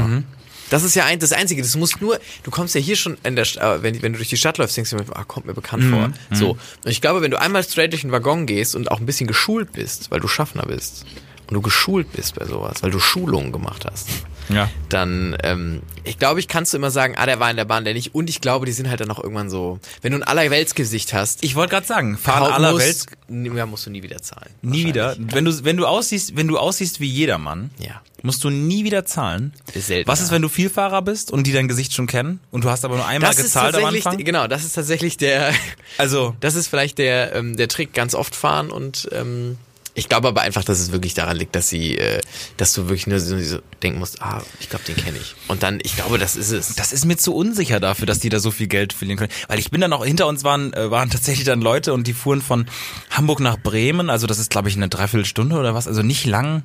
Das 0.68 0.82
ist 0.82 0.94
ja 0.96 1.04
ein, 1.04 1.20
das 1.20 1.32
Einzige, 1.32 1.62
das 1.62 1.76
musst 1.76 2.00
nur, 2.02 2.18
du 2.42 2.50
kommst 2.50 2.74
ja 2.74 2.80
hier 2.80 2.96
schon 2.96 3.16
in 3.22 3.36
der, 3.36 3.46
äh, 3.56 3.82
wenn, 3.82 4.02
wenn 4.02 4.12
du 4.12 4.18
durch 4.18 4.28
die 4.28 4.36
Stadt 4.36 4.58
läufst, 4.58 4.76
denkst 4.76 4.90
du 4.90 4.96
mir, 4.96 5.04
ah, 5.14 5.24
kommt 5.24 5.46
mir 5.46 5.54
bekannt 5.54 5.84
vor. 5.84 6.12
So. 6.32 6.50
Und 6.84 6.90
ich 6.90 7.00
glaube, 7.00 7.22
wenn 7.22 7.30
du 7.30 7.40
einmal 7.40 7.62
straight 7.62 7.92
durch 7.92 8.02
den 8.02 8.12
Waggon 8.12 8.46
gehst 8.46 8.74
und 8.74 8.90
auch 8.90 8.98
ein 8.98 9.06
bisschen 9.06 9.26
geschult 9.28 9.72
bist, 9.72 10.10
weil 10.10 10.20
du 10.20 10.28
Schaffner 10.28 10.64
bist, 10.66 11.06
und 11.48 11.54
du 11.54 11.62
geschult 11.62 12.10
bist 12.12 12.34
bei 12.34 12.44
sowas, 12.44 12.82
weil 12.82 12.90
du 12.90 12.98
Schulungen 12.98 13.52
gemacht 13.52 13.86
hast, 13.88 14.08
Ja. 14.48 14.70
dann, 14.88 15.36
ähm, 15.42 15.82
ich 16.04 16.18
glaube, 16.18 16.38
ich 16.40 16.48
kannst 16.48 16.72
du 16.72 16.76
immer 16.76 16.90
sagen, 16.90 17.14
ah, 17.16 17.26
der 17.26 17.40
war 17.40 17.50
in 17.50 17.56
der 17.56 17.64
Bahn, 17.64 17.84
der 17.84 17.94
nicht. 17.94 18.14
Und 18.14 18.30
ich 18.30 18.40
glaube, 18.40 18.66
die 18.66 18.72
sind 18.72 18.88
halt 18.88 19.00
dann 19.00 19.10
auch 19.10 19.18
irgendwann 19.22 19.50
so, 19.50 19.80
wenn 20.02 20.12
du 20.12 20.18
ein 20.18 20.22
Allerweltsgesicht 20.22 21.12
hast, 21.12 21.42
Ich 21.42 21.54
wollte 21.56 21.70
gerade 21.70 21.86
sagen, 21.86 22.16
fahren 22.16 22.44
kaum 22.44 22.52
aller 22.52 22.72
musst- 22.72 23.10
Welt 23.28 23.56
ja, 23.56 23.66
musst 23.66 23.86
du 23.86 23.90
nie 23.90 24.02
wieder 24.02 24.22
zahlen. 24.22 24.50
nie 24.62 24.84
wieder. 24.86 25.16
Wenn 25.18 25.44
du, 25.44 25.64
wenn 25.64 25.76
du 25.76 25.86
aussiehst, 25.86 26.36
wenn 26.36 26.46
du 26.48 26.58
aussiehst 26.58 27.00
wie 27.00 27.08
jedermann, 27.08 27.70
Ja. 27.78 28.00
musst 28.22 28.44
du 28.44 28.50
nie 28.50 28.84
wieder 28.84 29.04
zahlen. 29.04 29.52
Ist 29.74 29.88
selten, 29.88 30.08
Was 30.08 30.20
ist, 30.20 30.30
wenn 30.30 30.42
du 30.42 30.48
Vielfahrer 30.48 31.02
bist 31.02 31.30
und 31.32 31.46
die 31.46 31.52
dein 31.52 31.66
Gesicht 31.68 31.92
schon 31.92 32.06
kennen 32.06 32.38
und 32.52 32.62
du 32.64 32.70
hast 32.70 32.84
aber 32.84 32.96
nur 32.96 33.06
einmal 33.06 33.30
Das 33.30 33.42
gezahlt 33.42 33.74
am 33.74 33.84
Anfang? 33.84 34.18
genau, 34.18 34.46
das 34.46 34.64
ist 34.64 34.74
tatsächlich 34.74 35.16
der, 35.16 35.52
Also, 35.98 36.36
das 36.40 36.54
ist 36.54 36.68
vielleicht 36.68 36.98
der, 36.98 37.34
ähm, 37.34 37.56
der 37.56 37.66
Trick, 37.68 37.92
ganz 37.94 38.14
oft 38.14 38.36
fahren 38.36 38.70
und 38.70 39.08
ähm, 39.12 39.58
ich 39.96 40.10
glaube 40.10 40.28
aber 40.28 40.42
einfach, 40.42 40.62
dass 40.62 40.78
es 40.78 40.92
wirklich 40.92 41.14
daran 41.14 41.38
liegt, 41.38 41.56
dass 41.56 41.70
sie, 41.70 41.96
äh, 41.96 42.20
dass 42.58 42.74
du 42.74 42.82
wirklich 42.82 43.06
nur 43.06 43.18
so, 43.18 43.38
so 43.40 43.60
denken 43.82 43.98
musst, 43.98 44.20
ah, 44.20 44.42
ich 44.60 44.68
glaube, 44.68 44.84
den 44.84 44.94
kenne 44.94 45.16
ich. 45.16 45.34
Und 45.48 45.62
dann, 45.62 45.80
ich 45.82 45.96
glaube, 45.96 46.18
das 46.18 46.36
ist 46.36 46.50
es. 46.50 46.74
das 46.76 46.92
ist 46.92 47.06
mir 47.06 47.16
zu 47.16 47.34
unsicher 47.34 47.80
dafür, 47.80 48.06
dass 48.06 48.18
die 48.18 48.28
da 48.28 48.38
so 48.38 48.50
viel 48.50 48.66
Geld 48.66 48.92
verlieren 48.92 49.18
können. 49.18 49.32
Weil 49.48 49.58
ich 49.58 49.70
bin 49.70 49.80
dann 49.80 49.94
auch, 49.94 50.04
hinter 50.04 50.26
uns 50.26 50.44
waren, 50.44 50.74
äh, 50.74 50.90
waren 50.90 51.08
tatsächlich 51.16 51.46
dann 51.46 51.62
Leute 51.62 51.94
und 51.94 52.06
die 52.06 52.12
fuhren 52.12 52.42
von 52.42 52.66
Hamburg 53.10 53.40
nach 53.40 53.58
Bremen, 53.58 54.10
also 54.10 54.26
das 54.26 54.38
ist 54.38 54.50
glaube 54.50 54.68
ich 54.68 54.76
eine 54.76 54.88
Dreiviertelstunde 54.90 55.56
oder 55.56 55.74
was, 55.74 55.88
also 55.88 56.02
nicht 56.02 56.26
lang, 56.26 56.62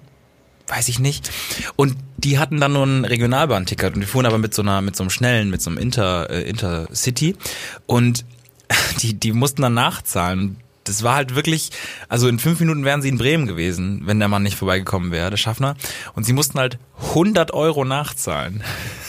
weiß 0.68 0.90
ich 0.90 1.00
nicht. 1.00 1.32
Und 1.78 1.96
die 2.18 2.38
hatten 2.38 2.60
dann 2.60 2.74
nur 2.74 2.86
ein 2.86 3.06
Regionalbahnticket 3.06 3.96
und 3.96 4.02
die 4.02 4.08
fuhren 4.08 4.26
aber 4.26 4.40
mit 4.40 4.54
so 4.54 4.62
einer, 4.62 4.82
mit 4.82 4.98
so 4.98 5.04
einem 5.04 5.10
schnellen, 5.10 5.50
mit 5.50 5.62
so 5.62 5.70
einem 5.70 5.80
Inter, 5.80 6.30
äh, 6.30 6.42
Intercity 6.42 7.38
und 7.86 8.26
die, 9.02 9.14
die 9.14 9.32
mussten 9.32 9.62
dann 9.62 9.74
nachzahlen. 9.74 10.58
Das 10.92 11.04
war 11.04 11.16
halt 11.16 11.36
wirklich, 11.36 11.70
also 12.10 12.28
in 12.28 12.40
fünf 12.40 12.60
Minuten 12.60 12.84
wären 12.86 13.02
sie 13.02 13.10
in 13.10 13.18
Bremen 13.18 13.48
gewesen, 13.48 14.02
wenn 14.06 14.20
der 14.20 14.28
Mann 14.28 14.44
nicht 14.44 14.58
vorbeigekommen 14.58 15.12
wäre, 15.12 15.30
der 15.30 15.38
Schaffner. 15.38 15.76
Und 16.14 16.26
sie 16.26 16.34
mussten 16.34 16.60
halt 16.60 16.78
100 17.10 17.54
Euro 17.54 17.86
nachzahlen. 17.86 18.64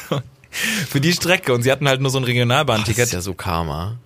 Für 0.51 1.01
die 1.01 1.13
Strecke. 1.13 1.55
Und 1.55 1.63
sie 1.63 1.73
hatten 1.73 1.89
halt 1.89 2.01
nur 2.01 2.11
so 2.11 2.19
ein 2.19 2.23
Das 2.23 2.29
Regionalbahnticket. 2.29 3.05
ist 3.05 3.13
ja 3.13 3.21
so 3.21 3.35
Karma. 3.35 3.97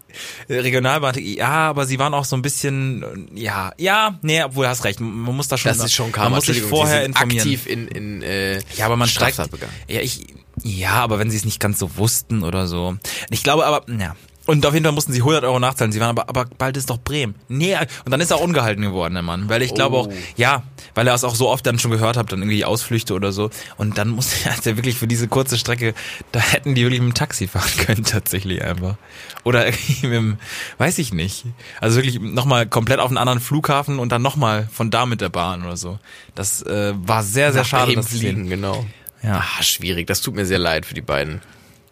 Regionalbahnticket, 0.48 1.36
ja, 1.38 1.50
aber 1.68 1.86
sie 1.86 1.98
waren 1.98 2.14
auch 2.14 2.24
so 2.24 2.36
ein 2.36 2.42
bisschen, 2.42 3.28
ja, 3.34 3.72
ja, 3.76 4.18
nee, 4.22 4.42
obwohl, 4.42 4.66
hast 4.66 4.84
recht, 4.84 5.00
man 5.00 5.36
muss 5.36 5.48
da 5.48 5.58
schon, 5.58 5.68
Das 5.70 5.84
ist 5.84 5.92
schon 5.92 6.12
Karma. 6.12 6.30
man 6.30 6.36
muss 6.38 6.46
sich 6.46 6.62
vorher 6.62 7.04
informieren. 7.04 7.40
aktiv 7.40 7.66
in, 7.66 7.88
in 7.88 8.22
äh, 8.22 8.60
Ja, 8.76 8.86
aber 8.86 8.96
man 8.96 9.08
begangen. 9.08 9.72
Ja, 9.88 10.00
ich, 10.00 10.26
ja, 10.62 10.92
aber 10.92 11.18
wenn 11.18 11.30
sie 11.30 11.36
es 11.36 11.44
nicht 11.44 11.60
ganz 11.60 11.78
so 11.78 11.96
wussten 11.98 12.42
oder 12.44 12.66
so. 12.66 12.96
Ich 13.30 13.42
glaube 13.42 13.66
aber, 13.66 13.84
ja. 13.92 14.16
Und 14.46 14.64
auf 14.64 14.72
jeden 14.74 14.84
Fall 14.84 14.92
mussten 14.94 15.12
sie 15.12 15.20
100 15.20 15.42
Euro 15.44 15.58
nachzahlen. 15.58 15.90
Sie 15.92 16.00
waren 16.00 16.10
aber, 16.10 16.28
aber 16.28 16.44
bald 16.56 16.76
ist 16.76 16.88
doch 16.88 16.98
Bremen. 16.98 17.34
Nee, 17.48 17.76
und 18.04 18.10
dann 18.12 18.20
ist 18.20 18.30
er 18.30 18.36
auch 18.36 18.42
ungehalten 18.42 18.82
geworden, 18.82 19.14
der 19.14 19.22
Mann. 19.24 19.48
Weil 19.48 19.60
ich 19.62 19.74
glaube 19.74 19.96
auch, 19.96 20.06
Oh. 20.06 20.12
ja, 20.36 20.62
weil 20.94 21.08
er 21.08 21.14
es 21.14 21.24
auch 21.24 21.34
so 21.34 21.48
oft 21.48 21.66
dann 21.66 21.78
schon 21.80 21.90
gehört 21.90 22.16
hat, 22.16 22.30
dann 22.30 22.40
irgendwie 22.40 22.64
Ausflüchte 22.64 23.14
oder 23.14 23.32
so. 23.32 23.50
Und 23.76 23.98
dann 23.98 24.08
musste 24.10 24.36
er 24.48 24.54
ja 24.62 24.76
wirklich 24.76 24.96
für 24.98 25.08
diese 25.08 25.26
kurze 25.26 25.58
Strecke, 25.58 25.94
da 26.32 26.38
hätten 26.40 26.74
die 26.76 26.82
wirklich 26.82 27.00
mit 27.00 27.10
dem 27.10 27.14
Taxi 27.14 27.48
fahren 27.48 27.70
können, 27.86 28.04
tatsächlich 28.04 28.62
einfach. 28.62 28.96
Oder 29.42 29.66
irgendwie 29.66 30.06
mit 30.06 30.16
dem, 30.16 30.38
weiß 30.78 30.98
ich 30.98 31.12
nicht. 31.12 31.44
Also 31.80 31.96
wirklich 31.96 32.20
nochmal 32.20 32.66
komplett 32.66 33.00
auf 33.00 33.08
einen 33.08 33.18
anderen 33.18 33.40
Flughafen 33.40 33.98
und 33.98 34.12
dann 34.12 34.22
nochmal 34.22 34.68
von 34.72 34.90
da 34.90 35.06
mit 35.06 35.20
der 35.20 35.28
Bahn 35.28 35.64
oder 35.64 35.76
so. 35.76 35.98
Das 36.36 36.62
äh, 36.62 36.94
war 36.96 37.22
sehr, 37.24 37.52
sehr 37.52 37.62
nach 37.62 37.68
schade. 37.68 37.94
Das 37.94 38.08
fliegen, 38.08 38.48
genau. 38.48 38.86
Ja. 39.22 39.42
Ah, 39.58 39.62
schwierig. 39.62 40.06
Das 40.06 40.20
tut 40.20 40.36
mir 40.36 40.46
sehr 40.46 40.58
leid 40.58 40.86
für 40.86 40.94
die 40.94 41.00
beiden. 41.00 41.40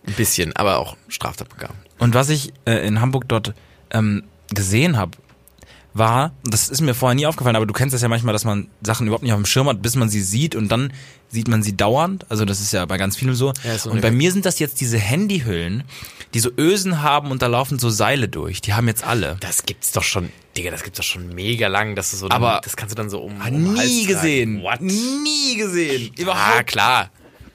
Ein 0.07 0.13
bisschen, 0.15 0.55
aber 0.55 0.79
auch 0.79 0.97
Straftat 1.09 1.49
begangen. 1.49 1.79
Und 1.99 2.15
was 2.15 2.29
ich 2.29 2.53
äh, 2.67 2.87
in 2.87 3.01
Hamburg 3.01 3.25
dort 3.29 3.55
ähm, 3.91 4.25
gesehen 4.53 4.97
habe, 4.97 5.13
war, 5.97 6.33
das 6.43 6.71
ist 6.71 6.81
mir 6.81 6.93
vorher 6.93 7.15
nie 7.15 7.25
aufgefallen, 7.27 7.55
aber 7.55 7.67
du 7.67 7.73
kennst 7.73 7.95
das 7.95 8.03
ja 8.03 8.09
manchmal, 8.09 8.33
dass 8.33 8.45
man 8.45 8.67
Sachen 8.83 9.07
überhaupt 9.07 9.23
nicht 9.23 9.33
auf 9.33 9.39
dem 9.39 9.47
Schirm 9.47 9.69
hat, 9.69 9.81
bis 9.81 9.95
man 9.95 10.09
sie 10.09 10.21
sieht 10.23 10.57
und 10.57 10.69
dann 10.69 10.93
sieht 11.29 11.47
man 11.47 11.63
sie 11.63 11.77
dauernd. 11.77 12.27
Also 12.29 12.45
das 12.45 12.61
ist 12.61 12.73
ja 12.73 12.85
bei 12.87 12.97
ganz 12.97 13.15
vielen 13.17 13.37
so. 13.37 13.53
Ja, 13.63 13.91
und 13.91 14.01
bei 14.01 14.11
mir 14.11 14.33
sind 14.33 14.45
das 14.45 14.59
jetzt 14.59 14.81
diese 14.81 14.99
Handyhüllen, 14.99 15.85
die 16.35 16.41
so 16.41 16.51
Ösen 16.59 17.01
haben 17.03 17.31
und 17.31 17.43
da 17.43 17.47
laufen 17.47 17.79
so 17.79 17.91
Seile 17.91 18.29
durch. 18.29 18.61
Die 18.61 18.75
haben 18.75 18.89
jetzt 18.89 19.05
alle. 19.05 19.37
Das 19.39 19.63
gibt's 19.67 19.93
doch 19.93 20.03
schon, 20.03 20.31
Digga, 20.57 20.73
das 20.73 20.83
gibt's 20.83 20.97
doch 20.99 21.05
schon 21.05 21.29
mega 21.33 21.69
lang, 21.69 21.95
dass 21.95 22.11
du 22.11 22.17
so, 22.17 22.29
Aber- 22.29 22.61
das 22.65 22.75
kannst 22.77 22.91
du 22.93 22.97
dann 22.97 23.09
so 23.09 23.21
um, 23.21 23.35
um 23.37 23.43
Hals 23.45 23.55
Nie 23.55 23.77
tragen. 23.77 24.07
gesehen. 24.09 24.63
What? 24.65 24.81
Nie 24.81 25.57
gesehen. 25.57 26.11
Ah, 26.19 26.21
Überhaupt, 26.23 26.67
klar. 26.67 27.11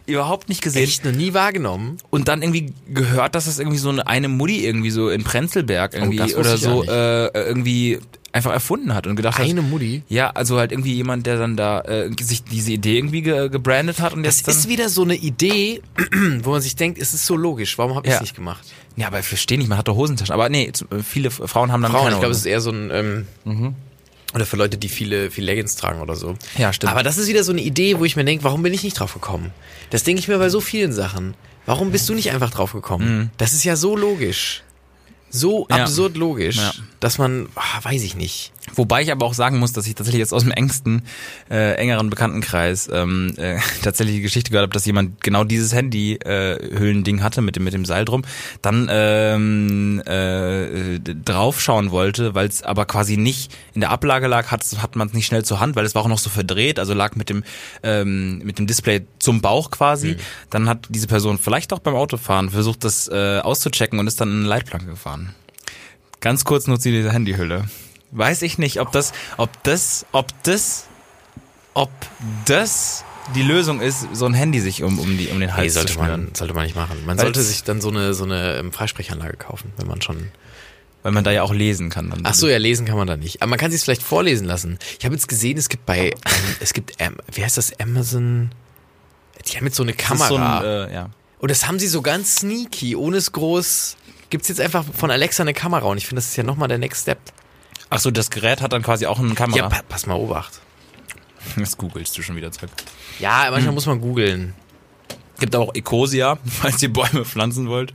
Überhaupt 0.09 0.49
nicht 0.49 0.61
gesehen. 0.61 0.83
Echt 0.83 1.05
noch 1.05 1.11
nie 1.13 1.33
wahrgenommen. 1.33 1.97
und 2.09 2.27
dann 2.27 2.41
irgendwie 2.41 2.73
gehört, 2.93 3.35
dass 3.35 3.45
das 3.45 3.59
irgendwie 3.59 3.77
so 3.77 3.89
eine, 3.89 4.05
eine 4.07 4.27
Mutti 4.27 4.65
irgendwie 4.65 4.91
so 4.91 5.09
in 5.09 5.23
Prenzlberg 5.23 5.93
irgendwie 5.93 6.17
das 6.17 6.35
wusste 6.35 6.39
oder 6.39 6.57
so 6.57 6.83
äh, 6.83 7.27
irgendwie 7.47 7.99
einfach 8.31 8.51
erfunden 8.51 8.93
hat 8.93 9.07
und 9.07 9.15
gedacht 9.15 9.39
Eine 9.39 9.63
hat, 9.63 9.69
Mutti. 9.69 10.03
ja, 10.07 10.29
also 10.29 10.59
halt 10.59 10.71
irgendwie 10.71 10.93
jemand, 10.93 11.25
der 11.25 11.37
dann 11.39 11.57
da 11.57 11.81
äh, 11.81 12.11
sich 12.21 12.43
diese 12.43 12.71
Idee 12.73 12.97
irgendwie 12.97 13.23
ge 13.23 13.49
gebrandet 13.49 13.99
hat 14.01 14.13
und 14.13 14.21
Das 14.23 14.37
jetzt 14.37 14.47
dann, 14.47 14.55
ist 14.55 14.69
wieder 14.69 14.87
so 14.89 15.01
eine 15.01 15.15
Idee, 15.15 15.81
wo 16.43 16.51
man 16.51 16.61
sich 16.61 16.75
denkt, 16.75 16.99
es 17.01 17.15
ist 17.15 17.25
so 17.25 17.35
logisch, 17.35 17.77
warum 17.79 17.95
habe 17.95 18.05
ich 18.05 18.13
es 18.13 18.17
Ja. 18.19 18.21
nicht 18.21 18.35
gemacht? 18.35 18.63
ja, 18.97 19.07
aber 19.07 19.19
ich 19.19 19.25
verstehe 19.25 19.57
nicht, 19.57 19.67
man 19.67 19.77
hat 19.79 19.87
doch 19.87 19.95
Hosentaschen, 19.95 20.33
aber 20.33 20.47
nee, 20.49 20.71
viele 21.03 21.31
Frauen 21.31 21.71
haben 21.71 21.81
dann 21.81 21.91
Frauen, 21.91 22.03
keine 22.03 22.15
ich 22.15 22.19
glaube, 22.19 22.33
es 22.33 22.39
ist 22.39 22.45
eher 22.45 22.61
so 22.61 22.69
ein, 22.71 22.91
ähm, 22.93 23.75
oder 24.33 24.45
für 24.45 24.57
Leute, 24.57 24.77
die 24.77 24.89
viele, 24.89 25.31
viel 25.31 25.43
Leggings 25.43 25.75
tragen 25.75 26.01
oder 26.01 26.15
so. 26.15 26.35
Ja, 26.57 26.71
stimmt. 26.73 26.91
Aber 26.91 27.03
das 27.03 27.17
ist 27.17 27.27
wieder 27.27 27.43
so 27.43 27.51
eine 27.51 27.61
Idee, 27.61 27.99
wo 27.99 28.05
ich 28.05 28.15
mir 28.15 28.25
denke, 28.25 28.43
warum 28.43 28.61
bin 28.63 28.73
ich 28.73 28.83
nicht 28.83 28.99
drauf 28.99 29.13
gekommen? 29.13 29.51
Das 29.89 30.03
denke 30.03 30.19
ich 30.19 30.27
mir 30.27 30.37
bei 30.37 30.49
so 30.49 30.61
vielen 30.61 30.93
Sachen. 30.93 31.33
Warum 31.65 31.91
bist 31.91 32.07
du 32.09 32.13
nicht 32.13 32.31
einfach 32.31 32.49
drauf 32.51 32.73
gekommen? 32.73 33.31
Das 33.37 33.53
ist 33.53 33.63
ja 33.63 33.75
so 33.75 33.95
logisch. 33.95 34.63
So 35.29 35.67
Ja. 35.69 35.77
absurd 35.77 36.17
logisch, 36.17 36.57
Ja. 36.57 36.73
Dass 36.99 37.17
man, 37.17 37.47
ah, 37.55 37.83
weiß 37.83 38.03
ich 38.03 38.15
nicht. 38.15 38.51
Wobei 38.75 39.01
ich 39.01 39.11
aber 39.11 39.25
auch 39.25 39.33
sagen 39.33 39.57
muss, 39.57 39.73
dass 39.73 39.87
ich 39.87 39.95
tatsächlich 39.95 40.19
jetzt 40.19 40.33
aus 40.33 40.43
dem 40.43 40.51
engsten, 40.51 41.03
äh, 41.49 41.75
engeren 41.75 42.09
Bekanntenkreis 42.09 42.89
ähm, 42.91 43.33
äh, 43.37 43.57
tatsächlich 43.83 44.17
die 44.17 44.21
Geschichte 44.21 44.51
gehört 44.51 44.63
habe, 44.63 44.73
dass 44.73 44.85
jemand 44.85 45.21
genau 45.23 45.43
dieses 45.43 45.73
Handy-Hüllen-Ding 45.73 47.23
hatte 47.23 47.41
mit 47.41 47.55
dem 47.55 47.63
mit 47.63 47.73
dem 47.73 47.85
Seil 47.85 48.05
drum, 48.05 48.23
dann 48.61 48.87
ähm, 48.91 50.01
äh, 50.05 50.99
draufschauen 50.99 51.91
wollte, 51.91 52.35
weil 52.35 52.47
es 52.47 52.63
aber 52.63 52.85
quasi 52.85 53.17
nicht 53.17 53.51
in 53.73 53.81
der 53.81 53.91
Ablage 53.91 54.27
lag, 54.27 54.51
hat, 54.51 54.65
hat 54.81 54.95
man 54.95 55.07
es 55.07 55.13
nicht 55.13 55.25
schnell 55.25 55.43
zur 55.43 55.59
Hand, 55.59 55.75
weil 55.75 55.85
es 55.85 55.95
war 55.95 56.03
auch 56.03 56.07
noch 56.07 56.19
so 56.19 56.29
verdreht, 56.29 56.79
also 56.79 56.93
lag 56.93 57.15
mit 57.15 57.29
dem 57.29 57.43
ähm, 57.83 58.39
mit 58.39 58.59
dem 58.59 58.67
Display 58.67 59.05
zum 59.19 59.41
Bauch 59.41 59.71
quasi. 59.71 60.17
Dann 60.49 60.67
hat 60.67 60.87
diese 60.89 61.07
Person 61.07 61.37
vielleicht 61.37 61.73
auch 61.73 61.79
beim 61.79 61.95
Autofahren 61.95 62.49
versucht, 62.49 62.83
das 62.83 63.07
äh, 63.07 63.39
auszuchecken 63.39 63.99
und 63.99 64.07
ist 64.07 64.19
dann 64.21 64.29
in 64.29 64.39
eine 64.39 64.47
Leitplanke 64.47 64.87
gefahren. 64.87 65.35
Ganz 66.21 66.43
kurz 66.43 66.67
nutzt 66.67 66.83
sie 66.83 66.91
diese 66.91 67.11
Handyhülle. 67.11 67.65
Weiß 68.11 68.41
ich 68.41 68.57
nicht, 68.57 68.79
ob 68.81 68.91
das, 68.91 69.13
ob 69.37 69.63
das, 69.63 70.05
ob 70.11 70.27
das, 70.43 70.85
ob 71.73 71.91
das 72.45 73.03
die 73.35 73.43
Lösung 73.43 73.79
ist, 73.79 74.07
so 74.13 74.25
ein 74.25 74.33
Handy 74.33 74.59
sich 74.59 74.81
um, 74.83 74.97
um, 74.99 75.17
die, 75.17 75.27
um 75.27 75.39
den 75.39 75.55
Hals 75.55 75.75
sollte 75.75 75.93
zu 75.93 75.99
schnüren. 75.99 76.25
man, 76.25 76.35
sollte 76.35 76.53
man 76.53 76.63
nicht 76.65 76.75
machen. 76.75 77.05
Man 77.05 77.17
Weil's- 77.17 77.21
sollte 77.21 77.41
sich 77.43 77.63
dann 77.63 77.79
so 77.79 77.89
eine, 77.89 78.13
so 78.13 78.23
eine 78.23 78.55
ähm, 78.57 78.71
Freisprechanlage 78.71 79.37
kaufen, 79.37 79.71
wenn 79.77 79.87
man 79.87 80.01
schon. 80.01 80.31
Weil 81.03 81.13
man 81.13 81.23
da 81.23 81.31
ja 81.31 81.43
auch 81.43 81.53
lesen 81.53 81.89
kann. 81.89 82.09
Dann. 82.09 82.21
Ach 82.23 82.33
so, 82.33 82.49
ja, 82.49 82.57
lesen 82.57 82.85
kann 82.85 82.97
man 82.97 83.07
da 83.07 83.15
nicht. 83.15 83.41
Aber 83.41 83.51
man 83.51 83.59
kann 83.59 83.71
sich 83.71 83.81
vielleicht 83.81 84.03
vorlesen 84.03 84.45
lassen. 84.45 84.77
Ich 84.99 85.05
habe 85.05 85.15
jetzt 85.15 85.29
gesehen, 85.29 85.57
es 85.57 85.69
gibt 85.69 85.85
bei, 85.85 86.09
ähm, 86.09 86.15
es 86.59 86.73
gibt, 86.73 86.93
ähm, 86.99 87.15
wie 87.31 87.41
heißt 87.43 87.55
das, 87.57 87.79
Amazon? 87.79 88.49
Die 89.47 89.55
haben 89.55 89.65
jetzt 89.65 89.77
so 89.77 89.83
eine 89.83 89.93
Kamera. 89.93 90.27
so 90.27 90.35
ein, 90.35 90.63
äh, 90.89 90.93
ja. 90.93 91.09
Und 91.37 91.51
das 91.51 91.67
haben 91.67 91.79
sie 91.79 91.87
so 91.87 92.01
ganz 92.01 92.37
sneaky, 92.37 92.97
ohne 92.97 93.15
es 93.15 93.31
groß. 93.31 93.95
Gibt's 94.29 94.47
jetzt 94.47 94.61
einfach 94.61 94.85
von 94.95 95.09
Alexa 95.11 95.43
eine 95.43 95.53
Kamera 95.53 95.85
und 95.87 95.97
ich 95.97 96.05
finde, 96.07 96.17
das 96.21 96.27
ist 96.29 96.35
ja 96.35 96.43
nochmal 96.43 96.67
der 96.67 96.77
Next 96.77 97.03
Step. 97.03 97.19
Ach 97.89 97.99
so, 97.99 98.11
das 98.11 98.29
Gerät 98.29 98.61
hat 98.61 98.73
dann 98.73 98.83
quasi 98.83 99.05
auch 99.07 99.17
eine 99.19 99.29
Ja, 99.29 99.35
Kamera. 99.35 99.69
pa 99.69 99.81
pass 99.87 100.05
mal, 100.05 100.13
Obacht. 100.15 100.59
das 101.57 101.77
googelst 101.77 102.15
du 102.17 102.21
schon 102.21 102.35
wieder 102.35 102.51
zurück. 102.51 102.69
Ja, 103.19 103.45
Hm. 103.45 103.51
manchmal 103.53 103.73
muss 103.73 103.85
man 103.87 103.99
googeln. 104.01 104.53
Gibt 105.39 105.55
auch 105.55 105.73
Ecosia, 105.73 106.37
falls 106.45 106.81
ihr 106.83 106.93
Bäume 106.93 107.25
pflanzen 107.25 107.67
wollt. 107.69 107.93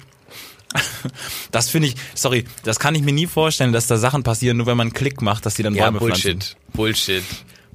Das 1.52 1.68
finde 1.70 1.88
ich, 1.88 1.94
sorry, 2.14 2.44
das 2.64 2.80
kann 2.80 2.94
ich 2.96 3.02
mir 3.02 3.12
nie 3.12 3.26
vorstellen, 3.28 3.72
dass 3.72 3.86
da 3.86 3.96
Sachen 3.96 4.24
passieren, 4.24 4.56
nur 4.56 4.66
wenn 4.66 4.76
man 4.76 4.88
einen 4.88 4.92
Klick 4.94 5.22
macht, 5.22 5.46
dass 5.46 5.54
die 5.54 5.62
dann 5.62 5.74
Ja, 5.74 5.84
Bäume 5.86 6.00
Bullshit. 6.00 6.22
pflanzen. 6.42 6.56
Bullshit. 6.72 7.22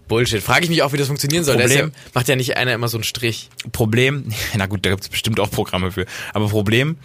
Bullshit. 0.10 0.44
Frage 0.44 0.64
ich 0.66 0.70
mich 0.70 0.82
auch, 0.82 0.92
wie 0.92 0.98
das 0.98 1.08
funktionieren 1.08 1.44
soll. 1.46 1.56
Ist 1.62 1.72
ja, 1.72 1.82
Problem- 1.84 1.96
macht 2.14 2.28
ja 2.28 2.36
nicht 2.36 2.58
einer 2.58 2.74
immer 2.74 2.90
so 2.90 2.98
einen 2.98 3.04
Strich. 3.06 3.50
Problem, 3.72 4.26
na 4.58 4.66
gut, 4.66 4.86
da 4.86 4.90
gibt 4.90 5.04
es 5.04 5.08
bestimmt 5.10 5.40
auch 5.40 5.50
Programme 5.50 5.92
für. 5.92 6.06
Aber 6.34 6.50
Problem, 6.50 6.98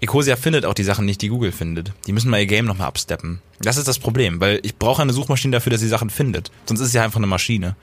Ecosia 0.00 0.36
findet 0.36 0.64
auch 0.64 0.74
die 0.74 0.84
Sachen 0.84 1.04
nicht, 1.04 1.22
die 1.22 1.28
Google 1.28 1.52
findet. 1.52 1.92
Die 2.06 2.12
müssen 2.12 2.30
mal 2.30 2.38
ihr 2.38 2.46
Game 2.46 2.66
nochmal 2.66 2.86
absteppen. 2.86 3.42
Das 3.60 3.76
ist 3.76 3.88
das 3.88 3.98
Problem, 3.98 4.40
weil 4.40 4.60
ich 4.62 4.76
brauche 4.76 5.02
eine 5.02 5.12
Suchmaschine 5.12 5.52
dafür, 5.52 5.70
dass 5.70 5.80
sie 5.80 5.88
Sachen 5.88 6.10
findet. 6.10 6.50
Sonst 6.66 6.80
ist 6.80 6.94
ja 6.94 7.02
einfach 7.02 7.18
eine 7.18 7.26
Maschine. 7.26 7.74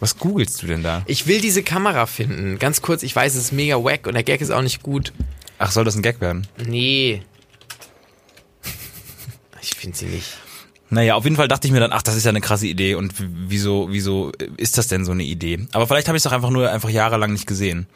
Was 0.00 0.18
googelst 0.18 0.62
du 0.62 0.66
denn 0.66 0.82
da? 0.82 1.02
Ich 1.06 1.26
will 1.26 1.40
diese 1.40 1.62
Kamera 1.62 2.06
finden. 2.06 2.58
Ganz 2.58 2.82
kurz, 2.82 3.02
ich 3.02 3.14
weiß, 3.14 3.34
es 3.34 3.44
ist 3.44 3.52
mega 3.52 3.76
wack 3.82 4.06
und 4.06 4.14
der 4.14 4.22
Gag 4.24 4.40
ist 4.40 4.50
auch 4.50 4.62
nicht 4.62 4.82
gut. 4.82 5.12
Ach, 5.58 5.70
soll 5.70 5.84
das 5.84 5.94
ein 5.96 6.02
Gag 6.02 6.20
werden? 6.20 6.46
Nee. 6.64 7.22
Ich 9.62 9.74
finde 9.76 9.96
sie 9.96 10.04
nicht. 10.04 10.36
Naja, 10.94 11.16
auf 11.16 11.24
jeden 11.24 11.34
Fall 11.34 11.48
dachte 11.48 11.66
ich 11.66 11.72
mir 11.72 11.80
dann, 11.80 11.92
ach, 11.92 12.02
das 12.02 12.14
ist 12.14 12.24
ja 12.24 12.28
eine 12.28 12.40
krasse 12.40 12.68
Idee 12.68 12.94
und 12.94 13.14
wieso, 13.18 13.88
wieso 13.90 14.30
ist 14.56 14.78
das 14.78 14.86
denn 14.86 15.04
so 15.04 15.10
eine 15.10 15.24
Idee? 15.24 15.66
Aber 15.72 15.88
vielleicht 15.88 16.06
habe 16.06 16.16
ich 16.16 16.20
es 16.20 16.24
doch 16.24 16.30
einfach 16.30 16.50
nur 16.50 16.70
einfach 16.70 16.88
jahrelang 16.88 17.32
nicht 17.32 17.48
gesehen. 17.48 17.86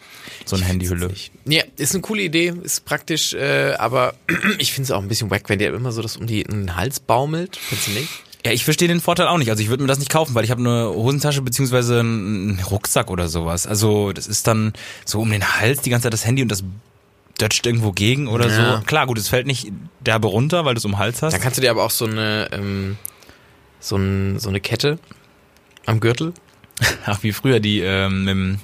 So 0.45 0.57
eine 0.57 0.65
Handyhülle. 0.65 1.13
Ja, 1.45 1.63
ist 1.77 1.95
eine 1.95 2.03
coole 2.03 2.23
Idee, 2.23 2.55
ist 2.61 2.85
praktisch, 2.85 3.35
äh, 3.35 3.75
aber 3.79 4.15
ich 4.59 4.73
finde 4.73 4.87
es 4.87 4.91
auch 4.91 5.01
ein 5.01 5.07
bisschen 5.07 5.31
wack, 5.31 5.49
wenn 5.49 5.61
der 5.61 5.73
immer 5.73 5.93
so 5.93 6.03
das 6.03 6.17
um 6.17 6.27
die, 6.27 6.45
um 6.45 6.67
den 6.67 6.75
Hals 6.75 6.99
baumelt. 6.99 7.57
Findest 7.57 7.87
du 7.87 7.93
nicht? 7.93 8.09
Ja, 8.45 8.51
ich 8.51 8.65
verstehe 8.65 8.89
den 8.89 9.01
Vorteil 9.01 9.29
auch 9.29 9.39
nicht. 9.39 9.51
Also 9.51 9.63
ich 9.63 9.69
würde 9.69 9.85
mir 9.85 9.89
das 9.89 10.01
nicht 10.01 10.11
kaufen, 10.11 10.35
weil 10.35 10.45
ich 10.45 10.51
habe 10.51 10.61
eine 10.61 10.89
Hosentasche 10.89 11.43
beziehungsweise 11.43 12.01
einen 12.01 12.59
Rucksack 12.69 13.11
oder 13.11 13.29
sowas. 13.29 13.67
Also 13.67 14.13
das 14.13 14.27
ist 14.27 14.49
dann 14.49 14.73
so 15.05 15.21
um 15.21 15.31
den 15.31 15.61
Hals 15.61 15.83
die 15.83 15.91
ganze 15.91 16.05
Zeit 16.05 16.13
das 16.13 16.27
Handy 16.27 16.43
und 16.43 16.49
das 16.49 16.65
dötscht 17.41 17.67
irgendwo 17.67 17.93
gegen 17.93 18.27
oder 18.29 18.49
Ja. 18.49 18.79
so. 18.79 18.85
Klar, 18.85 19.07
gut, 19.07 19.19
es 19.19 19.29
fällt 19.29 19.47
nicht 19.47 19.71
derbe 20.01 20.29
runter, 20.29 20.65
weil 20.65 20.75
du 20.75 20.79
es 20.79 20.85
um 20.85 20.93
den 20.93 20.99
Hals 20.99 21.23
hast. 21.23 21.33
Dann 21.33 21.41
kannst 21.41 21.59
du 21.59 21.63
dir 21.63 21.71
aber 21.71 21.85
auch 21.85 21.91
so 21.91 22.05
eine, 22.07 22.49
ähm, 22.53 22.97
so, 23.81 23.97
ein, 23.97 24.39
so 24.39 24.49
eine 24.49 24.61
Kette 24.61 24.99
am 25.87 26.01
Gürtel. 26.01 26.33
Ach, 27.07 27.23
wie 27.23 27.33
früher 27.33 27.61
die 27.61 27.81
ähm, 27.81 28.25
mit, 28.25 28.59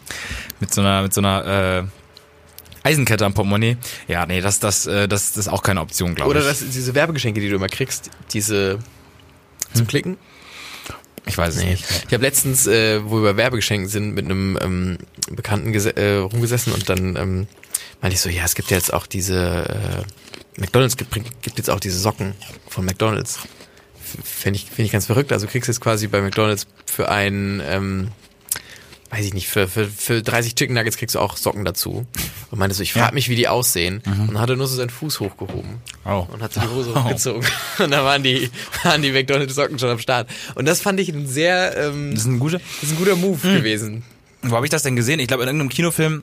mit 0.60 0.74
so 0.74 0.80
einer 0.80 1.02
mit 1.02 1.12
so 1.14 1.20
einer 1.20 1.82
äh, 2.84 2.88
Eisenkette 2.88 3.24
am 3.24 3.34
Portemonnaie. 3.34 3.76
Ja, 4.08 4.26
nee, 4.26 4.40
das 4.40 4.60
das 4.60 4.86
äh, 4.86 5.08
das, 5.08 5.32
das 5.32 5.46
ist 5.46 5.52
auch 5.52 5.62
keine 5.62 5.80
Option, 5.80 6.14
glaube 6.14 6.32
ich. 6.32 6.36
Oder 6.36 6.46
das, 6.46 6.58
diese 6.60 6.94
Werbegeschenke, 6.94 7.40
die 7.40 7.48
du 7.48 7.56
immer 7.56 7.68
kriegst, 7.68 8.10
diese 8.32 8.78
zum 9.72 9.86
Klicken. 9.88 10.16
ich 11.26 11.36
weiß 11.36 11.56
es 11.56 11.62
Nee. 11.62 11.70
nicht. 11.72 11.84
Ich 12.06 12.12
habe 12.12 12.22
letztens, 12.22 12.66
äh, 12.68 13.00
wo 13.04 13.16
wir 13.22 13.32
bei 13.32 13.36
Werbegeschenken 13.38 13.88
sind, 13.88 14.14
mit 14.14 14.26
einem 14.26 14.58
ähm, 14.60 14.98
Bekannten 15.30 15.72
äh, 15.74 16.16
rumgesessen 16.16 16.72
und 16.72 16.88
dann 16.88 17.16
ähm, 17.16 17.46
meinte 18.00 18.14
ich 18.14 18.20
so, 18.20 18.28
ja, 18.28 18.44
es 18.44 18.54
gibt 18.54 18.70
ja 18.70 18.76
jetzt 18.76 18.92
auch 18.92 19.06
diese, 19.06 20.04
äh, 20.06 20.60
McDonalds 20.60 20.96
gibt, 20.96 21.12
gibt 21.14 21.58
jetzt 21.58 21.70
auch 21.70 21.80
diese 21.80 21.98
Socken 21.98 22.34
von 22.68 22.84
McDonalds. 22.84 23.40
Finde 24.22 24.58
ich, 24.58 24.66
find 24.66 24.86
ich 24.86 24.92
ganz 24.92 25.06
verrückt. 25.06 25.32
Also 25.32 25.46
du 25.46 25.52
kriegst 25.52 25.66
jetzt 25.68 25.80
quasi 25.80 26.06
bei 26.06 26.20
McDonalds 26.20 26.66
für 26.86 27.08
einen, 27.10 27.60
ähm, 27.66 28.08
weiß 29.10 29.24
ich 29.26 29.34
nicht, 29.34 29.48
für, 29.48 29.66
für, 29.66 29.86
für 29.88 30.22
30 30.22 30.54
Chicken 30.54 30.74
Nuggets 30.76 30.96
kriegst 30.96 31.16
du 31.16 31.18
auch 31.20 31.36
Socken 31.36 31.64
dazu. 31.64 32.06
Und 32.52 32.58
meinte 32.60 32.76
so, 32.76 32.82
ich 32.84 32.92
frage 32.92 33.06
Ja. 33.08 33.12
mich, 33.14 33.28
wie 33.28 33.34
die 33.34 33.48
aussehen. 33.48 34.02
Und 34.06 34.28
dann 34.28 34.38
hat 34.40 34.50
er 34.50 34.54
nur 34.56 34.68
so 34.68 34.76
seinen 34.76 34.90
Fuß 34.90 35.18
hochgehoben 35.18 35.80
Oh. 36.04 36.26
und 36.30 36.42
hat 36.42 36.52
so 36.52 36.60
die 36.60 36.68
Hose 36.68 36.94
hochgezogen. 37.04 37.44
Und 37.80 37.90
da 37.90 38.04
waren 38.04 38.22
die, 38.22 38.48
waren 38.84 39.02
die 39.02 39.10
McDonalds 39.10 39.54
Socken 39.56 39.78
schon 39.80 39.90
am 39.90 39.98
Start. 39.98 40.28
Und 40.54 40.66
das 40.66 40.80
fand 40.80 41.00
ich 41.00 41.08
ein 41.08 41.26
sehr, 41.26 41.76
ähm, 41.76 42.12
Das 42.12 42.20
ist 42.20 42.26
ein 42.26 42.38
guter. 42.38 42.58
das 42.80 42.90
ist 42.90 42.92
ein 42.92 42.98
guter 42.98 43.16
Move 43.16 43.38
gewesen. 43.56 44.04
Wo 44.42 44.54
habe 44.54 44.66
ich 44.66 44.70
das 44.70 44.82
denn 44.84 44.94
gesehen? 44.94 45.18
Ich 45.18 45.26
glaube 45.26 45.42
in 45.42 45.48
irgendeinem 45.48 45.70
Kinofilm, 45.70 46.22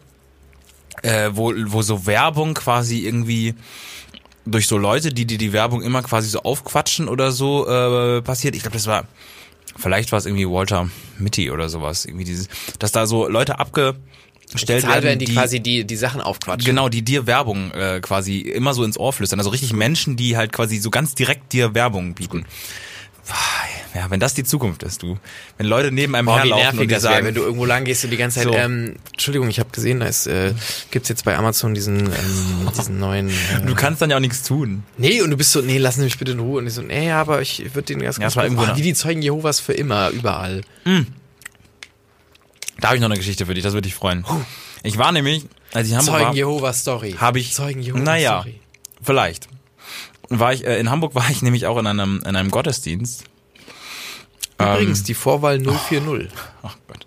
äh, 1.01 1.29
wo 1.33 1.53
wo 1.67 1.81
so 1.81 2.05
Werbung 2.05 2.53
quasi 2.53 2.99
irgendwie 2.99 3.55
durch 4.45 4.67
so 4.67 4.77
Leute, 4.77 5.13
die 5.13 5.25
die 5.25 5.37
die 5.37 5.53
Werbung 5.53 5.81
immer 5.81 6.01
quasi 6.01 6.29
so 6.29 6.41
aufquatschen 6.41 7.07
oder 7.07 7.31
so 7.31 7.67
äh, 7.67 8.21
passiert. 8.21 8.55
Ich 8.55 8.61
glaube, 8.61 8.75
das 8.75 8.87
war 8.87 9.05
vielleicht 9.77 10.11
war 10.11 10.19
es 10.19 10.25
irgendwie 10.25 10.47
Walter 10.47 10.89
Mitty 11.17 11.51
oder 11.51 11.69
sowas, 11.69 12.05
irgendwie 12.05 12.25
dieses, 12.25 12.47
dass 12.79 12.91
da 12.91 13.05
so 13.05 13.27
Leute 13.27 13.59
abgestellt 13.59 14.01
Bezahlt 14.53 14.83
werden, 14.83 15.03
werden 15.03 15.19
die, 15.19 15.33
quasi 15.33 15.59
die, 15.59 15.85
die 15.85 15.95
Sachen 15.95 16.21
aufquatschen. 16.21 16.65
Genau, 16.65 16.89
die 16.89 17.03
dir 17.03 17.27
Werbung 17.27 17.71
äh, 17.71 17.99
quasi 18.01 18.39
immer 18.39 18.73
so 18.73 18.83
ins 18.83 18.97
Ohr 18.97 19.13
flüstern. 19.13 19.39
Also 19.39 19.49
richtig 19.49 19.73
Menschen, 19.73 20.15
die 20.15 20.35
halt 20.35 20.51
quasi 20.51 20.77
so 20.77 20.89
ganz 20.89 21.15
direkt 21.15 21.53
dir 21.53 21.73
Werbung 21.73 22.13
bieten. 22.13 22.45
Ja, 23.93 24.09
wenn 24.09 24.21
das 24.21 24.33
die 24.33 24.45
Zukunft 24.45 24.83
ist, 24.83 25.03
du. 25.03 25.17
Wenn 25.57 25.67
Leute 25.67 25.91
neben 25.91 26.15
einem 26.15 26.27
wie 26.27 26.31
herlaufen 26.31 26.79
und 26.79 26.87
die 26.87 26.93
das 26.93 27.03
sagen, 27.03 27.25
wenn 27.25 27.35
du 27.35 27.41
irgendwo 27.41 27.65
lang 27.65 27.83
gehst 27.83 28.05
und 28.05 28.09
die 28.11 28.17
ganze 28.17 28.37
Zeit, 28.39 28.45
So. 28.47 28.53
ähm, 28.53 28.95
Entschuldigung, 29.11 29.49
ich 29.49 29.59
habe 29.59 29.69
gesehen, 29.71 29.99
da 29.99 30.05
ist, 30.05 30.27
äh, 30.27 30.53
gibt's 30.91 31.09
jetzt 31.09 31.25
bei 31.25 31.37
Amazon 31.37 31.73
diesen, 31.73 32.05
ähm, 32.05 32.69
diesen 32.77 32.99
neuen, 32.99 33.29
äh, 33.29 33.65
du 33.65 33.75
kannst 33.75 34.01
dann 34.01 34.09
ja 34.09 34.15
auch 34.15 34.21
nichts 34.21 34.43
tun. 34.43 34.83
nee, 34.97 35.21
und 35.21 35.29
du 35.29 35.35
bist 35.37 35.51
so, 35.51 35.61
nee, 35.61 35.77
lassen 35.77 35.99
Sie 35.99 36.05
mich 36.05 36.17
bitte 36.17 36.31
in 36.31 36.39
Ruhe. 36.39 36.59
Und 36.59 36.67
ich 36.67 36.73
so, 36.73 36.81
nee, 36.81 37.11
aber 37.11 37.41
ich 37.41 37.75
würde 37.75 37.93
den 37.93 37.99
Ja, 38.01 38.09
es 38.09 38.35
war 38.37 38.45
irgendwo 38.45 38.63
oh, 38.63 38.75
wie 38.77 38.81
die 38.81 38.93
Zeugen 38.93 39.21
Jehovas 39.21 39.59
für 39.59 39.73
immer, 39.73 40.09
überall. 40.11 40.61
Da 42.79 42.87
habe 42.87 42.95
ich 42.95 43.01
noch 43.01 43.09
eine 43.09 43.17
Geschichte 43.17 43.45
für 43.45 43.53
dich, 43.53 43.63
das 43.63 43.73
würde 43.73 43.87
dich 43.87 43.95
freuen. 43.95 44.25
Ich 44.83 44.97
war 44.97 45.11
nämlich, 45.11 45.45
als 45.73 45.87
ich 45.89 45.95
Hamburg 45.95 46.13
Zeugen 46.15 46.25
war, 46.27 46.33
Jehovas 46.35 46.79
Story. 46.79 47.15
habe 47.19 47.39
ich, 47.39 47.53
Zeugen 47.53 47.81
Jehovas 47.81 48.03
naja, 48.05 48.39
Story. 48.41 48.59
vielleicht. 49.03 49.47
War 50.39 50.53
ich, 50.53 50.65
äh, 50.65 50.79
in 50.79 50.89
Hamburg 50.89 51.13
war 51.13 51.29
ich 51.29 51.41
nämlich 51.41 51.65
auch 51.67 51.77
in 51.77 51.87
einem, 51.87 52.23
in 52.25 52.35
einem 52.35 52.51
Gottesdienst. 52.51 53.25
Übrigens, 54.57 55.03
die 55.03 55.13
Vorwahl 55.13 55.59
040. 55.59 56.29
Ach 56.63 56.77
Gott. 56.87 57.05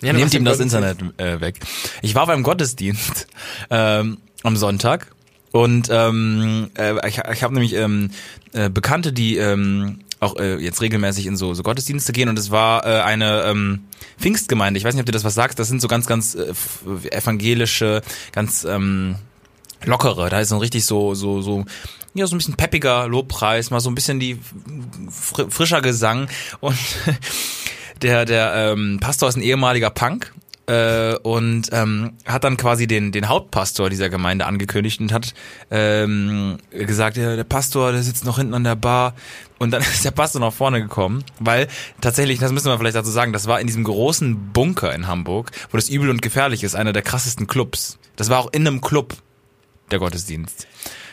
Ja, 0.00 0.12
Nehmt 0.12 0.34
ihm 0.34 0.44
das. 0.44 0.60
Internet 0.60 0.98
äh, 1.18 1.40
weg. 1.40 1.60
Ich 2.02 2.14
war 2.14 2.26
beim 2.26 2.42
Gottesdienst 2.42 3.26
ähm, 3.70 4.18
am 4.42 4.56
Sonntag 4.56 5.14
und 5.52 5.88
ähm, 5.90 6.70
äh, 6.76 7.08
ich, 7.08 7.18
ich 7.18 7.42
habe 7.42 7.54
nämlich 7.54 7.74
ähm, 7.74 8.10
äh, 8.52 8.70
Bekannte, 8.70 9.12
die 9.12 9.36
ähm, 9.36 10.00
auch 10.20 10.36
äh, 10.36 10.56
jetzt 10.56 10.80
regelmäßig 10.80 11.26
in 11.26 11.36
so, 11.36 11.54
so 11.54 11.62
Gottesdienste 11.62 12.12
gehen 12.12 12.28
und 12.28 12.38
es 12.38 12.50
war 12.50 12.84
äh, 12.84 13.00
eine 13.02 13.42
ähm, 13.44 13.84
Pfingstgemeinde. 14.18 14.78
Ich 14.78 14.84
weiß 14.84 14.94
nicht, 14.94 15.02
ob 15.02 15.06
du 15.06 15.12
das 15.12 15.24
was 15.24 15.34
sagst. 15.34 15.58
Das 15.58 15.68
sind 15.68 15.80
so 15.80 15.88
ganz, 15.88 16.06
ganz 16.06 16.34
äh, 16.34 16.52
evangelische, 17.10 18.02
ganz 18.32 18.64
ähm, 18.64 19.16
lockere. 19.84 20.30
Da 20.30 20.40
ist 20.40 20.48
so 20.48 20.58
richtig 20.58 20.84
so 20.84 21.14
so 21.14 21.42
so 21.42 21.64
ja 22.14 22.26
so 22.26 22.34
ein 22.34 22.38
bisschen 22.38 22.54
peppiger 22.54 23.08
Lobpreis, 23.08 23.70
mal 23.70 23.80
so 23.80 23.90
ein 23.90 23.94
bisschen 23.94 24.20
die 24.20 24.38
fr 25.10 25.50
frischer 25.50 25.80
Gesang 25.80 26.28
und 26.60 26.78
der 28.02 28.24
der 28.24 28.54
ähm, 28.54 28.98
Pastor 29.00 29.28
ist 29.28 29.36
ein 29.36 29.42
ehemaliger 29.42 29.90
Punk 29.90 30.32
äh, 30.66 31.16
und 31.22 31.68
ähm, 31.72 32.12
hat 32.26 32.44
dann 32.44 32.56
quasi 32.56 32.86
den 32.86 33.12
den 33.12 33.28
Hauptpastor 33.28 33.90
dieser 33.90 34.10
Gemeinde 34.10 34.46
angekündigt 34.46 35.00
und 35.00 35.12
hat 35.12 35.34
ähm, 35.70 36.58
gesagt, 36.70 37.16
ja, 37.16 37.36
der 37.36 37.44
Pastor, 37.44 37.92
der 37.92 38.02
sitzt 38.02 38.24
noch 38.24 38.38
hinten 38.38 38.54
an 38.54 38.64
der 38.64 38.76
Bar 38.76 39.14
und 39.58 39.70
dann 39.70 39.82
ist 39.82 40.04
der 40.04 40.10
Pastor 40.10 40.40
nach 40.40 40.52
vorne 40.52 40.82
gekommen, 40.82 41.24
weil 41.40 41.68
tatsächlich, 42.00 42.38
das 42.38 42.52
müssen 42.52 42.66
wir 42.66 42.78
vielleicht 42.78 42.96
dazu 42.96 43.10
sagen, 43.10 43.32
das 43.32 43.46
war 43.46 43.60
in 43.60 43.66
diesem 43.66 43.84
großen 43.84 44.52
Bunker 44.52 44.94
in 44.94 45.06
Hamburg, 45.06 45.52
wo 45.70 45.76
das 45.76 45.88
übel 45.88 46.10
und 46.10 46.22
gefährlich 46.22 46.62
ist, 46.64 46.74
einer 46.74 46.92
der 46.92 47.02
krassesten 47.02 47.46
Clubs. 47.46 47.98
Das 48.16 48.28
war 48.28 48.40
auch 48.40 48.52
in 48.52 48.66
einem 48.66 48.80
Club 48.80 49.14
der 49.90 49.98
Gottesdienst. 49.98 50.66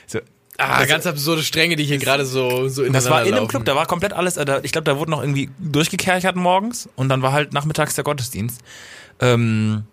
So, 0.08 0.20
Ah, 0.58 0.80
das- 0.80 0.88
ganz 0.88 1.06
absurde 1.06 1.44
Stränge, 1.44 1.76
die 1.76 1.84
hier 1.84 1.98
gerade 1.98 2.26
so, 2.26 2.70
so 2.70 2.88
das 2.88 3.10
war 3.10 3.26
in 3.26 3.34
einem. 3.34 3.48
Club, 3.48 3.66
da 3.66 3.76
war 3.76 3.86
komplett 3.88 4.14
alles, 4.14 4.38
äh, 4.38 4.62
ich 4.64 4.72
glaube, 4.72 4.86
da 4.86 4.98
wurde 4.98 5.12
noch 5.12 5.22
irgendwie 5.22 5.50
durchgekerchert 5.60 6.38
morgens 6.38 6.88
und 6.96 7.10
dann 7.10 7.22
war 7.22 7.34
halt 7.34 7.52
nachmittags 7.54 7.96
der 7.96 8.04
Gottesdienst. 8.06 8.62
Ähm, 9.20 9.84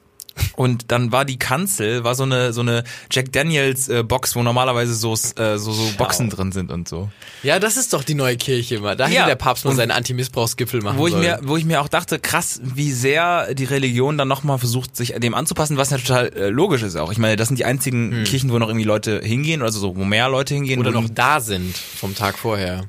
und 0.56 0.90
dann 0.92 1.12
war 1.12 1.24
die 1.24 1.38
Kanzel, 1.38 2.04
war 2.04 2.14
so 2.14 2.22
eine 2.24 2.52
so 2.52 2.60
eine 2.60 2.84
Jack 3.10 3.32
Daniels 3.32 3.88
äh, 3.88 4.02
Box, 4.02 4.34
wo 4.36 4.42
normalerweise 4.42 4.94
so 4.94 5.12
äh, 5.14 5.58
so 5.58 5.72
so 5.72 5.90
Boxen 5.98 6.30
drin 6.30 6.52
sind 6.52 6.70
und 6.70 6.88
so. 6.88 7.10
Ja, 7.42 7.58
das 7.58 7.76
ist 7.76 7.92
doch 7.92 8.04
die 8.04 8.14
neue 8.14 8.36
Kirche 8.36 8.76
immer. 8.76 8.96
Da 8.96 9.04
hätte 9.06 9.16
Ja. 9.16 9.26
der 9.26 9.36
Papst 9.36 9.64
mal 9.64 9.70
Und- 9.72 9.76
seinen 9.76 9.90
Anti-Missbrauchsgipfel 9.90 10.80
machen 10.82 10.98
Wo 10.98 11.06
ich 11.06 11.14
mir 11.16 11.40
wo 11.42 11.56
ich 11.56 11.64
mir 11.64 11.80
auch 11.80 11.88
dachte, 11.88 12.18
krass, 12.18 12.60
wie 12.62 12.92
sehr 12.92 13.54
die 13.54 13.64
Religion 13.64 14.18
dann 14.18 14.28
nochmal 14.28 14.58
versucht, 14.58 14.96
sich 14.96 15.14
dem 15.14 15.34
anzupassen, 15.34 15.76
was 15.76 15.90
ja 15.90 15.98
total 15.98 16.28
äh, 16.34 16.48
logisch 16.48 16.82
ist 16.82 16.96
auch. 16.96 17.10
Ich 17.12 17.18
meine, 17.18 17.36
das 17.36 17.48
sind 17.48 17.58
die 17.58 17.64
einzigen 17.64 18.24
Kirchen, 18.24 18.50
wo 18.52 18.58
noch 18.58 18.68
irgendwie 18.68 18.84
Leute 18.86 19.20
hingehen, 19.22 19.62
also 19.62 19.78
so, 19.80 19.96
wo 19.96 20.04
mehr 20.04 20.28
Leute 20.28 20.54
hingehen. 20.54 20.80
Oder 20.80 20.90
noch 20.92 21.08
da 21.08 21.40
sind 21.40 21.76
vom 21.76 22.14
Tag 22.14 22.38
vorher. 22.38 22.84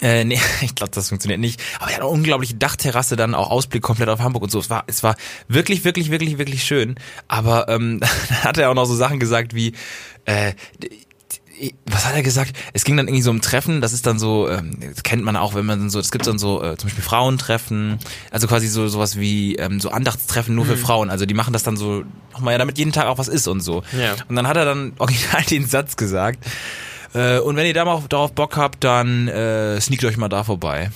Äh, 0.00 0.24
nee, 0.24 0.40
ich 0.62 0.74
glaube, 0.74 0.92
das 0.92 1.08
funktioniert 1.08 1.40
nicht. 1.40 1.60
Aber 1.78 1.90
er 1.90 1.94
hat 1.94 2.00
eine 2.00 2.10
unglaubliche 2.10 2.54
Dachterrasse, 2.54 3.16
dann 3.16 3.34
auch 3.34 3.50
Ausblick 3.50 3.82
komplett 3.82 4.08
auf 4.08 4.20
Hamburg 4.20 4.42
und 4.42 4.50
so. 4.50 4.58
Es 4.58 4.70
war, 4.70 4.84
es 4.86 5.02
war 5.02 5.16
wirklich, 5.48 5.84
wirklich, 5.84 6.10
wirklich, 6.10 6.38
wirklich 6.38 6.64
schön. 6.64 6.96
Aber 7.28 7.68
ähm, 7.68 8.00
dann 8.28 8.44
hat 8.44 8.58
er 8.58 8.70
auch 8.70 8.74
noch 8.74 8.86
so 8.86 8.96
Sachen 8.96 9.20
gesagt 9.20 9.54
wie, 9.54 9.74
äh, 10.24 10.52
was 11.86 12.04
hat 12.06 12.14
er 12.14 12.22
gesagt? 12.22 12.56
Es 12.72 12.84
ging 12.84 12.96
dann 12.96 13.06
irgendwie 13.06 13.22
so 13.22 13.30
um 13.30 13.40
Treffen, 13.40 13.80
das 13.80 13.92
ist 13.92 14.06
dann 14.06 14.18
so, 14.18 14.48
ähm, 14.48 14.78
das 14.80 15.02
kennt 15.02 15.22
man 15.22 15.36
auch, 15.36 15.54
wenn 15.54 15.66
man 15.66 15.78
dann 15.78 15.90
so, 15.90 16.00
es 16.00 16.10
gibt 16.10 16.26
dann 16.26 16.38
so 16.38 16.62
äh, 16.62 16.76
zum 16.76 16.88
Beispiel 16.88 17.04
Frauentreffen, 17.04 17.98
also 18.30 18.48
quasi 18.48 18.66
so 18.66 18.88
sowas 18.88 19.18
wie 19.18 19.56
ähm, 19.56 19.78
so 19.78 19.90
Andachtstreffen 19.90 20.54
nur 20.54 20.64
für 20.64 20.76
Frauen. 20.76 21.10
Also 21.10 21.26
die 21.26 21.34
machen 21.34 21.52
das 21.52 21.62
dann 21.62 21.76
so, 21.76 22.04
nochmal 22.32 22.52
ja, 22.52 22.58
damit 22.58 22.78
jeden 22.78 22.92
Tag 22.92 23.06
auch 23.06 23.18
was 23.18 23.28
ist 23.28 23.46
und 23.46 23.60
so. 23.60 23.82
Ja. 23.96 24.14
Und 24.28 24.36
dann 24.36 24.48
hat 24.48 24.56
er 24.56 24.64
dann 24.64 24.94
original 24.98 25.42
den 25.50 25.66
Satz 25.66 25.96
gesagt, 25.96 26.44
äh, 27.14 27.38
und 27.38 27.56
wenn 27.56 27.66
ihr 27.66 27.74
da 27.74 27.84
mal 27.84 28.02
darauf 28.08 28.32
Bock 28.32 28.56
habt, 28.56 28.84
dann 28.84 29.28
äh, 29.28 29.80
sneakt 29.80 30.04
euch 30.04 30.16
mal 30.16 30.28
da 30.28 30.44
vorbei. 30.44 30.90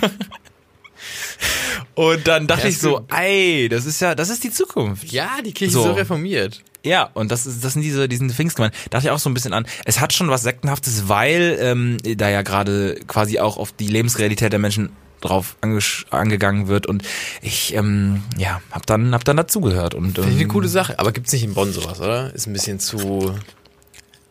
und 1.94 2.26
dann 2.26 2.46
dachte 2.46 2.64
Ja, 2.64 2.68
ich 2.68 2.78
so, 2.78 3.06
ey, 3.14 3.68
das 3.68 3.86
ist 3.86 4.00
ja, 4.00 4.14
das 4.14 4.28
ist 4.30 4.44
die 4.44 4.50
Zukunft. 4.50 5.10
Ja, 5.12 5.28
die 5.44 5.52
Kirche 5.52 5.72
So. 5.74 5.80
ist 5.80 5.86
so 5.86 5.92
reformiert. 5.92 6.62
Ja, 6.82 7.10
und 7.12 7.30
das 7.30 7.44
ist 7.46 7.62
das 7.62 7.74
sind 7.74 7.82
diese 7.82 8.08
diesen 8.08 8.30
Pfingstgemeinden. 8.30 8.78
Da 8.88 8.96
dachte 8.98 9.08
ich 9.08 9.10
auch 9.10 9.18
so 9.18 9.28
ein 9.28 9.34
bisschen 9.34 9.52
an. 9.52 9.66
Es 9.84 10.00
hat 10.00 10.14
schon 10.14 10.30
was 10.30 10.42
sektenhaftes, 10.42 11.08
weil 11.08 11.58
ähm, 11.60 11.98
da 12.16 12.30
ja 12.30 12.40
gerade 12.42 12.94
quasi 13.06 13.38
auch 13.38 13.58
auf 13.58 13.72
die 13.72 13.86
Lebensrealität 13.88 14.50
der 14.52 14.58
Menschen 14.60 14.90
drauf 15.20 15.56
angesch- 15.60 16.08
angegangen 16.10 16.68
wird 16.68 16.86
und 16.86 17.02
ich 17.42 17.74
ähm, 17.74 18.22
ja 18.38 18.62
hab 18.70 18.86
dann 18.86 19.12
hab 19.12 19.22
dann 19.24 19.36
dazugehört 19.36 19.94
und 19.94 20.14
Finde 20.14 20.30
ich 20.30 20.34
eine 20.36 20.42
ähm, 20.44 20.48
coole 20.48 20.68
Sache. 20.68 20.98
Aber 20.98 21.12
gibt's 21.12 21.30
nicht 21.32 21.42
in 21.44 21.52
Bonn 21.52 21.70
sowas, 21.74 22.00
oder? 22.00 22.32
Ist 22.32 22.46
ein 22.46 22.54
bisschen 22.54 22.80
zu... 22.80 23.34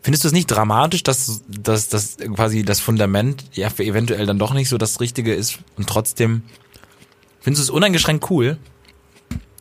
Findest 0.02 0.24
du 0.24 0.28
es 0.30 0.34
nicht 0.34 0.48
dramatisch, 0.48 1.04
dass, 1.04 1.42
dass, 1.48 1.90
dass 1.90 2.18
quasi 2.36 2.64
das 2.64 2.80
Fundament 2.80 3.44
ja 3.54 3.70
für 3.70 3.84
eventuell 3.84 4.26
dann 4.26 4.40
doch 4.40 4.54
nicht 4.54 4.70
so 4.70 4.78
das 4.78 5.02
Richtige 5.02 5.34
ist 5.34 5.60
und 5.76 5.90
trotzdem 5.90 6.44
findest 7.42 7.62
du 7.62 7.64
es 7.64 7.70
uneingeschränkt 7.70 8.30
cool? 8.30 8.58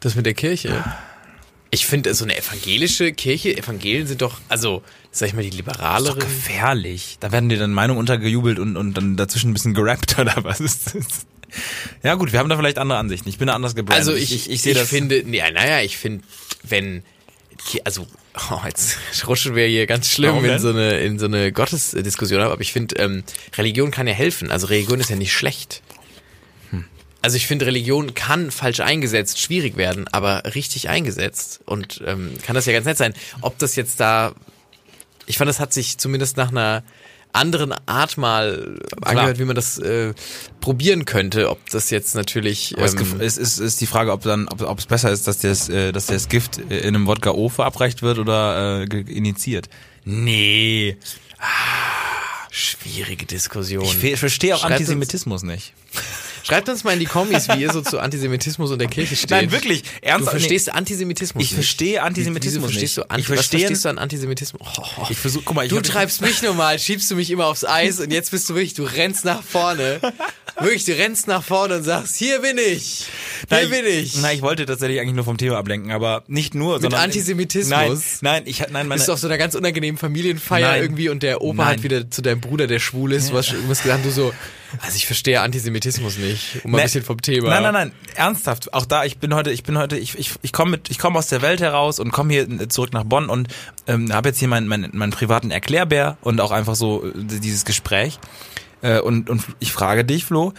Das 0.00 0.14
mit 0.14 0.26
der 0.26 0.34
Kirche? 0.34 0.84
Ich 1.70 1.86
finde, 1.86 2.14
so 2.14 2.24
eine 2.24 2.36
evangelische 2.36 3.12
Kirche, 3.12 3.56
Evangelien 3.56 4.06
sind 4.06 4.22
doch, 4.22 4.40
also, 4.48 4.82
sag 5.10 5.28
ich 5.28 5.34
mal, 5.34 5.42
die 5.42 5.50
Das 5.50 5.58
ist 5.58 5.66
liberalere. 5.66 6.14
doch 6.14 6.18
gefährlich. 6.18 7.18
Da 7.20 7.30
werden 7.30 7.48
dir 7.48 7.58
dann 7.58 7.72
Meinungen 7.72 7.98
untergejubelt 7.98 8.58
und, 8.58 8.76
und 8.76 8.94
dann 8.94 9.16
dazwischen 9.16 9.50
ein 9.50 9.54
bisschen 9.54 9.74
gerappt 9.74 10.18
oder 10.20 10.34
was 10.44 10.60
ist 10.60 10.94
das? 10.94 11.26
Ja 12.02 12.14
gut, 12.14 12.32
wir 12.32 12.38
haben 12.38 12.48
da 12.48 12.56
vielleicht 12.56 12.78
andere 12.78 12.98
Ansichten. 12.98 13.28
Ich 13.28 13.38
bin 13.38 13.48
da 13.48 13.54
anders 13.54 13.74
gebrannt. 13.74 13.98
Also 13.98 14.14
ich, 14.14 14.32
ich, 14.34 14.50
ich, 14.50 14.62
sehe 14.62 14.74
das. 14.74 14.88
finde, 14.88 15.22
nee, 15.26 15.42
naja, 15.52 15.80
ich 15.80 15.96
finde, 15.96 16.24
wenn 16.62 17.02
also 17.84 18.06
oh, 18.50 18.60
jetzt 18.66 18.98
rutschen 19.26 19.54
wir 19.54 19.66
hier 19.66 19.86
ganz 19.86 20.08
schlimm 20.08 20.44
in 20.44 20.58
so 20.58 20.70
eine 20.70 20.98
in 21.00 21.18
so 21.18 21.26
eine 21.26 21.52
Gottesdiskussion, 21.52 22.40
ab, 22.40 22.52
aber 22.52 22.62
ich 22.62 22.72
finde 22.72 22.96
ähm, 22.96 23.24
Religion 23.56 23.90
kann 23.90 24.06
ja 24.06 24.14
helfen. 24.14 24.50
Also 24.50 24.66
Religion 24.68 25.00
ist 25.00 25.10
ja 25.10 25.16
nicht 25.16 25.32
schlecht. 25.32 25.82
Also 27.20 27.36
ich 27.36 27.48
finde 27.48 27.66
Religion 27.66 28.14
kann 28.14 28.50
falsch 28.52 28.80
eingesetzt 28.80 29.40
schwierig 29.40 29.76
werden, 29.76 30.06
aber 30.08 30.54
richtig 30.54 30.88
eingesetzt 30.88 31.60
und 31.64 32.00
ähm, 32.06 32.34
kann 32.44 32.54
das 32.54 32.66
ja 32.66 32.72
ganz 32.72 32.86
nett 32.86 32.96
sein. 32.96 33.12
Ob 33.40 33.58
das 33.58 33.74
jetzt 33.74 33.98
da, 33.98 34.34
ich 35.26 35.36
fand, 35.36 35.48
das 35.48 35.58
hat 35.58 35.72
sich 35.72 35.98
zumindest 35.98 36.36
nach 36.36 36.50
einer 36.50 36.84
anderen 37.38 37.74
Art 37.86 38.16
mal 38.16 38.78
angehört, 39.02 39.38
wie 39.38 39.44
man 39.44 39.56
das 39.56 39.78
äh, 39.78 40.12
probieren 40.60 41.04
könnte. 41.04 41.50
Ob 41.50 41.70
das 41.70 41.90
jetzt 41.90 42.14
natürlich 42.14 42.76
ähm, 42.76 43.20
es 43.20 43.38
ist, 43.38 43.58
ist 43.58 43.80
die 43.80 43.86
Frage, 43.86 44.12
ob 44.12 44.22
dann, 44.22 44.48
ob, 44.48 44.78
es 44.78 44.86
besser 44.86 45.10
ist, 45.10 45.26
dass 45.26 45.38
das, 45.38 45.68
äh, 45.68 45.92
dass 45.92 46.06
das 46.06 46.28
Gift 46.28 46.58
äh, 46.58 46.80
in 46.80 46.94
einem 46.94 47.06
Wodka 47.06 47.30
O 47.30 47.48
verabreicht 47.48 48.02
wird 48.02 48.18
oder 48.18 48.82
äh, 48.82 49.00
initiiert. 49.00 49.68
Nee. 50.04 50.96
schwierige 52.50 53.26
Diskussion. 53.26 53.84
Ich 53.84 54.18
verstehe 54.18 54.54
auch 54.54 54.60
Schreibt 54.60 54.72
Antisemitismus 54.72 55.42
nicht. 55.42 55.72
Schreibt 56.48 56.68
uns 56.70 56.82
mal 56.82 56.92
in 56.94 56.98
die 57.00 57.04
Kommis, 57.04 57.46
wie 57.48 57.60
ihr 57.60 57.70
so 57.70 57.82
zu 57.82 57.98
Antisemitismus 57.98 58.70
und 58.70 58.78
der 58.78 58.88
Kirche 58.88 59.16
steht. 59.16 59.30
Nein, 59.30 59.52
wirklich. 59.52 59.82
Du 59.82 59.88
Ernsthaft. 60.02 60.38
verstehst 60.38 60.72
Antisemitismus 60.72 61.44
Ich 61.44 61.50
nicht. 61.50 61.54
verstehe 61.54 62.02
Antisemitismus 62.02 62.54
Wieso 62.54 62.68
verstehst 62.72 62.96
nicht. 62.96 63.06
Du 63.06 63.10
Anti 63.10 63.20
Ich 63.20 63.26
verstehe- 63.26 63.58
was 63.58 63.60
verstehst 63.62 63.84
du 63.84 63.88
an 63.90 63.98
Antisemitismus? 63.98 64.68
Oh, 64.78 65.06
Ich 65.10 65.18
versuch, 65.18 65.42
guck 65.44 65.54
mal, 65.56 65.66
ich 65.66 65.70
du 65.70 65.80
treibst 65.82 66.22
mich 66.22 66.40
nur 66.42 66.54
mal, 66.54 66.78
schiebst 66.78 67.10
du 67.10 67.16
mich 67.16 67.30
immer 67.30 67.46
aufs 67.46 67.64
Eis 67.64 68.00
und 68.00 68.10
jetzt 68.12 68.30
bist 68.30 68.48
du 68.48 68.54
wirklich, 68.54 68.72
du 68.74 68.84
rennst 68.84 69.24
nach 69.26 69.42
vorne. 69.42 70.00
Wirklich, 70.60 70.84
du 70.86 70.96
rennst 70.96 71.28
nach 71.28 71.42
vorne 71.44 71.76
und 71.76 71.82
sagst, 71.84 72.16
hier 72.16 72.40
bin 72.40 72.56
ich. 72.58 73.06
Hier 73.48 73.58
Nein, 73.68 73.70
bin 73.70 73.84
ich. 73.86 74.16
Nein, 74.16 74.36
ich 74.36 74.42
wollte 74.42 74.64
tatsächlich 74.66 75.00
eigentlich 75.00 75.14
nur 75.14 75.24
vom 75.24 75.36
Thema 75.36 75.58
ablenken, 75.58 75.92
aber 75.92 76.24
nicht 76.28 76.54
nur, 76.54 76.80
sondern 76.80 77.00
Antisemitismus? 77.02 77.70
Nein, 77.70 77.98
nein, 78.22 78.42
ich 78.46 78.60
nein, 78.60 78.72
meine, 78.88 78.94
bist 78.94 79.06
du 79.08 79.12
auf 79.12 79.18
so 79.20 79.26
einer 79.28 79.38
ganz 79.38 79.54
unangenehmen 79.54 79.98
Familienfeier 79.98 80.66
Nein. 80.68 80.82
irgendwie 80.82 81.10
und 81.10 81.22
der 81.22 81.42
Opa 81.42 81.64
Nein. 81.64 81.76
hat 81.76 81.82
wieder 81.84 82.10
zu 82.10 82.22
deinem 82.22 82.40
Bruder, 82.40 82.66
der 82.66 82.78
schwul 82.80 83.12
ist, 83.12 83.32
was 83.32 83.52
irgendwas 83.52 83.82
gesagt, 83.82 84.04
du 84.04 84.10
so, 84.10 84.32
also 84.80 84.96
ich 84.96 85.06
verstehe 85.06 85.40
Antisemitismus 85.40 86.18
nicht, 86.18 86.64
um 86.64 86.72
mal 86.72 86.78
ein 86.78 86.84
bisschen 86.84 87.04
vom 87.04 87.20
Thema. 87.20 87.48
Nein, 87.48 87.62
nein, 87.62 87.72
nein, 87.72 87.92
ernsthaft. 88.14 88.72
Auch 88.74 88.86
da, 88.86 89.04
ich 89.04 89.18
bin 89.18 89.34
heute, 89.34 89.50
ich 89.50 89.62
bin 89.62 89.78
heute, 89.78 89.96
ich, 89.96 90.18
ich, 90.18 90.32
ich 90.42 90.52
komme 90.52 90.72
mit, 90.72 90.90
ich 90.90 90.98
komme 90.98 91.18
aus 91.18 91.28
der 91.28 91.42
Welt 91.42 91.60
heraus 91.60 91.98
und 91.98 92.10
komme 92.12 92.32
hier 92.32 92.68
zurück 92.68 92.92
nach 92.92 93.04
Bonn 93.04 93.28
und 93.28 93.48
ähm, 93.86 94.12
habe 94.12 94.28
jetzt 94.28 94.38
hier 94.38 94.48
meinen, 94.48 94.68
meinen, 94.68 94.96
meinen 94.96 95.12
privaten 95.12 95.50
Erklärbär 95.50 96.18
und 96.20 96.40
auch 96.40 96.50
einfach 96.50 96.74
so 96.74 97.06
äh, 97.06 97.12
dieses 97.16 97.64
Gespräch. 97.64 98.18
Äh, 98.82 99.00
und, 99.00 99.30
und 99.30 99.42
ich 99.58 99.72
frage 99.72 100.04
dich, 100.04 100.24
Flo, 100.24 100.52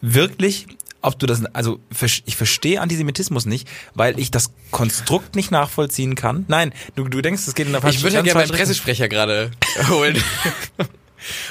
wirklich, 0.00 0.66
ob 1.00 1.18
du 1.18 1.26
das, 1.26 1.44
also 1.54 1.80
ich 2.24 2.36
verstehe 2.36 2.80
Antisemitismus 2.80 3.46
nicht, 3.46 3.68
weil 3.94 4.18
ich 4.18 4.30
das 4.30 4.52
Konstrukt 4.70 5.36
nicht 5.36 5.50
nachvollziehen 5.50 6.14
kann. 6.14 6.44
Nein, 6.48 6.72
du, 6.94 7.04
du 7.08 7.20
denkst, 7.20 7.42
es 7.46 7.54
geht 7.54 7.66
in 7.66 7.72
der 7.72 7.84
Ich 7.84 8.02
würde 8.02 8.16
ja 8.16 8.22
gerne 8.22 8.40
meinen 8.40 8.48
falschen. 8.48 8.56
Pressesprecher 8.56 9.08
gerade 9.08 9.50
holen. 9.88 10.22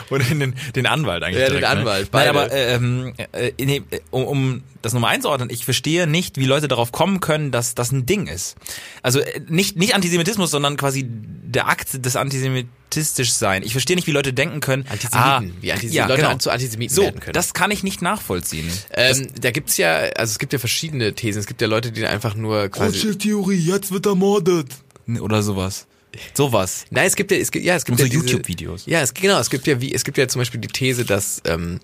Oder 0.09 0.23
den, 0.23 0.55
den 0.75 0.85
Anwalt 0.85 1.23
eigentlich. 1.23 1.41
Ja, 1.41 1.49
den 1.49 1.59
direkt, 1.59 1.77
Anwalt, 1.77 2.03
Ne? 2.05 2.09
beide. 2.11 2.33
Nein, 2.33 2.43
aber 2.45 2.53
ähm, 2.53 3.13
äh, 3.31 3.51
nee, 3.59 3.81
um, 4.11 4.23
um 4.25 4.63
das 4.81 4.93
nochmal 4.93 5.13
einzuordnen, 5.15 5.49
ich 5.49 5.65
verstehe 5.65 6.07
nicht, 6.07 6.37
wie 6.37 6.45
Leute 6.45 6.67
darauf 6.67 6.91
kommen 6.91 7.19
können, 7.19 7.51
dass 7.51 7.73
das 7.75 7.91
ein 7.91 8.05
Ding 8.05 8.27
ist. 8.27 8.55
Also 9.01 9.19
äh, 9.19 9.41
nicht, 9.47 9.77
nicht 9.77 9.95
Antisemitismus, 9.95 10.51
sondern 10.51 10.77
quasi 10.77 11.05
der 11.07 11.67
Akt 11.67 12.05
des 12.05 12.15
antisemitistisch 12.15 13.31
sein. 13.31 13.63
Ich 13.63 13.71
verstehe 13.71 13.95
nicht, 13.95 14.07
wie 14.07 14.11
Leute 14.11 14.33
denken 14.33 14.59
können. 14.59 14.85
Antisemiten, 14.89 15.55
wie 15.61 15.71
Antisem- 15.71 15.93
ja, 15.93 16.07
Leute 16.07 16.21
genau. 16.21 16.37
zu 16.37 16.49
Antisemiten 16.51 16.95
so, 16.95 17.03
werden 17.03 17.19
können. 17.19 17.33
Das 17.33 17.53
kann 17.53 17.71
ich 17.71 17.83
nicht 17.83 18.01
nachvollziehen. 18.01 18.69
Ähm, 18.93 19.27
da 19.39 19.51
gibt's 19.51 19.77
ja, 19.77 19.93
also 20.17 20.31
es 20.31 20.39
gibt 20.39 20.53
ja 20.53 20.59
verschiedene 20.59 21.13
Thesen. 21.13 21.39
Es 21.39 21.45
gibt 21.47 21.61
ja 21.61 21.67
Leute, 21.67 21.91
die 21.91 22.05
einfach 22.05 22.35
nur 22.35 22.69
quasi. 22.69 23.17
Theorie, 23.17 23.55
jetzt 23.55 23.91
wird 23.91 24.05
ermordet. 24.05 24.67
Oder 25.19 25.43
sowas. 25.43 25.85
Sowas. 26.33 26.85
Nein, 26.89 27.07
es 27.07 27.15
gibt 27.15 27.31
ja, 27.31 27.37
es 27.37 27.51
gibt, 27.51 27.65
ja, 27.65 27.75
es 27.75 27.85
gibt 27.85 27.99
Und 27.99 28.07
ja 28.07 28.11
so 28.11 28.19
YouTube-Videos. 28.19 28.85
Ja, 28.85 29.01
es, 29.01 29.13
genau, 29.13 29.39
es 29.39 29.49
gibt 29.49 29.67
ja 29.67 29.79
wie, 29.81 29.93
es 29.93 30.03
gibt 30.03 30.17
ja 30.17 30.27
zum 30.27 30.39
Beispiel 30.39 30.59
die 30.59 30.67
These, 30.67 31.05
dass 31.05 31.41
ähm, 31.45 31.79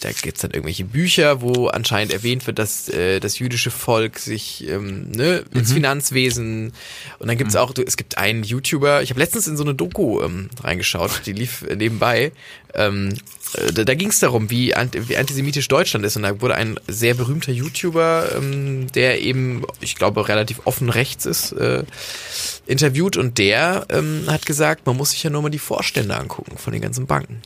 da 0.00 0.10
gibt's 0.10 0.40
dann 0.40 0.50
irgendwelche 0.50 0.84
Bücher, 0.84 1.40
wo 1.40 1.68
anscheinend 1.68 2.12
erwähnt 2.12 2.46
wird, 2.46 2.58
dass 2.58 2.88
äh, 2.88 3.20
das 3.20 3.38
jüdische 3.38 3.70
Volk 3.70 4.18
sich 4.18 4.68
ähm, 4.68 5.10
ne, 5.12 5.44
ins 5.54 5.70
Mhm. 5.70 5.74
Finanzwesen 5.74 6.72
und 7.18 7.28
dann 7.28 7.38
gibt's 7.38 7.56
auch, 7.56 7.72
du, 7.72 7.82
es 7.82 7.96
gibt 7.96 8.18
einen 8.18 8.42
YouTuber, 8.42 9.02
ich 9.02 9.10
habe 9.10 9.20
letztens 9.20 9.46
in 9.46 9.56
so 9.56 9.62
eine 9.62 9.74
Doku 9.74 10.20
ähm, 10.22 10.50
reingeschaut, 10.62 11.22
die 11.26 11.32
lief 11.32 11.62
äh, 11.62 11.76
nebenbei. 11.76 12.32
Ähm, 12.74 13.10
äh, 13.10 13.14
da 13.72 13.84
da 13.84 13.94
ging 13.94 14.08
es 14.08 14.18
darum, 14.18 14.50
wie, 14.50 14.74
wie 14.92 15.16
antisemitisch 15.16 15.68
Deutschland 15.68 16.04
ist 16.04 16.16
und 16.16 16.22
da 16.22 16.40
wurde 16.40 16.54
ein 16.54 16.78
sehr 16.86 17.14
berühmter 17.14 17.52
YouTuber, 17.52 18.30
ähm, 18.36 18.90
der 18.92 19.22
eben, 19.22 19.64
ich 19.80 19.94
glaube, 19.94 20.28
relativ 20.28 20.60
offen 20.64 20.90
rechts 20.90 21.26
ist, 21.26 21.52
äh, 21.52 21.84
interviewt 22.66 23.16
und 23.16 23.38
der 23.38 23.86
ähm, 23.88 24.24
hat 24.26 24.46
gesagt, 24.46 24.86
man 24.86 24.96
muss 24.96 25.10
sich 25.10 25.22
ja 25.22 25.30
nur 25.30 25.42
mal 25.42 25.50
die 25.50 25.58
Vorstände 25.58 26.16
angucken 26.16 26.58
von 26.58 26.72
den 26.72 26.82
ganzen 26.82 27.06
Banken. 27.06 27.42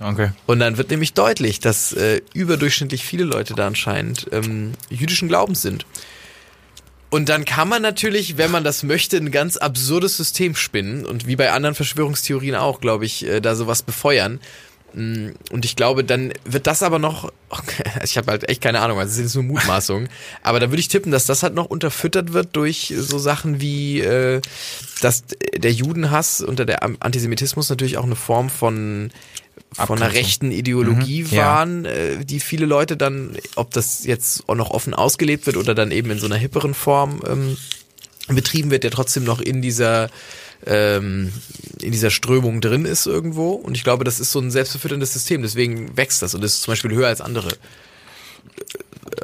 Okay. 0.00 0.30
Und 0.46 0.58
dann 0.58 0.76
wird 0.76 0.90
nämlich 0.90 1.14
deutlich, 1.14 1.60
dass 1.60 1.92
äh, 1.92 2.20
überdurchschnittlich 2.34 3.04
viele 3.04 3.24
Leute 3.24 3.54
da 3.54 3.66
anscheinend 3.66 4.26
ähm, 4.32 4.72
jüdischen 4.90 5.28
Glaubens 5.28 5.62
sind. 5.62 5.86
Und 7.08 7.28
dann 7.28 7.44
kann 7.44 7.68
man 7.68 7.82
natürlich, 7.82 8.36
wenn 8.36 8.50
man 8.50 8.64
das 8.64 8.82
möchte, 8.82 9.16
ein 9.16 9.30
ganz 9.30 9.56
absurdes 9.56 10.16
System 10.16 10.54
spinnen 10.54 11.06
und 11.06 11.26
wie 11.26 11.36
bei 11.36 11.52
anderen 11.52 11.74
Verschwörungstheorien 11.74 12.56
auch, 12.56 12.80
glaube 12.80 13.06
ich, 13.06 13.26
äh, 13.26 13.40
da 13.40 13.54
sowas 13.54 13.82
befeuern. 13.82 14.40
Mm, 14.96 15.28
Und 15.50 15.64
ich 15.66 15.76
glaube, 15.76 16.02
dann 16.04 16.32
wird 16.44 16.66
das 16.66 16.82
aber 16.82 16.98
noch, 16.98 17.30
okay, 17.50 17.84
ich 18.02 18.16
habe 18.16 18.30
halt 18.32 18.48
echt 18.48 18.62
keine 18.62 18.80
Ahnung, 18.80 18.98
also 18.98 19.10
es 19.10 19.16
sind 19.16 19.24
jetzt 19.26 19.34
nur 19.34 19.44
Mutmaßungen, 19.44 20.08
aber 20.42 20.58
da 20.58 20.70
würde 20.70 20.80
ich 20.80 20.88
tippen, 20.88 21.12
dass 21.12 21.26
das 21.26 21.42
halt 21.42 21.54
noch 21.54 21.66
unterfüttert 21.66 22.32
wird 22.32 22.56
durch 22.56 22.92
so 22.96 23.18
Sachen 23.18 23.60
wie, 23.60 24.00
äh, 24.00 24.40
dass 25.02 25.24
der 25.54 25.72
Judenhass 25.72 26.40
unter 26.40 26.64
der 26.64 26.82
Antisemitismus 26.82 27.68
natürlich 27.68 27.98
auch 27.98 28.04
eine 28.04 28.16
Form 28.16 28.48
von 28.50 29.10
von 29.72 30.00
einer 30.00 30.14
rechten 30.14 30.52
Ideologie 30.52 31.24
Mhm, 31.24 31.30
ja. 31.30 31.44
waren, 31.44 31.84
äh, 31.84 32.24
die 32.24 32.40
viele 32.40 32.64
Leute 32.66 32.96
dann, 32.96 33.36
ob 33.56 33.72
das 33.72 34.04
jetzt 34.04 34.48
auch 34.48 34.54
noch 34.54 34.70
offen 34.70 34.94
ausgelebt 34.94 35.44
wird 35.44 35.56
oder 35.58 35.74
dann 35.74 35.90
eben 35.90 36.10
in 36.10 36.18
so 36.18 36.26
einer 36.26 36.36
hipperen 36.36 36.72
Form 36.72 37.20
ähm, 37.28 37.56
betrieben 38.28 38.70
wird, 38.70 38.84
der 38.84 38.90
trotzdem 38.90 39.24
noch 39.24 39.40
in 39.40 39.60
dieser 39.60 40.08
ähm, 40.66 41.32
in 41.80 41.92
dieser 41.92 42.10
Strömung 42.10 42.60
drin 42.60 42.84
ist 42.84 43.06
irgendwo. 43.06 43.50
Und 43.52 43.76
ich 43.76 43.84
glaube, 43.84 44.04
das 44.04 44.20
ist 44.20 44.32
so 44.32 44.40
ein 44.40 44.50
selbstverfütterndes 44.50 45.12
System. 45.12 45.42
Deswegen 45.42 45.96
wächst 45.96 46.22
das 46.22 46.34
und 46.34 46.42
ist 46.44 46.62
zum 46.62 46.72
Beispiel 46.72 46.92
höher 46.92 47.08
als 47.08 47.20
andere 47.20 47.48
äh, 47.48 47.52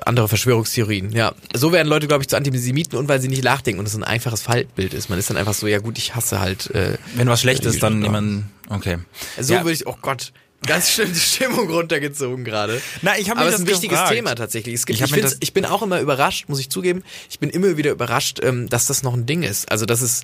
andere 0.07 0.29
Verschwörungstheorien. 0.29 1.13
Ja, 1.13 1.35
so 1.55 1.73
werden 1.73 1.89
Leute, 1.89 2.07
glaube 2.07 2.23
ich, 2.23 2.29
zu 2.29 2.37
Antisemiten 2.37 2.99
und 2.99 3.09
weil 3.09 3.21
sie 3.21 3.29
nicht 3.29 3.45
nachdenken 3.45 3.81
und 3.81 3.87
es 3.87 3.95
ein 3.95 4.05
einfaches 4.05 4.43
Faltbild 4.43 4.95
ist. 4.95 5.09
Man 5.11 5.19
ist 5.19 5.31
dann 5.31 5.37
einfach 5.37 5.55
so, 5.55 5.67
ja 5.67 5.79
gut, 5.79 5.99
ich 5.99 6.15
hasse 6.15 6.41
halt. 6.41 6.71
Äh, 6.75 6.99
Wenn 7.15 7.29
was 7.29 7.41
schlecht 7.41 7.65
ist, 7.65 7.83
dann 7.83 8.03
jemand. 8.03 8.45
Okay. 8.69 8.99
so 9.41 9.55
Ja. 9.55 9.61
würde 9.61 9.73
ich, 9.73 9.87
oh 9.87 9.97
Gott, 10.01 10.33
ganz 10.67 10.91
schlimm 10.91 11.13
die 11.13 11.19
Stimmung 11.19 11.71
runtergezogen 11.71 12.45
gerade. 12.45 12.81
Na, 13.03 13.19
ich 13.19 13.29
hab 13.29 13.37
mich 13.37 13.43
Aber 13.43 13.49
es 13.49 13.55
ist 13.57 13.61
ein 13.63 13.67
wichtiges 13.67 13.99
gefragt. 13.99 14.15
Thema 14.15 14.35
tatsächlich. 14.35 14.75
Es 14.75 14.87
gibt, 14.87 15.01
Ich 15.01 15.13
ich, 15.17 15.37
ich 15.41 15.53
bin 15.53 15.65
auch 15.65 15.83
immer 15.83 16.01
überrascht, 16.01 16.49
muss 16.49 16.61
ich 16.61 16.71
zugeben. 16.71 17.03
Ich 17.31 17.39
bin 17.39 17.51
immer 17.51 17.77
wieder 17.77 17.91
überrascht, 17.91 18.41
ähm, 18.43 18.69
dass 18.69 18.87
das 18.87 19.03
noch 19.03 19.15
ein 19.15 19.27
Ding 19.27 19.43
ist. 19.43 19.71
Also, 19.71 19.87
dass 19.87 20.01
es 20.01 20.23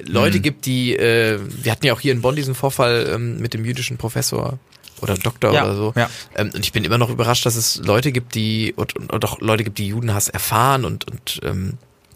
Mhm. 0.00 0.12
Leute 0.12 0.40
gibt, 0.40 0.66
die, 0.66 0.96
äh, 0.96 1.38
wir 1.48 1.72
hatten 1.72 1.86
ja 1.86 1.92
auch 1.92 2.00
hier 2.00 2.12
in 2.12 2.20
Bonn 2.22 2.36
diesen 2.36 2.54
Vorfall 2.54 3.10
ähm, 3.12 3.38
mit 3.40 3.54
dem 3.54 3.64
jüdischen 3.64 3.96
Professor 3.96 4.58
oder 5.00 5.14
Doktor 5.14 5.52
Ja, 5.52 5.64
oder 5.64 5.76
so. 5.76 5.92
ja. 5.96 6.08
Ähm, 6.36 6.50
und 6.54 6.64
ich 6.64 6.72
bin 6.72 6.84
immer 6.84 6.98
noch 6.98 7.10
überrascht, 7.10 7.44
dass 7.46 7.56
es 7.56 7.76
Leute 7.76 8.12
gibt, 8.12 8.34
die 8.34 8.72
und, 8.76 8.96
und, 8.96 9.12
und 9.12 9.24
auch 9.24 9.40
Leute 9.40 9.64
gibt, 9.64 9.78
die 9.78 9.88
Judenhass 9.88 10.28
erfahren 10.28 10.84
und 10.84 11.06
und 11.10 11.40
ähm, 11.42 11.74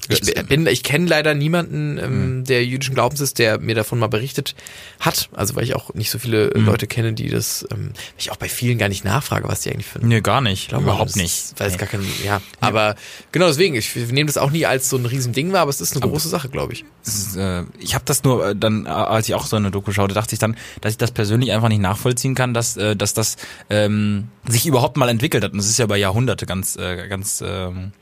ich 0.08 0.34
bin, 0.46 0.66
ich 0.66 0.82
kenne 0.82 1.06
leider 1.06 1.34
niemanden, 1.34 1.98
ähm, 1.98 2.38
Mhm. 2.38 2.44
der 2.44 2.64
jüdischen 2.64 2.94
Glaubens 2.94 3.20
ist, 3.20 3.38
der 3.38 3.58
mir 3.58 3.74
davon 3.74 3.98
mal 3.98 4.06
berichtet 4.08 4.54
hat. 5.00 5.28
Also 5.32 5.54
weil 5.56 5.64
ich 5.64 5.74
auch 5.74 5.94
nicht 5.94 6.10
so 6.10 6.18
viele 6.18 6.50
Mhm. 6.54 6.64
Leute 6.66 6.86
kenne, 6.86 7.12
die 7.12 7.28
das, 7.28 7.66
ähm, 7.72 7.92
ich 8.16 8.30
auch 8.30 8.36
bei 8.36 8.48
vielen 8.48 8.78
gar 8.78 8.88
nicht 8.88 9.04
nachfrage, 9.04 9.48
was 9.48 9.60
die 9.60 9.70
eigentlich 9.70 9.86
für 9.86 9.98
Nee, 10.04 10.20
gar 10.20 10.40
nicht. 10.40 10.68
glaube, 10.68 10.84
Überhaupt 10.84 11.16
nicht. 11.16 11.54
Weil 11.58 11.66
es 11.68 11.72
Nee. 11.74 11.78
gar 11.78 11.88
kein, 11.88 12.00
ja. 12.24 12.40
Aber 12.60 12.96
genau 13.32 13.46
deswegen, 13.48 13.74
ich 13.74 13.94
nehme 13.96 14.26
das 14.26 14.36
auch 14.38 14.50
nie 14.50 14.66
als 14.66 14.88
so 14.88 14.96
ein 14.96 15.06
Riesending 15.06 15.52
wahr, 15.52 15.62
aber 15.62 15.70
es 15.70 15.80
ist 15.80 15.92
eine 15.96 16.00
große 16.08 16.28
Sache, 16.28 16.48
glaube 16.48 16.72
ich. 16.72 16.84
Ist, 17.06 17.36
äh, 17.36 17.64
ich 17.78 17.94
habe 17.94 18.04
das 18.06 18.24
nur 18.24 18.48
äh, 18.48 18.56
dann, 18.56 18.86
äh, 18.86 18.88
als 18.88 19.28
ich 19.28 19.34
auch 19.34 19.46
so 19.46 19.56
eine 19.56 19.70
Doku 19.70 19.92
schaute, 19.92 20.14
dachte 20.14 20.34
ich 20.34 20.38
dann, 20.38 20.56
dass 20.80 20.92
ich 20.92 20.98
das 20.98 21.10
persönlich 21.10 21.52
einfach 21.52 21.68
nicht 21.68 21.80
nachvollziehen 21.80 22.34
kann, 22.34 22.54
dass, 22.54 22.76
äh, 22.76 22.96
dass 22.96 23.14
das 23.14 23.36
ähm, 23.70 24.28
sich 24.48 24.66
überhaupt 24.66 24.96
mal 24.96 25.08
entwickelt 25.08 25.44
hat. 25.44 25.52
Und 25.52 25.58
das 25.58 25.68
ist 25.68 25.78
ja 25.78 25.84
über 25.84 25.96
Jahrhunderte 25.96 26.46
ganz, 26.46 26.76
äh, 26.76 27.08
ganz, 27.08 27.42
ähm, 27.46 27.92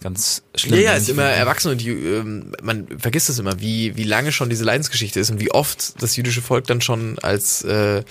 ganz 0.00 0.42
schlimm. 0.54 0.76
Ja, 0.76 0.92
ja, 0.92 0.94
ist 0.94 1.08
immer 1.08 1.24
erwachsen 1.24 1.70
und 1.70 1.80
die, 1.80 1.90
ähm, 1.90 2.52
man 2.62 2.86
vergisst 2.98 3.28
es 3.28 3.38
immer, 3.38 3.60
wie, 3.60 3.96
wie 3.96 4.04
lange 4.04 4.32
schon 4.32 4.50
diese 4.50 4.64
Leidensgeschichte 4.64 5.20
ist 5.20 5.30
und 5.30 5.40
wie 5.40 5.50
oft 5.50 6.00
das 6.02 6.16
jüdische 6.16 6.42
Volk 6.42 6.66
dann 6.66 6.80
schon 6.80 7.18
als, 7.20 7.62
äh, 7.62 8.02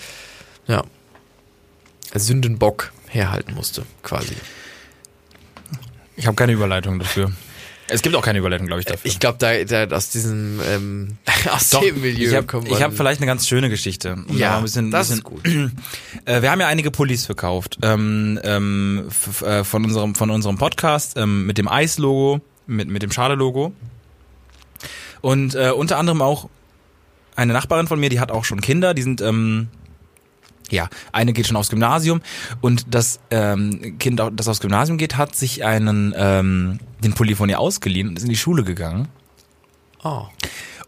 ja, 0.66 0.84
als 2.12 2.26
Sündenbock 2.26 2.92
herhalten 3.08 3.54
musste, 3.54 3.84
quasi. 4.02 4.34
Ich 6.16 6.26
habe 6.26 6.36
keine 6.36 6.52
Überleitung 6.52 6.98
dafür. 6.98 7.32
Es 7.88 8.02
gibt 8.02 8.16
auch 8.16 8.22
keine 8.22 8.40
Überleitung, 8.40 8.66
glaube 8.66 8.80
ich, 8.80 8.86
dafür. 8.86 9.08
Ich 9.08 9.20
glaube, 9.20 9.38
da, 9.38 9.62
da 9.64 9.94
aus 9.96 10.10
diesem, 10.10 10.60
ähm, 10.68 11.16
aus 11.50 11.70
Doch, 11.70 11.80
dem 11.82 12.00
Milieu 12.00 12.28
ich 12.28 12.34
habe 12.34 12.46
kommt 12.46 12.66
ich 12.66 12.74
hab 12.74 12.88
man- 12.88 12.96
vielleicht 12.96 13.20
eine 13.20 13.26
ganz 13.26 13.46
schöne 13.46 13.70
Geschichte. 13.70 14.14
Um 14.14 14.26
da 14.28 14.34
ja, 14.34 14.56
ein 14.56 14.62
bisschen, 14.64 14.90
das 14.90 15.08
bisschen, 15.08 15.18
ist 15.18 15.24
gut. 15.24 15.42
Äh, 16.24 16.42
wir 16.42 16.50
haben 16.50 16.60
ja 16.60 16.66
einige 16.66 16.90
Pullis 16.90 17.24
verkauft 17.26 17.78
ähm, 17.82 18.40
ähm, 18.42 19.08
äh, 19.44 19.62
von 19.62 19.84
unserem 19.84 20.16
von 20.16 20.30
unserem 20.30 20.58
Podcast 20.58 21.16
ähm, 21.16 21.46
mit 21.46 21.56
dem 21.56 21.68
Eis-Logo, 21.68 22.40
mit 22.66 22.88
mit 22.88 23.02
dem 23.04 23.12
Schade-Logo. 23.12 23.72
Und 25.20 25.54
äh, 25.54 25.70
unter 25.70 25.98
anderem 25.98 26.22
auch 26.22 26.48
eine 27.36 27.52
Nachbarin 27.52 27.86
von 27.86 28.00
mir, 28.00 28.08
die 28.10 28.18
hat 28.18 28.32
auch 28.32 28.44
schon 28.44 28.60
Kinder, 28.60 28.94
die 28.94 29.02
sind 29.02 29.20
ähm, 29.20 29.68
ja, 30.70 30.88
eine 31.12 31.32
geht 31.32 31.46
schon 31.46 31.56
aufs 31.56 31.70
Gymnasium. 31.70 32.20
Und 32.60 32.94
das 32.94 33.20
ähm, 33.30 33.98
Kind, 33.98 34.20
das 34.32 34.48
aufs 34.48 34.60
Gymnasium 34.60 34.98
geht, 34.98 35.16
hat 35.16 35.34
sich 35.34 35.64
einen 35.64 36.14
ähm, 36.16 36.78
den 37.02 37.14
Pulli 37.14 37.34
von 37.34 37.48
ihr 37.48 37.60
ausgeliehen 37.60 38.08
und 38.08 38.18
ist 38.18 38.24
in 38.24 38.30
die 38.30 38.36
Schule 38.36 38.64
gegangen 38.64 39.08
Oh. 40.06 40.28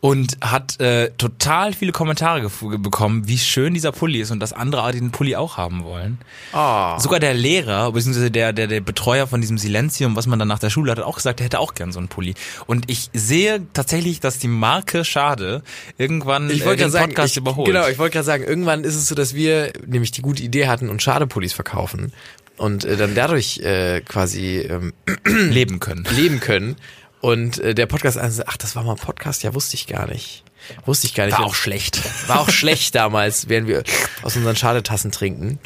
und 0.00 0.38
hat 0.40 0.80
äh, 0.80 1.10
total 1.18 1.72
viele 1.72 1.90
Kommentare 1.90 2.48
bekommen, 2.78 3.26
wie 3.26 3.38
schön 3.38 3.74
dieser 3.74 3.90
Pulli 3.90 4.20
ist 4.20 4.30
und 4.30 4.38
dass 4.38 4.52
andere 4.52 4.92
den 4.92 5.10
Pulli 5.10 5.34
auch 5.34 5.56
haben 5.56 5.82
wollen. 5.82 6.18
Oh. 6.52 6.98
Sogar 6.98 7.18
der 7.18 7.34
Lehrer, 7.34 7.90
beziehungsweise 7.90 8.30
der, 8.30 8.52
der, 8.52 8.68
der 8.68 8.80
Betreuer 8.80 9.26
von 9.26 9.40
diesem 9.40 9.58
Silenzium, 9.58 10.14
was 10.14 10.28
man 10.28 10.38
dann 10.38 10.46
nach 10.46 10.60
der 10.60 10.70
Schule 10.70 10.92
hat, 10.92 10.98
hat 10.98 11.04
auch 11.04 11.16
gesagt, 11.16 11.40
er 11.40 11.46
hätte 11.46 11.58
auch 11.58 11.74
gern 11.74 11.90
so 11.90 11.98
einen 11.98 12.08
Pulli. 12.08 12.34
Und 12.66 12.88
ich 12.88 13.10
sehe 13.12 13.66
tatsächlich, 13.72 14.20
dass 14.20 14.38
die 14.38 14.48
Marke 14.48 15.04
Schade 15.04 15.62
irgendwann 15.96 16.48
Ich 16.48 16.62
äh, 16.62 16.66
wollte 16.66 16.84
den 16.84 16.92
sagen, 16.92 17.08
Podcast 17.08 17.32
ich, 17.32 17.38
überholt. 17.38 17.66
genau, 17.66 17.88
ich 17.88 17.98
wollte 17.98 18.12
gerade 18.12 18.26
sagen, 18.26 18.44
irgendwann 18.44 18.84
ist 18.84 18.94
es 18.94 19.08
so, 19.08 19.16
dass 19.16 19.34
wir 19.34 19.72
nämlich 19.84 20.12
die 20.12 20.22
gute 20.22 20.44
Idee 20.44 20.68
hatten 20.68 20.90
und 20.90 21.02
Schadepullis 21.02 21.52
verkaufen 21.52 22.12
und 22.56 22.84
äh, 22.84 22.96
dann 22.96 23.14
dadurch 23.16 23.58
äh, 23.60 24.00
quasi 24.02 24.58
ähm, 24.58 24.92
leben 25.24 25.80
können. 25.80 26.06
leben 26.14 26.38
können. 26.40 26.76
Und 27.20 27.58
äh, 27.58 27.74
der 27.74 27.86
Podcast, 27.86 28.18
also, 28.18 28.42
ach, 28.46 28.56
das 28.56 28.76
war 28.76 28.84
mal 28.84 28.92
ein 28.92 28.98
Podcast, 28.98 29.42
ja, 29.42 29.54
wusste 29.54 29.74
ich 29.74 29.86
gar 29.86 30.06
nicht. 30.06 30.44
Wusste 30.84 31.06
ich 31.06 31.14
gar 31.14 31.26
nicht. 31.26 31.38
War 31.38 31.46
auch 31.46 31.54
schlecht. 31.54 32.00
War 32.28 32.40
auch 32.40 32.50
schlecht 32.50 32.94
damals, 32.94 33.48
während 33.48 33.68
wir 33.68 33.84
aus 34.22 34.36
unseren 34.36 34.56
Schadetassen 34.56 35.10
trinken. 35.10 35.58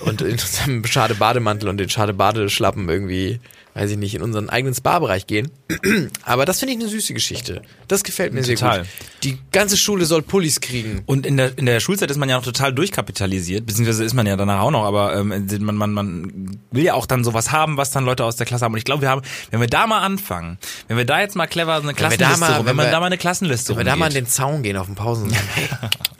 Und 0.00 0.22
in 0.22 0.32
unserem 0.32 0.84
Schade-Bademantel 0.84 1.68
und 1.68 1.78
den 1.78 1.90
Schade-Badeschlappen 1.90 2.88
irgendwie, 2.88 3.40
weiß 3.74 3.90
ich 3.92 3.96
nicht, 3.96 4.14
in 4.14 4.22
unseren 4.22 4.48
eigenen 4.48 4.74
Spa-Bereich 4.74 5.26
gehen. 5.26 5.50
Aber 6.24 6.44
das 6.44 6.58
finde 6.58 6.74
ich 6.74 6.80
eine 6.80 6.88
süße 6.88 7.14
Geschichte. 7.14 7.62
Das 7.86 8.02
gefällt 8.02 8.32
mir 8.32 8.42
sehr 8.42 8.56
Total. 8.56 8.80
gut. 8.80 8.88
Die 9.22 9.38
ganze 9.52 9.76
Schule 9.76 10.04
soll 10.04 10.22
Pullis 10.22 10.60
kriegen. 10.60 11.02
Und 11.06 11.26
in 11.26 11.36
der, 11.36 11.56
in 11.58 11.66
der 11.66 11.78
Schulzeit 11.80 12.10
ist 12.10 12.16
man 12.16 12.28
ja 12.28 12.36
noch 12.36 12.44
total 12.44 12.72
durchkapitalisiert, 12.72 13.66
beziehungsweise 13.66 14.02
ist 14.04 14.14
man 14.14 14.26
ja 14.26 14.36
danach 14.36 14.60
auch 14.60 14.70
noch, 14.70 14.84
aber 14.84 15.14
ähm, 15.16 15.46
man, 15.60 15.76
man, 15.76 15.92
man 15.92 16.58
will 16.72 16.82
ja 16.84 16.94
auch 16.94 17.06
dann 17.06 17.22
sowas 17.24 17.52
haben, 17.52 17.76
was 17.76 17.90
dann 17.90 18.04
Leute 18.04 18.24
aus 18.24 18.36
der 18.36 18.46
Klasse 18.46 18.64
haben. 18.64 18.72
Und 18.72 18.78
ich 18.78 18.84
glaube, 18.84 19.02
wir 19.02 19.10
haben, 19.10 19.22
wenn 19.50 19.60
wir 19.60 19.68
da 19.68 19.86
mal 19.86 20.00
anfangen, 20.00 20.58
wenn 20.88 20.96
wir 20.96 21.04
da 21.04 21.20
jetzt 21.20 21.36
mal 21.36 21.46
clever 21.46 21.76
so 21.80 21.88
eine 21.88 21.96
wir 21.96 22.02
da 22.02 22.08
Klassenliste, 22.08 22.40
mal- 22.40 22.56
rum, 22.56 22.58
wenn, 22.60 22.66
wenn 22.70 22.76
man 22.76 22.86
wir- 22.86 22.90
da 22.92 23.00
mal 23.00 23.06
eine 23.06 23.18
Klassenliste 23.18 23.72
Wenn 23.72 23.78
wir 23.78 23.84
da 23.84 23.96
mal 23.96 24.06
an 24.06 24.12
rumgeht. 24.12 24.26
den 24.26 24.30
Zaun 24.30 24.62
gehen 24.62 24.76
auf 24.76 24.86
dem 24.86 24.94
Pausen 24.96 25.24
und 25.24 25.30
sagen, 25.30 25.46
hey, 25.54 25.68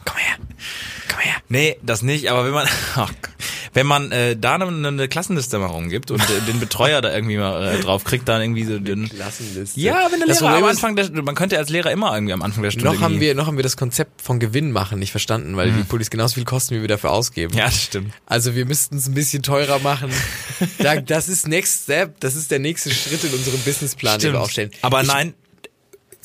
komm 0.05 0.17
her, 0.17 0.37
komm 1.09 1.21
her. 1.21 1.37
Nee, 1.49 1.77
das 1.83 2.03
nicht, 2.03 2.31
aber 2.31 2.45
wenn 2.45 2.53
man, 2.53 2.67
wenn 3.75 3.87
man 3.87 4.13
äh, 4.13 4.37
da 4.37 4.55
eine, 4.55 4.89
eine 4.89 5.09
Klassenliste 5.09 5.59
mal 5.59 5.67
rumgibt 5.67 6.11
und 6.11 6.21
äh, 6.21 6.41
den 6.47 6.61
Betreuer 6.61 7.01
da 7.01 7.15
irgendwie 7.15 7.37
mal 7.37 7.75
äh, 7.75 7.81
drauf 7.81 8.05
kriegt, 8.05 8.29
dann 8.29 8.41
irgendwie 8.41 8.65
so 8.65 8.79
den, 8.79 9.09
Klassenliste. 9.09 9.81
ja, 9.81 10.09
wenn 10.11 10.21
der 10.21 10.29
Das 10.29 10.41
Lehrer 10.41 10.55
am 10.55 10.63
Problem 10.63 10.71
Anfang 10.71 10.97
der, 10.97 11.23
man 11.23 11.35
könnte 11.35 11.59
als 11.59 11.71
Lehrer 11.71 11.91
immer 11.91 12.15
irgendwie 12.15 12.33
am 12.33 12.43
Anfang 12.43 12.63
der 12.63 12.71
Stunde 12.71 12.93
Noch 12.93 13.01
haben 13.01 13.21
wir, 13.21 13.35
noch 13.35 13.47
haben 13.47 13.57
wir 13.57 13.63
das 13.63 13.77
Konzept 13.77 14.23
von 14.23 14.39
Gewinn 14.39 14.73
machen 14.73 14.99
nicht 14.99 15.11
verstanden, 15.11 15.57
weil 15.57 15.71
die 15.73 15.83
Pullis 15.85 16.11
genauso 16.11 16.35
viel 16.35 16.45
kosten, 16.45 16.77
wie 16.77 16.81
wir 16.81 16.89
dafür 16.89 17.11
ausgeben. 17.11 17.55
ja, 17.57 17.67
das 17.67 17.83
stimmt. 17.83 18.13
Also 18.27 18.55
wir 18.55 18.67
müssten 18.67 18.97
es 18.97 19.09
ein 19.09 19.15
bisschen 19.15 19.43
teurer 19.43 19.79
machen. 19.81 20.11
Da, 20.79 21.01
das 21.01 21.29
ist 21.29 21.49
Next 21.49 21.85
Step, 21.85 22.21
das 22.21 22.35
ist 22.35 22.51
der 22.51 22.59
nächste 22.59 22.91
Schritt 22.91 23.23
in 23.25 23.33
unserem 23.33 23.61
Businessplan, 23.61 24.19
den 24.21 24.33
wir 24.33 24.41
aufstellen. 24.41 24.71
Aber 24.83 25.03
ich, 25.03 25.09
nein, 25.09 25.35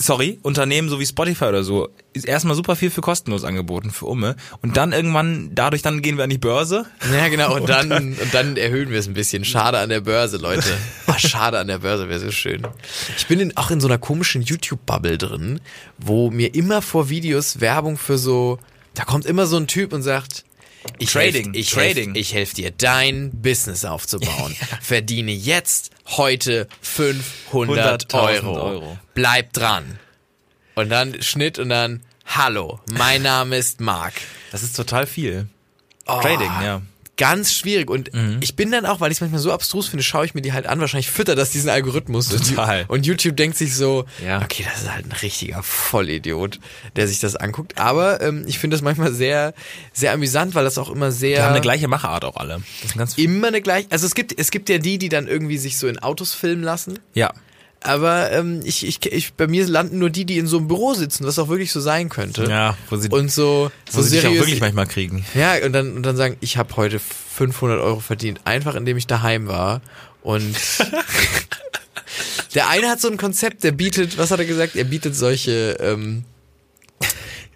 sorry, 0.04 0.40
Unternehmen 0.42 0.90
so 0.90 1.00
wie 1.00 1.06
Spotify 1.06 1.46
oder 1.46 1.64
so, 1.64 1.90
ist 2.14 2.26
erstmal 2.26 2.56
super 2.56 2.76
viel 2.76 2.90
für 2.90 3.02
kostenlos 3.02 3.44
angeboten 3.44 3.92
für 3.92 4.06
Umme 4.06 4.36
und 4.62 4.78
dann 4.78 4.92
irgendwann, 4.92 5.52
dadurch 5.54 5.82
dann 5.82 6.02
gehen 6.02 6.18
wir 6.18 6.24
an 6.24 6.30
die 6.30 6.38
Börse. 6.38 6.86
Ja, 7.12 7.28
genau, 7.30 7.56
und 7.60 7.70
dann, 7.70 7.92
und 7.92 8.34
dann 8.34 8.58
erhöhen 8.58 8.92
wir 8.92 9.00
es 9.00 9.08
ein 9.08 9.14
bisschen. 9.14 9.46
Schade 9.46 9.80
an 9.80 9.90
der 9.90 10.02
Börse, 10.02 10.38
Leute. 10.38 10.64
Oh, 11.06 11.18
schade 11.18 11.60
an 11.60 11.68
der 11.68 11.80
Börse, 11.80 12.08
wäre 12.08 12.20
so 12.20 12.32
schön. 12.32 12.66
Ich 13.18 13.28
bin 13.28 13.40
in, 13.40 13.58
auch 13.58 13.70
in 13.70 13.82
so 13.82 13.88
einer 13.88 13.98
komischen 13.98 14.42
YouTube-Bubble 14.42 15.18
drin, 15.18 15.60
wo 15.98 16.32
mir 16.32 16.56
immer 16.56 16.82
vor 16.82 17.10
Videos 17.10 17.60
Werbung 17.60 17.98
für 17.98 18.18
so, 18.18 18.58
da 18.96 19.04
kommt 19.04 19.26
immer 19.26 19.46
so 19.46 19.58
ein 19.58 19.68
Typ 19.68 19.92
und 19.94 20.02
sagt, 20.02 20.46
ich 20.98 21.12
Trading, 21.12 21.46
helf, 21.46 21.56
ich 21.56 21.70
Trading. 21.72 22.14
Helf, 22.14 22.18
ich 22.18 22.34
helfe 22.34 22.56
dir, 22.56 22.72
dein 22.72 23.32
Business 23.42 23.86
aufzubauen. 23.86 24.56
Verdiene 24.82 25.32
jetzt, 25.32 25.92
heute 26.06 26.68
500 26.82 28.12
100.000 28.12 28.46
Euro. 28.46 28.62
Euro. 28.62 28.98
Bleib 29.14 29.54
dran. 29.54 30.00
Und 30.76 30.90
dann 30.90 31.22
Schnitt 31.22 31.60
und 31.60 31.70
dann, 31.70 32.02
hallo, 32.26 32.80
mein 32.92 33.22
Name 33.24 33.58
ist 33.58 33.80
Marc. 33.80 34.14
Das 34.52 34.64
ist 34.64 34.76
total 34.76 35.08
viel. 35.08 35.48
Oh, 36.06 36.20
Trading, 36.22 36.52
ja. 36.62 36.82
Ganz 37.16 37.54
schwierig. 37.54 37.92
Und 37.92 38.10
ich 38.42 38.56
bin 38.56 38.72
dann 38.72 38.88
auch, 38.88 39.00
weil 39.00 39.12
ich 39.12 39.18
es 39.18 39.22
manchmal 39.22 39.40
so 39.40 39.52
abstrus 39.52 39.88
finde, 39.88 40.02
schaue 40.04 40.26
ich 40.26 40.34
mir 40.34 40.42
die 40.42 40.52
halt 40.52 40.66
an. 40.66 40.80
Wahrscheinlich 40.80 41.12
füttert 41.12 41.38
das 41.38 41.52
diesen 41.52 41.70
Algorithmus. 41.70 42.30
Total. 42.30 42.86
Und 42.88 43.06
YouTube 43.06 43.38
denkt 43.38 43.56
sich 43.56 43.76
so, 43.76 44.06
Ja. 44.26 44.42
okay, 44.42 44.66
das 44.68 44.82
ist 44.84 44.92
halt 44.92 45.06
ein 45.06 45.12
richtiger 45.12 45.62
Vollidiot, 45.62 46.60
der 46.96 47.08
sich 47.08 47.20
das 47.20 47.36
anguckt. 47.36 47.78
Aber 47.78 48.20
ähm, 48.22 48.46
ich 48.48 48.58
finde 48.58 48.76
das 48.76 48.82
manchmal 48.82 49.14
sehr, 49.14 49.54
sehr 49.94 50.12
amüsant, 50.12 50.56
weil 50.56 50.64
das 50.64 50.80
auch 50.80 50.90
immer 50.90 51.12
sehr... 51.12 51.38
Die 51.38 51.42
haben 51.44 51.52
eine 51.52 51.62
gleiche 51.62 51.88
Machart 51.88 52.26
auch 52.26 52.36
alle. 52.36 52.64
Immer 53.18 53.50
eine 53.50 53.62
gleiche... 53.62 53.88
Also 53.92 54.08
es 54.08 54.16
gibt, 54.16 54.38
es 54.40 54.50
gibt 54.50 54.68
ja 54.70 54.80
die, 54.80 54.98
die 54.98 55.10
dann 55.10 55.28
irgendwie 55.28 55.60
sich 55.60 55.78
so 55.78 55.88
in 55.88 56.00
Autos 56.00 56.34
filmen 56.34 56.64
lassen. 56.64 56.98
Ja. 57.14 57.32
Aber 57.84 58.32
ähm, 58.32 58.62
ich, 58.64 58.86
ich, 58.86 59.06
ich, 59.06 59.34
bei 59.34 59.48
mir 59.48 59.68
landen 59.68 60.00
nur 60.00 60.10
die, 60.10 60.26
die 60.26 60.38
in 60.38 60.48
so 60.48 60.58
einem 60.58 60.68
Büro 60.68 60.94
sitzen, 60.94 61.26
was 61.26 61.38
auch 61.38 61.50
wirklich 61.50 61.72
so 61.72 61.82
sein 61.82 62.10
könnte. 62.10 62.46
Ja, 62.46 62.78
wo 62.90 62.96
sie, 62.96 63.10
Und 63.10 63.32
so, 63.32 63.72
wo 63.92 64.02
so 64.02 64.08
sie 64.08 64.18
dich 64.18 64.28
auch 64.28 64.34
wirklich 64.34 64.62
manchmal 64.62 64.88
kriegen. 64.88 65.26
ja, 65.36 65.56
und 65.66 65.74
dann, 65.74 65.96
und 65.96 66.04
dann 66.04 66.16
sagen, 66.16 66.38
ich 66.40 66.58
habe 66.58 66.76
heute 66.78 67.00
500 67.00 67.82
Euro 67.82 68.00
verdient, 68.00 68.42
einfach 68.46 68.76
indem 68.76 68.98
ich 68.98 69.08
daheim 69.08 69.48
war. 69.48 69.82
Und 70.22 70.56
der 72.56 72.70
eine 72.70 72.90
hat 72.90 73.02
so 73.02 73.10
ein 73.10 73.18
Konzept, 73.18 73.64
der 73.64 73.72
bietet, 73.72 74.18
was 74.18 74.32
hat 74.32 74.40
er 74.40 74.46
gesagt? 74.46 74.76
Er 74.76 74.86
bietet 74.86 75.16
solche 75.16 75.78
ähm, 75.80 76.24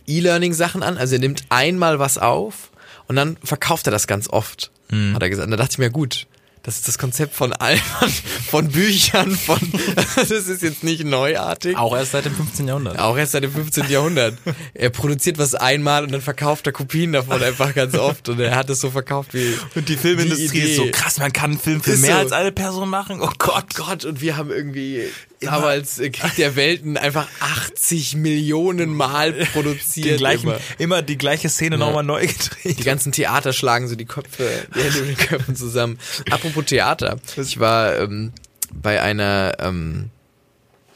E-Learning-Sachen 0.08 0.84
an. 0.84 0.98
Also 0.98 1.16
er 1.16 1.20
nimmt 1.20 1.44
einmal 1.50 2.00
was 2.00 2.18
auf 2.18 2.72
und 3.08 3.16
dann 3.16 3.38
verkauft 3.44 3.88
er 3.88 3.92
das 3.92 4.08
ganz 4.08 4.30
oft, 4.30 4.72
hat 5.14 5.22
er 5.22 5.30
gesagt. 5.30 5.46
Und 5.46 5.52
da 5.52 5.58
dachte 5.58 5.74
ich 5.74 5.78
mir, 5.78 5.90
gut, 5.90 6.28
das 6.68 6.76
ist 6.76 6.88
das 6.90 6.98
Konzept 6.98 7.34
von 7.34 7.54
allem, 7.54 7.80
von 8.50 8.68
Büchern, 8.68 9.32
von, 9.32 9.58
das 10.18 10.30
ist 10.32 10.62
jetzt 10.62 10.84
nicht 10.84 11.06
neuartig. 11.06 11.78
Auch 11.78 11.96
erst 11.96 12.12
seit 12.12 12.26
dem 12.26 12.36
15. 12.36 12.68
Jahrhundert. 12.68 13.00
Auch 13.00 13.18
erst 13.18 13.32
seit 13.32 13.46
dem 13.46 13.54
15. 13.54 13.90
Jahrhundert. 13.90 14.38
Er 14.74 14.90
produziert 14.90 15.38
was 15.38 15.56
einmal 15.56 16.04
und 16.04 16.12
dann 16.12 16.20
verkauft 16.20 16.68
er 16.68 16.74
Kopien 16.74 17.14
davon 17.14 17.42
einfach 17.42 17.74
ganz 17.74 17.96
oft. 17.96 18.28
Und 18.28 18.42
er 18.42 18.54
hat 18.54 18.70
es 18.70 18.82
so 18.82 18.92
verkauft 18.92 19.34
wie. 19.34 19.58
Und 19.76 19.88
die 19.88 19.96
Filmindustrie 19.96 20.50
die 20.50 20.72
ist 20.72 20.76
so 20.76 20.88
krass, 20.92 21.20
man 21.20 21.32
kann 21.32 21.52
einen 21.52 21.60
Film 21.62 21.82
für 21.82 21.92
Ist 21.92 22.02
mehr 22.02 22.16
so. 22.16 22.20
als 22.20 22.32
eine 22.34 22.52
Person 22.52 22.90
machen. 22.90 23.22
Oh 23.22 23.32
Gott. 23.38 23.74
Gott, 23.76 24.04
und 24.04 24.20
wir 24.20 24.36
haben 24.36 24.52
irgendwie 24.52 25.04
damals 25.40 26.00
äh, 26.00 26.10
Krieg 26.10 26.36
der 26.36 26.56
Welten 26.56 26.98
einfach 26.98 27.28
80 27.40 28.16
Millionen 28.16 28.94
Mal 28.94 29.34
produziert. 29.54 30.06
Die 30.06 30.18
gleichen, 30.18 30.48
immer. 30.48 30.60
immer. 30.78 31.02
die 31.02 31.18
gleiche 31.18 31.50
Szene 31.50 31.78
nochmal 31.78 32.04
neu 32.04 32.26
gedreht. 32.28 32.80
Die 32.80 32.84
ganzen 32.84 33.12
Theater 33.12 33.54
schlagen 33.54 33.88
so 33.88 33.96
die 33.96 34.06
Köpfe, 34.06 34.50
die 34.76 34.82
Hände 34.82 35.00
mit 35.02 35.20
den 35.20 35.28
Köpfen 35.28 35.56
zusammen. 35.56 36.00
Apropos 36.32 36.66
Theater. 36.66 37.18
Ich 37.38 37.60
war 37.60 37.98
ähm, 37.98 38.34
bei 38.74 39.02
einer 39.02 39.58
ähm, 39.60 40.10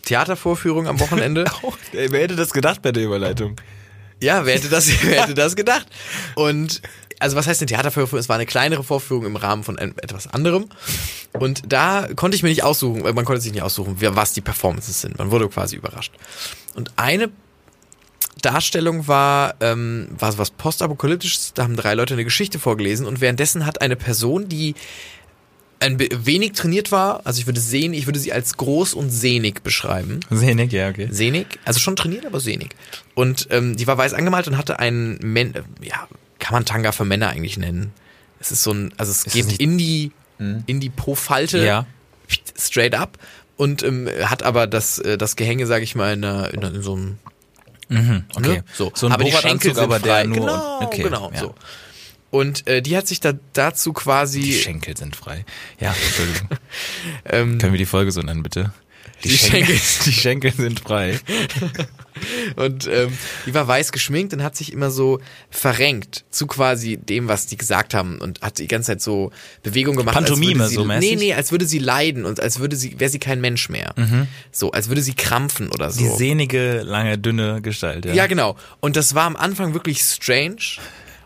Theatervorführung 0.04 0.88
am 0.88 1.00
Wochenende. 1.00 1.46
Oh, 1.64 1.74
ey, 1.94 2.12
wer 2.12 2.22
hätte 2.22 2.36
das 2.36 2.54
gedacht 2.54 2.82
bei 2.82 2.92
der 2.92 3.04
Überleitung? 3.04 3.56
Ja, 4.20 4.46
wer 4.46 4.56
hätte 4.56 4.70
das, 4.70 4.90
wer 5.04 5.22
hätte 5.24 5.36
das 5.36 5.56
gedacht? 5.56 5.86
Und 6.36 6.82
also 7.22 7.36
was 7.36 7.48
heißt 7.48 7.62
eine 7.62 7.68
Theatervorführung? 7.68 8.20
Es 8.20 8.30
war 8.30 8.36
eine 8.36 8.46
kleinere 8.46 8.84
Vorführung 8.84 9.26
im 9.26 9.36
Rahmen 9.36 9.64
von 9.64 9.78
etwas 9.78 10.28
anderem. 10.28 10.66
Und 11.34 11.64
da 11.72 12.08
konnte 12.16 12.36
ich 12.36 12.44
mir 12.44 12.50
nicht 12.50 12.64
aussuchen, 12.64 13.04
weil 13.04 13.14
man 13.14 13.26
konnte 13.26 13.42
sich 13.42 13.52
nicht 13.52 13.62
aussuchen, 13.62 13.98
was 14.00 14.34
die 14.34 14.42
Performances 14.42 15.02
sind. 15.02 15.18
Man 15.18 15.32
wurde 15.32 15.48
quasi 15.50 15.76
überrascht. 15.76 16.14
Und 16.76 16.92
eine 16.98 17.30
Darstellung 18.42 19.08
war, 19.08 19.56
ähm, 19.60 20.08
war 20.18 20.32
so 20.32 20.38
was 20.40 20.52
postapokalyptisches. 20.52 21.54
Da 21.54 21.64
haben 21.64 21.76
drei 21.76 21.94
Leute 21.94 22.16
eine 22.16 22.24
Geschichte 22.24 22.60
vorgelesen 22.60 23.06
und 23.06 23.22
währenddessen 23.22 23.66
hat 23.66 23.82
eine 23.82 23.96
Person, 23.96 24.50
die 24.50 24.76
ein 25.80 26.00
wenig 26.00 26.52
trainiert 26.52 26.92
war, 26.92 27.26
also 27.26 27.40
ich 27.40 27.48
würde 27.48 27.60
sehen, 27.60 27.94
ich 27.94 28.06
würde 28.06 28.20
sie 28.20 28.32
als 28.32 28.56
groß 28.56 28.94
und 28.94 29.10
sehnig 29.10 29.64
beschreiben. 29.64 30.20
Sehnig, 30.30 30.72
ja, 30.72 30.90
okay. 30.90 31.08
Sehnig, 31.10 31.60
also 31.66 31.80
schon 31.80 31.96
trainiert, 31.96 32.26
aber 32.26 32.40
sehnig. 32.40 32.76
Und 33.16 33.48
ähm, 33.50 33.76
die 33.76 33.88
war 33.88 33.98
weiß 33.98 34.14
angemalt 34.14 34.48
und 34.48 34.58
hatte 34.58 34.78
einen, 34.78 35.18
Men 35.24 35.56
äh, 35.56 35.64
ja, 35.82 36.08
kann 36.42 36.54
man 36.54 36.66
Tanga 36.66 36.92
für 36.92 37.06
Männer 37.06 37.30
eigentlich 37.30 37.56
nennen. 37.58 37.94
Es 38.42 38.52
ist 38.52 38.64
so 38.64 38.74
ein, 38.74 38.94
also 38.98 39.12
es 39.12 39.24
das 39.24 39.34
geht 39.34 39.54
in 39.60 39.78
die, 39.78 40.12
in 40.40 40.80
die 40.82 40.90
Po-Falte, 40.90 41.64
Ja. 41.64 41.86
straight 42.58 42.96
up 42.96 43.18
und 43.56 43.84
ähm, 43.84 44.10
hat 44.26 44.44
aber 44.44 44.68
das, 44.68 44.98
äh, 45.00 45.18
das 45.18 45.36
Gehänge, 45.38 45.68
sage 45.68 45.84
ich 45.84 45.96
mal, 45.96 46.14
in, 46.14 46.26
einer, 46.26 46.54
in, 46.54 46.62
in 46.62 46.82
so 46.82 46.96
einem 46.96 47.18
Okay. 47.92 48.24
Ne? 48.40 48.64
So, 48.74 48.92
So 48.96 49.08
ein 49.08 49.12
aber 49.12 49.24
die 49.26 49.32
Schenkel 49.32 49.76
sind 49.76 49.84
aber 49.84 50.00
der 50.00 50.14
frei. 50.14 50.24
nur. 50.24 50.36
Genau, 50.36 50.82
okay. 50.82 51.04
genau. 51.04 51.32
ja. 51.34 51.40
So. 51.40 51.56
Und 52.30 52.66
äh, 52.68 52.82
die 52.82 52.96
hat 52.96 53.08
sich 53.08 53.20
da 53.20 53.34
dazu 53.52 53.92
quasi. 53.92 54.40
Die 54.42 54.54
Schenkel 54.54 54.96
sind 54.96 55.16
frei. 55.16 55.44
Ja, 55.80 55.94
Entschuldigung. 56.06 56.48
ähm, 57.26 57.58
Können 57.58 57.74
wir 57.74 57.78
die 57.78 57.86
Folge 57.86 58.14
so 58.14 58.22
nennen, 58.22 58.44
bitte? 58.44 58.72
Die, 59.24 59.30
Die 59.30 59.38
Schenkel, 59.38 59.76
die 60.06 60.12
Schenkel 60.14 60.52
sind 60.52 60.80
frei. 60.80 61.20
Und 62.56 62.88
ähm, 62.88 63.18
die 63.46 63.54
war 63.54 63.68
weiß 63.68 63.92
geschminkt 63.92 64.34
und 64.34 64.44
hat 64.44 64.56
sich 64.56 64.72
immer 64.74 64.92
so 64.92 65.20
verrenkt 65.50 66.24
zu 66.30 66.46
quasi 66.46 66.98
dem, 66.98 67.28
was 67.28 67.48
die 67.48 67.58
gesagt 67.58 67.94
haben 67.96 68.20
und 68.20 68.42
hat 68.42 68.60
die 68.60 68.68
ganze 68.68 68.92
Zeit 68.92 69.02
so 69.02 69.32
Bewegungen 69.64 69.98
gemacht. 69.98 70.14
Pantomime 70.16 70.68
sie, 70.68 70.76
so 70.76 70.86
mäßig? 70.86 71.10
Nee, 71.10 71.16
nee, 71.16 71.34
als 71.34 71.52
würde 71.52 71.66
sie 71.66 71.80
leiden 71.80 72.26
und 72.26 72.40
als 72.40 72.60
würde 72.60 72.76
sie, 72.76 73.00
wäre 73.00 73.10
sie 73.10 73.18
kein 73.20 73.42
Mensch 73.42 73.70
mehr. 73.70 73.96
So, 74.52 74.72
als 74.72 74.90
würde 74.90 75.02
sie 75.02 75.14
krampfen 75.14 75.70
oder 75.72 75.90
so. 75.92 76.00
Die 76.00 76.10
sehnige, 76.16 76.82
lange, 76.82 77.18
dünne 77.18 77.62
Gestalt. 77.62 78.06
Ja, 78.06 78.14
Ja, 78.14 78.28
genau. 78.28 78.56
Und 78.82 78.98
das 78.98 79.16
war 79.16 79.24
am 79.26 79.36
Anfang 79.36 79.74
wirklich 79.74 80.02
strange. 80.02 80.58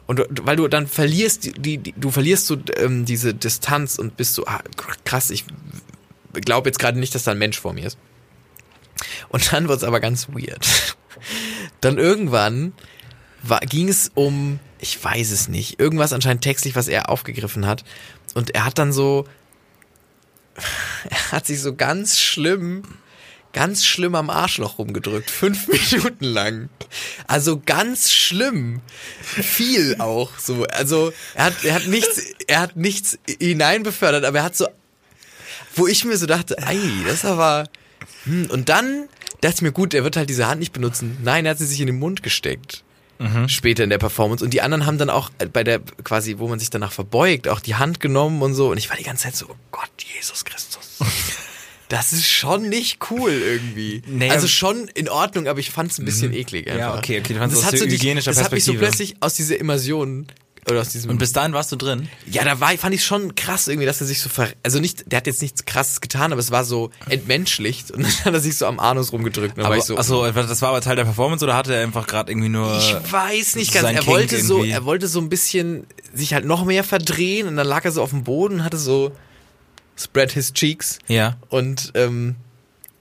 Und 0.07 0.19
du- 0.19 0.26
weil 0.43 0.55
du 0.55 0.67
dann 0.67 0.88
verlierst 0.88 1.45
die, 1.57 1.78
die 1.80 1.93
du 1.97 2.11
verlierst 2.11 2.45
so 2.45 2.57
ähm, 2.78 3.05
diese 3.05 3.34
Distanz 3.34 3.97
und 3.97 4.15
bist 4.17 4.36
so 4.36 4.45
ah, 4.45 4.61
krass. 5.03 5.32
Ich 5.32 5.45
glaube 6.41 6.69
jetzt 6.69 6.79
gerade 6.79 6.99
nicht, 6.99 7.15
dass 7.15 7.23
da 7.23 7.31
ein 7.31 7.38
Mensch 7.38 7.59
vor 7.59 7.73
mir 7.73 7.88
ist. 7.88 7.97
Und 9.29 9.51
dann 9.51 9.67
wird's 9.67 9.83
aber 9.83 9.99
ganz 9.99 10.29
weird. 10.29 10.95
Dann 11.81 11.97
irgendwann 11.97 12.73
war, 13.43 13.59
ging 13.59 13.89
es 13.89 14.11
um, 14.13 14.59
ich 14.79 15.01
weiß 15.03 15.31
es 15.31 15.47
nicht, 15.47 15.79
irgendwas 15.79 16.13
anscheinend 16.13 16.43
textlich, 16.43 16.75
was 16.75 16.88
er 16.88 17.09
aufgegriffen 17.09 17.65
hat. 17.65 17.83
Und 18.33 18.55
er 18.55 18.65
hat 18.65 18.77
dann 18.77 18.91
so, 18.91 19.25
er 21.09 21.31
hat 21.31 21.45
sich 21.45 21.61
so 21.61 21.75
ganz 21.75 22.19
schlimm, 22.19 22.83
ganz 23.53 23.86
schlimm 23.86 24.15
am 24.15 24.29
Arschloch 24.29 24.79
rumgedrückt. 24.79 25.29
Fünf 25.29 25.67
Minuten 25.91 26.25
lang. 26.25 26.69
Also 27.27 27.61
ganz 27.63 28.11
schlimm. 28.11 28.81
Viel 29.21 29.95
auch 29.99 30.38
so. 30.38 30.65
Also 30.65 31.13
er 31.33 31.45
hat, 31.45 31.63
er 31.63 31.75
hat 31.75 31.88
nichts, 31.88 32.21
er 32.47 32.59
hat 32.59 32.75
nichts 32.75 33.17
hineinbefördert, 33.39 34.25
aber 34.25 34.39
er 34.39 34.43
hat 34.43 34.55
so, 34.55 34.67
wo 35.76 35.88
ich 35.88 36.05
mir 36.05 36.17
so 36.17 36.26
dachte, 36.26 36.57
ei, 36.63 36.80
das 37.05 37.15
ist 37.15 37.26
aber, 37.26 37.69
hm. 38.26 38.47
und 38.49 38.69
dann 38.69 39.07
dachte 39.41 39.55
ich 39.57 39.61
mir, 39.61 39.71
gut, 39.71 39.93
er 39.93 40.03
wird 40.03 40.17
halt 40.17 40.30
diese 40.30 40.47
Hand 40.47 40.59
nicht 40.59 40.73
benutzen. 40.73 41.17
Nein, 41.23 41.45
er 41.45 41.51
hat 41.51 41.59
sie 41.59 41.65
sich 41.65 41.80
in 41.80 41.88
den 41.88 41.99
Mund 41.99 42.23
gesteckt. 42.23 42.84
Später 43.47 43.84
in 43.84 43.89
der 43.89 43.97
Performance. 43.97 44.43
Und 44.43 44.53
die 44.53 44.61
anderen 44.61 44.86
haben 44.86 44.97
dann 44.97 45.09
auch 45.09 45.30
bei 45.53 45.63
der, 45.63 45.80
quasi, 46.03 46.38
wo 46.38 46.49
man 46.49 46.59
sich 46.59 46.69
danach 46.69 46.91
verbeugt, 46.91 47.47
auch 47.47 47.61
die 47.61 47.76
Hand 47.76 48.01
genommen 48.01 48.41
und 48.41 48.53
so. 48.53 48.71
Und 48.71 48.78
ich 48.78 48.89
war 48.89 48.97
die 48.97 49.03
ganze 49.03 49.23
Zeit 49.23 49.38
so, 49.38 49.45
oh 49.49 49.55
Gott, 49.71 49.89
Jesus 49.97 50.43
Christus. 50.43 50.99
Das 51.88 52.13
ist 52.13 52.28
schon 52.28 52.67
nicht 52.67 53.11
cool 53.11 53.30
irgendwie. 53.32 54.01
Nee, 54.07 54.32
also 54.32 54.47
schon 54.47 54.88
in 54.95 55.07
Ordnung, 55.07 55.47
aber 55.47 55.59
ich 55.59 55.69
fand 55.69 55.91
es 55.91 55.99
ein 55.99 56.05
bisschen 56.05 56.34
eklig 56.34 56.65
einfach. 56.67 56.80
Ja, 56.80 56.97
okay, 56.97 57.19
okay, 57.19 57.34
du 57.34 57.39
fandst 57.39 57.57
das 57.57 57.65
hat 57.65 57.78
so 57.78 57.86
hygienischer 57.86 58.32
Das 58.32 58.43
hat 58.43 58.51
mich 58.51 58.63
so 58.63 58.73
plötzlich 58.73 59.17
aus 59.19 59.36
dieser 59.36 59.59
Immersion 59.59 60.26
oder 60.70 60.82
aus 60.82 60.89
diesem 60.89 61.11
Und 61.11 61.18
bis 61.20 61.32
dahin 61.32 61.53
warst 61.53 61.72
du 61.72 61.76
drin? 61.76 62.09
ja, 62.30 62.43
da 62.43 62.59
war, 62.59 62.76
fand 62.78 62.95
ich 62.95 63.05
schon 63.05 63.36
krass 63.36 63.68
irgendwie, 63.68 63.86
dass 63.86 64.01
er 64.01 64.07
sich 64.07 64.20
so 64.20 64.30
ver 64.30 64.49
also 64.63 64.80
nicht, 64.80 65.11
der 65.11 65.18
hat 65.18 65.28
jetzt 65.28 65.41
nichts 65.41 65.66
krasses 65.66 66.01
getan, 66.01 66.32
aber 66.32 66.39
es 66.39 66.51
war 66.51 66.63
so 66.66 66.89
entmenschlicht 67.07 67.91
und 67.91 68.03
dann 68.03 68.11
hat 68.26 68.34
er 68.34 68.39
sich 68.39 68.57
so 68.57 68.66
am 68.66 68.80
Anus 68.80 69.11
rumgedrückt. 69.11 69.57
Dann 69.57 69.63
war 69.63 69.72
Aber, 69.72 69.78
ich 69.78 69.84
so, 69.84 69.97
achso, 69.97 70.30
das 70.32 70.61
war 70.61 70.70
aber 70.70 70.82
Teil 70.82 70.95
der 70.95 71.03
Performance 71.05 71.45
oder 71.45 71.55
hatte 71.55 71.76
er 71.76 71.84
einfach 71.84 72.07
gerade 72.07 72.32
irgendwie 72.32 72.49
nur... 72.49 72.78
ich 72.78 72.95
weiß 73.11 73.55
nicht 73.57 73.74
ganz. 73.74 73.86
Er 73.88 73.93
Kink 73.95 74.07
wollte 74.07 74.41
so, 74.43 74.57
irgendwie? 74.57 74.72
er 74.72 74.86
wollte 74.86 75.07
so 75.07 75.20
ein 75.20 75.30
bisschen 75.30 75.86
sich 76.13 76.34
halt 76.34 76.45
noch 76.45 76.66
mehr 76.66 76.84
verdrehen 76.84 77.47
und 77.47 77.55
dann 77.57 77.68
lag 77.68 77.86
er 77.86 77.91
so 77.91 78.01
auf 78.01 78.09
dem 78.09 78.24
Boden 78.24 78.55
und 78.55 78.63
hatte 78.63 78.78
so 78.78 79.11
spread 79.97 80.32
his 80.32 80.51
cheeks 80.53 80.99
Ja. 81.07 81.38
und 81.49 81.91
ähm, 81.95 82.36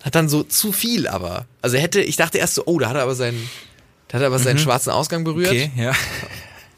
hat 0.03 0.15
dann 0.15 0.29
so 0.29 0.43
zu 0.43 0.71
viel 0.73 1.09
aber. 1.09 1.47
Also 1.63 1.77
er 1.77 1.83
hätte, 1.83 2.01
ich 2.03 2.17
dachte 2.17 2.39
erst 2.39 2.55
so, 2.55 2.63
oh, 2.67 2.79
da 2.79 2.91
hat 2.91 2.97
er 2.97 3.03
aber 3.03 3.15
seinen, 3.15 3.49
da 4.09 4.17
hat 4.17 4.21
er 4.23 4.27
aber 4.27 4.39
seinen 4.39 4.59
schwarzen 4.59 4.91
Ausgang 4.91 5.25
berührt. 5.25 5.53
Mhm. 5.53 5.57
Okay, 5.57 5.71
ja. 5.83 5.93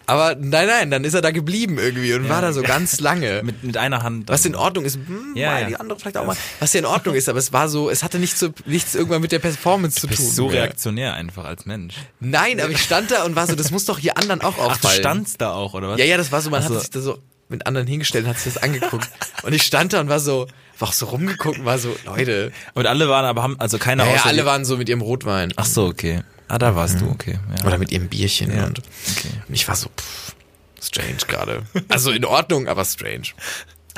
Aber 0.09 0.36
nein, 0.38 0.68
nein, 0.68 0.90
dann 0.90 1.04
ist 1.04 1.14
er 1.14 1.20
da 1.20 1.32
geblieben 1.32 1.78
irgendwie 1.78 2.14
und 2.14 2.28
war 2.28 2.40
da 2.40 2.52
so 2.52 2.62
ganz 2.62 3.00
lange. 3.00 3.42
Mit, 3.42 3.64
mit 3.64 3.76
einer 3.76 4.02
Hand. 4.02 4.28
Was 4.28 4.44
in 4.44 4.54
Ordnung 4.54 4.84
ist, 4.84 4.94
hm, 4.96 5.32
Ja, 5.34 5.50
mal 5.50 5.61
ja. 5.62 5.66
die 5.68 5.76
andere 5.76 5.98
vielleicht 5.98 6.16
auch 6.16 6.24
mal. 6.26 6.36
Was 6.61 6.72
ja 6.72 6.80
in 6.80 6.86
Ordnung 6.86 7.14
ist, 7.16 7.28
aber 7.28 7.38
es 7.40 7.52
war 7.52 7.68
so, 7.68 7.90
es 7.90 8.02
hatte 8.04 8.18
nichts, 8.18 8.38
so, 8.38 8.50
nichts 8.66 8.94
irgendwann 8.94 9.20
mit 9.20 9.32
der 9.32 9.40
Performance 9.40 10.00
zu 10.00 10.07
Du 10.07 10.14
tun. 10.14 10.24
bist 10.24 10.36
so 10.36 10.46
reaktionär 10.46 11.14
einfach 11.14 11.44
als 11.44 11.66
Mensch. 11.66 11.94
Nein, 12.20 12.61
aber 12.61 12.70
ich 12.70 12.80
stand 12.80 13.11
da 13.11 13.24
und 13.24 13.34
war 13.36 13.46
so, 13.46 13.54
das 13.57 13.70
muss 13.72 13.84
doch 13.84 13.98
hier 13.98 14.16
anderen 14.16 14.40
auch 14.42 14.59
auffallen. 14.59 14.70
Ach, 14.76 14.80
du 14.80 14.88
standst 14.88 15.40
da 15.40 15.52
auch, 15.52 15.74
oder 15.74 15.88
was? 15.88 15.98
Ja, 15.98 16.04
ja, 16.04 16.16
das 16.16 16.30
war 16.30 16.40
so, 16.40 16.50
man 16.50 16.62
Ach 16.62 16.68
so. 16.68 16.74
hat 16.76 16.80
sich 16.82 16.90
da 16.90 17.00
so 17.00 17.18
mit 17.48 17.66
anderen 17.66 17.86
hingestellt 17.86 18.24
und 18.24 18.30
hat 18.30 18.38
sich 18.38 18.54
das 18.54 18.62
angeguckt. 18.62 19.09
und 19.42 19.52
ich 19.52 19.62
stand 19.62 19.92
da 19.92 20.00
und 20.00 20.09
war 20.09 20.20
so, 20.20 20.46
war 20.78 20.88
auch 20.88 20.92
so 20.92 21.07
rumgeguckt 21.07 21.59
und 21.59 21.64
war 21.64 21.78
so, 21.78 21.96
Leute. 22.04 22.52
Und 22.74 22.86
alle 22.86 23.09
waren 23.09 23.24
aber, 23.24 23.42
haben, 23.42 23.59
also 23.61 23.78
keiner 23.78 24.04
Ja, 24.07 24.14
ja, 24.16 24.22
alle 24.24 24.44
waren 24.44 24.64
so 24.64 24.76
mit 24.76 24.88
ihrem 24.88 25.00
Rotwein. 25.00 25.52
Ach 25.57 25.64
so, 25.66 25.86
okay. 25.86 26.22
Ah, 26.49 26.59
da 26.59 26.76
warst 26.76 27.01
du, 27.01 27.09
okay. 27.11 27.38
Ja. 27.59 27.66
Oder 27.66 27.78
mit 27.78 27.90
ihrem 27.90 28.09
Bierchen 28.09 28.55
Ja, 28.55 28.66
und, 28.66 28.78
okay. 28.78 29.28
und 29.49 29.55
ich 29.55 29.66
war 29.66 29.74
so, 29.74 29.88
pff, 29.88 30.34
strange 30.82 31.16
gerade. 31.26 31.62
Also 31.88 32.11
in 32.12 32.24
Ordnung, 32.24 32.68
aber 32.68 32.84
strange. 32.84 33.28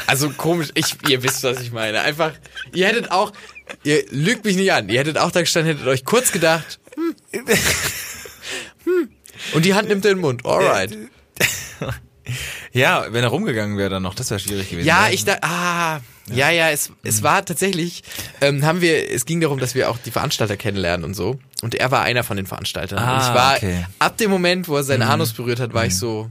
Also 0.06 0.30
komisch, 0.30 0.68
ich, 0.74 0.96
ihr 1.08 1.22
wisst, 1.22 1.42
was 1.42 1.60
ich 1.60 1.72
meine. 1.72 2.00
Einfach, 2.02 2.32
ihr 2.72 2.86
hättet 2.86 3.10
auch, 3.10 3.32
ihr 3.82 4.04
lügt 4.10 4.44
mich 4.44 4.56
nicht 4.56 4.72
an, 4.72 4.88
ihr 4.88 5.00
hättet 5.00 5.18
auch 5.18 5.30
da 5.30 5.40
gestanden, 5.40 5.72
hättet 5.72 5.88
euch 5.88 6.04
kurz 6.04 6.30
gedacht, 6.32 6.78
hm, 6.94 7.16
hm. 8.84 9.10
und 9.54 9.64
die 9.64 9.74
Hand 9.74 9.88
nimmt 9.88 10.04
den 10.04 10.18
Mund, 10.18 10.46
alright. 10.46 10.96
ja, 12.72 13.06
wenn 13.10 13.22
er 13.24 13.30
rumgegangen 13.30 13.76
wäre 13.78 13.90
dann 13.90 14.02
noch, 14.02 14.14
das 14.14 14.30
wäre 14.30 14.40
schwierig 14.40 14.70
gewesen. 14.70 14.86
Ja, 14.86 15.08
ne? 15.08 15.14
ich 15.14 15.24
dachte, 15.24 15.42
ah, 15.42 16.00
ja, 16.30 16.50
ja, 16.50 16.70
es, 16.70 16.92
es 17.02 17.22
war 17.22 17.44
tatsächlich, 17.44 18.02
ähm, 18.40 18.64
haben 18.64 18.80
wir, 18.82 19.10
es 19.10 19.24
ging 19.24 19.40
darum, 19.40 19.58
dass 19.58 19.74
wir 19.74 19.88
auch 19.90 19.96
die 19.98 20.10
Veranstalter 20.10 20.56
kennenlernen 20.56 21.04
und 21.04 21.14
so. 21.14 21.38
Und 21.62 21.74
er 21.74 21.90
war 21.90 22.02
einer 22.02 22.22
von 22.24 22.36
den 22.36 22.46
Veranstaltern. 22.46 22.98
und 22.98 23.04
Ah, 23.08 23.26
ich 23.28 23.34
war, 23.34 23.56
okay. 23.56 23.86
ab 23.98 24.16
dem 24.18 24.30
Moment, 24.30 24.68
wo 24.68 24.76
er 24.76 24.82
seinen 24.84 25.02
Anus 25.02 25.32
berührt 25.32 25.58
hat, 25.60 25.72
war 25.74 25.86
ich 25.86 25.96
so, 25.96 26.30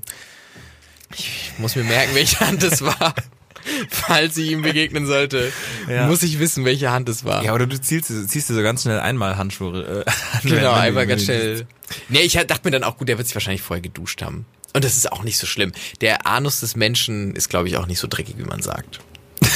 ich 1.16 1.52
muss 1.58 1.76
mir 1.76 1.84
merken, 1.84 2.14
welche 2.16 2.40
Hand 2.42 2.64
es 2.64 2.82
war. 2.84 3.16
Falls 3.90 4.38
ich 4.38 4.52
ihm 4.52 4.62
begegnen 4.62 5.06
sollte, 5.06 5.52
Ja. 5.90 6.08
muss 6.08 6.24
ich 6.24 6.40
wissen, 6.40 6.64
welche 6.64 6.92
Hand 6.92 7.10
es 7.10 7.26
war. 7.26 7.44
Ja, 7.44 7.54
oder 7.54 7.68
du 7.68 7.80
ziehst, 7.80 8.06
ziehst 8.30 8.50
dir 8.50 8.54
so 8.54 8.62
ganz 8.62 8.84
schnell 8.84 9.00
einmal 9.00 9.36
Handschuhe. 9.38 10.06
Äh, 10.06 10.12
genau, 10.48 10.72
einmal 10.72 11.06
ganz 11.06 11.22
du- 11.22 11.26
schnell. 11.26 11.68
Nee, 12.08 12.20
ich 12.22 12.34
dachte 12.34 12.62
mir 12.64 12.72
dann 12.72 12.84
auch, 12.86 12.98
gut, 12.98 13.10
der 13.10 13.18
wird 13.18 13.28
sich 13.28 13.36
wahrscheinlich 13.36 13.62
vorher 13.62 13.82
geduscht 13.82 14.22
haben. 14.22 14.46
Und 14.78 14.84
das 14.84 14.96
ist 14.96 15.12
auch 15.12 15.24
nicht 15.24 15.40
so 15.40 15.48
schlimm. 15.48 15.72
Der 16.02 16.28
Anus 16.28 16.60
des 16.60 16.76
Menschen 16.76 17.36
ist, 17.36 17.50
glaube 17.50 17.68
ich, 17.68 17.78
auch 17.78 17.88
nicht 17.88 17.98
so 17.98 18.08
dreckig, 18.08 18.38
wie 18.38 18.44
man 18.44 18.62
sagt. 18.62 19.00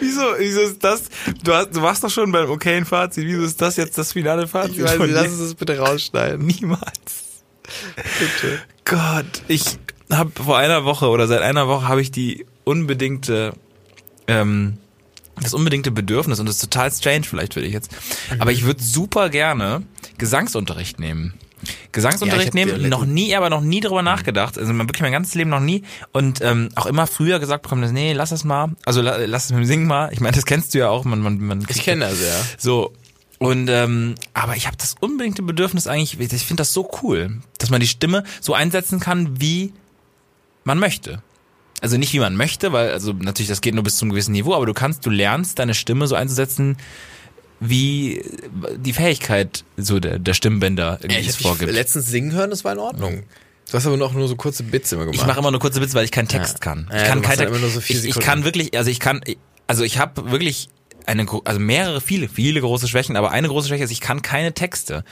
Wieso, 0.00 0.22
wieso 0.38 0.60
ist 0.60 0.84
das? 0.84 1.02
Du, 1.42 1.52
hast, 1.52 1.74
du 1.74 1.82
warst 1.82 2.04
doch 2.04 2.10
schon 2.10 2.30
beim 2.30 2.48
okayen 2.48 2.84
Fazit. 2.84 3.26
Wieso 3.26 3.42
ist 3.42 3.60
das 3.60 3.76
jetzt 3.76 3.98
das 3.98 4.12
finale 4.12 4.46
Fazit? 4.46 4.76
Ich 4.76 4.84
weiß 4.84 5.00
nicht, 5.00 5.10
lass 5.10 5.26
uns 5.26 5.40
das 5.40 5.54
bitte 5.56 5.78
rausschneiden. 5.78 6.46
Niemals. 6.46 7.42
Bitte. 7.96 8.60
Gott, 8.84 9.42
ich 9.48 9.78
habe 10.12 10.30
vor 10.30 10.58
einer 10.58 10.84
Woche 10.84 11.08
oder 11.08 11.26
seit 11.26 11.42
einer 11.42 11.66
Woche 11.66 11.88
habe 11.88 12.00
ich 12.00 12.12
die 12.12 12.46
unbedingte, 12.62 13.52
ähm, 14.28 14.78
das 15.40 15.54
unbedingte 15.54 15.90
Bedürfnis 15.90 16.40
und 16.40 16.46
das 16.46 16.56
ist 16.56 16.62
total 16.62 16.90
strange 16.92 17.24
vielleicht 17.24 17.54
für 17.54 17.62
dich 17.62 17.72
jetzt, 17.72 17.90
aber 18.38 18.52
ich 18.52 18.64
würde 18.64 18.82
super 18.82 19.30
gerne 19.30 19.82
Gesangsunterricht 20.18 21.00
nehmen. 21.00 21.34
Gesangsunterricht 21.92 22.54
Ja, 22.54 22.64
nehmen, 22.64 22.88
noch 22.88 23.04
nie, 23.04 23.34
aber 23.36 23.48
noch 23.48 23.60
nie 23.60 23.80
drüber 23.80 24.02
nachgedacht. 24.02 24.58
Also 24.58 24.72
man 24.72 24.88
wirklich 24.88 25.02
mein 25.02 25.12
ganzes 25.12 25.34
Leben 25.34 25.50
noch 25.50 25.60
nie 25.60 25.84
und 26.10 26.40
ähm, 26.40 26.70
auch 26.74 26.86
immer 26.86 27.06
früher 27.06 27.38
gesagt 27.38 27.62
bekommen, 27.62 27.82
das, 27.82 27.92
nee, 27.92 28.12
lass 28.12 28.30
das 28.30 28.44
mal. 28.44 28.70
Also 28.84 29.00
la, 29.00 29.18
lass 29.26 29.44
es 29.44 29.50
mit 29.50 29.60
dem 29.60 29.66
Singen 29.66 29.86
mal. 29.86 30.12
Ich 30.12 30.20
meine, 30.20 30.34
das 30.34 30.44
kennst 30.44 30.74
du 30.74 30.78
ja 30.78 30.88
auch. 30.88 31.04
Man, 31.04 31.20
man, 31.20 31.38
man 31.38 31.64
Ich 31.68 31.82
kenne 31.82 32.06
das, 32.06 32.20
ja. 32.20 32.34
so. 32.58 32.92
Und 33.38 33.68
ähm, 33.68 34.14
aber 34.34 34.56
ich 34.56 34.66
habe 34.66 34.76
das 34.76 34.94
unbedingte 35.00 35.42
Bedürfnis 35.42 35.86
eigentlich, 35.86 36.18
ich 36.18 36.46
finde 36.46 36.60
das 36.60 36.72
so 36.72 36.88
cool, 37.02 37.40
dass 37.58 37.70
man 37.70 37.80
die 37.80 37.88
Stimme 37.88 38.22
so 38.40 38.54
einsetzen 38.54 39.00
kann, 39.00 39.40
wie 39.40 39.72
man 40.64 40.78
möchte. 40.78 41.22
Also 41.82 41.98
nicht 41.98 42.12
wie 42.14 42.20
man 42.20 42.36
möchte, 42.36 42.72
weil 42.72 42.90
also 42.92 43.12
natürlich 43.12 43.48
das 43.48 43.60
geht 43.60 43.74
nur 43.74 43.82
bis 43.84 43.96
zum 43.96 44.08
gewissen 44.08 44.32
Niveau, 44.32 44.54
aber 44.54 44.64
du 44.66 44.72
kannst, 44.72 45.04
du 45.04 45.10
lernst 45.10 45.58
deine 45.58 45.74
Stimme 45.74 46.06
so 46.06 46.14
einzusetzen, 46.14 46.76
wie 47.60 48.24
die 48.76 48.92
Fähigkeit 48.92 49.64
so 49.76 50.00
der, 50.00 50.18
der 50.18 50.34
Stimmbänder 50.34 50.98
irgendwie 51.00 51.14
Ja, 51.14 51.20
ich 51.20 51.28
es 51.28 51.36
vorgibt. 51.36 51.72
letztens 51.72 52.06
singen 52.06 52.32
hören, 52.32 52.50
das 52.50 52.64
war 52.64 52.72
in 52.72 52.78
Ordnung. 52.78 53.24
Du 53.70 53.74
hast 53.76 53.86
aber 53.86 53.96
noch 53.96 54.12
nur 54.12 54.28
so 54.28 54.36
kurze 54.36 54.62
Bits 54.62 54.92
immer 54.92 55.02
gemacht. 55.02 55.16
Ich 55.20 55.26
mache 55.26 55.38
immer 55.40 55.50
nur 55.50 55.60
kurze 55.60 55.80
Witze, 55.80 55.94
weil 55.94 56.04
ich 56.04 56.10
keinen 56.10 56.28
Text 56.28 56.54
Ja. 56.54 56.58
kann. 56.60 56.88
Ja, 56.90 56.98
Ich 57.02 57.04
kann 57.08 57.18
du 57.18 57.22
machst 57.24 57.38
keine, 57.38 57.50
dann 57.50 57.54
immer 57.54 57.58
nur 57.66 57.70
so 57.70 57.80
ich, 57.80 58.04
ich 58.04 58.18
kann 58.20 58.44
wirklich, 58.44 58.76
also 58.76 58.90
ich 58.90 59.00
kann, 59.00 59.20
also 59.66 59.82
ich 59.84 59.98
habe 59.98 60.30
wirklich 60.30 60.68
eine, 61.06 61.26
also 61.44 61.58
mehrere, 61.60 62.00
viele, 62.00 62.28
viele 62.28 62.60
große 62.60 62.86
Schwächen, 62.86 63.16
aber 63.16 63.30
eine 63.32 63.48
große 63.48 63.68
Schwäche 63.68 63.84
ist, 63.84 63.90
ich 63.90 64.00
kann 64.00 64.22
keine 64.22 64.52
Texte. 64.54 65.04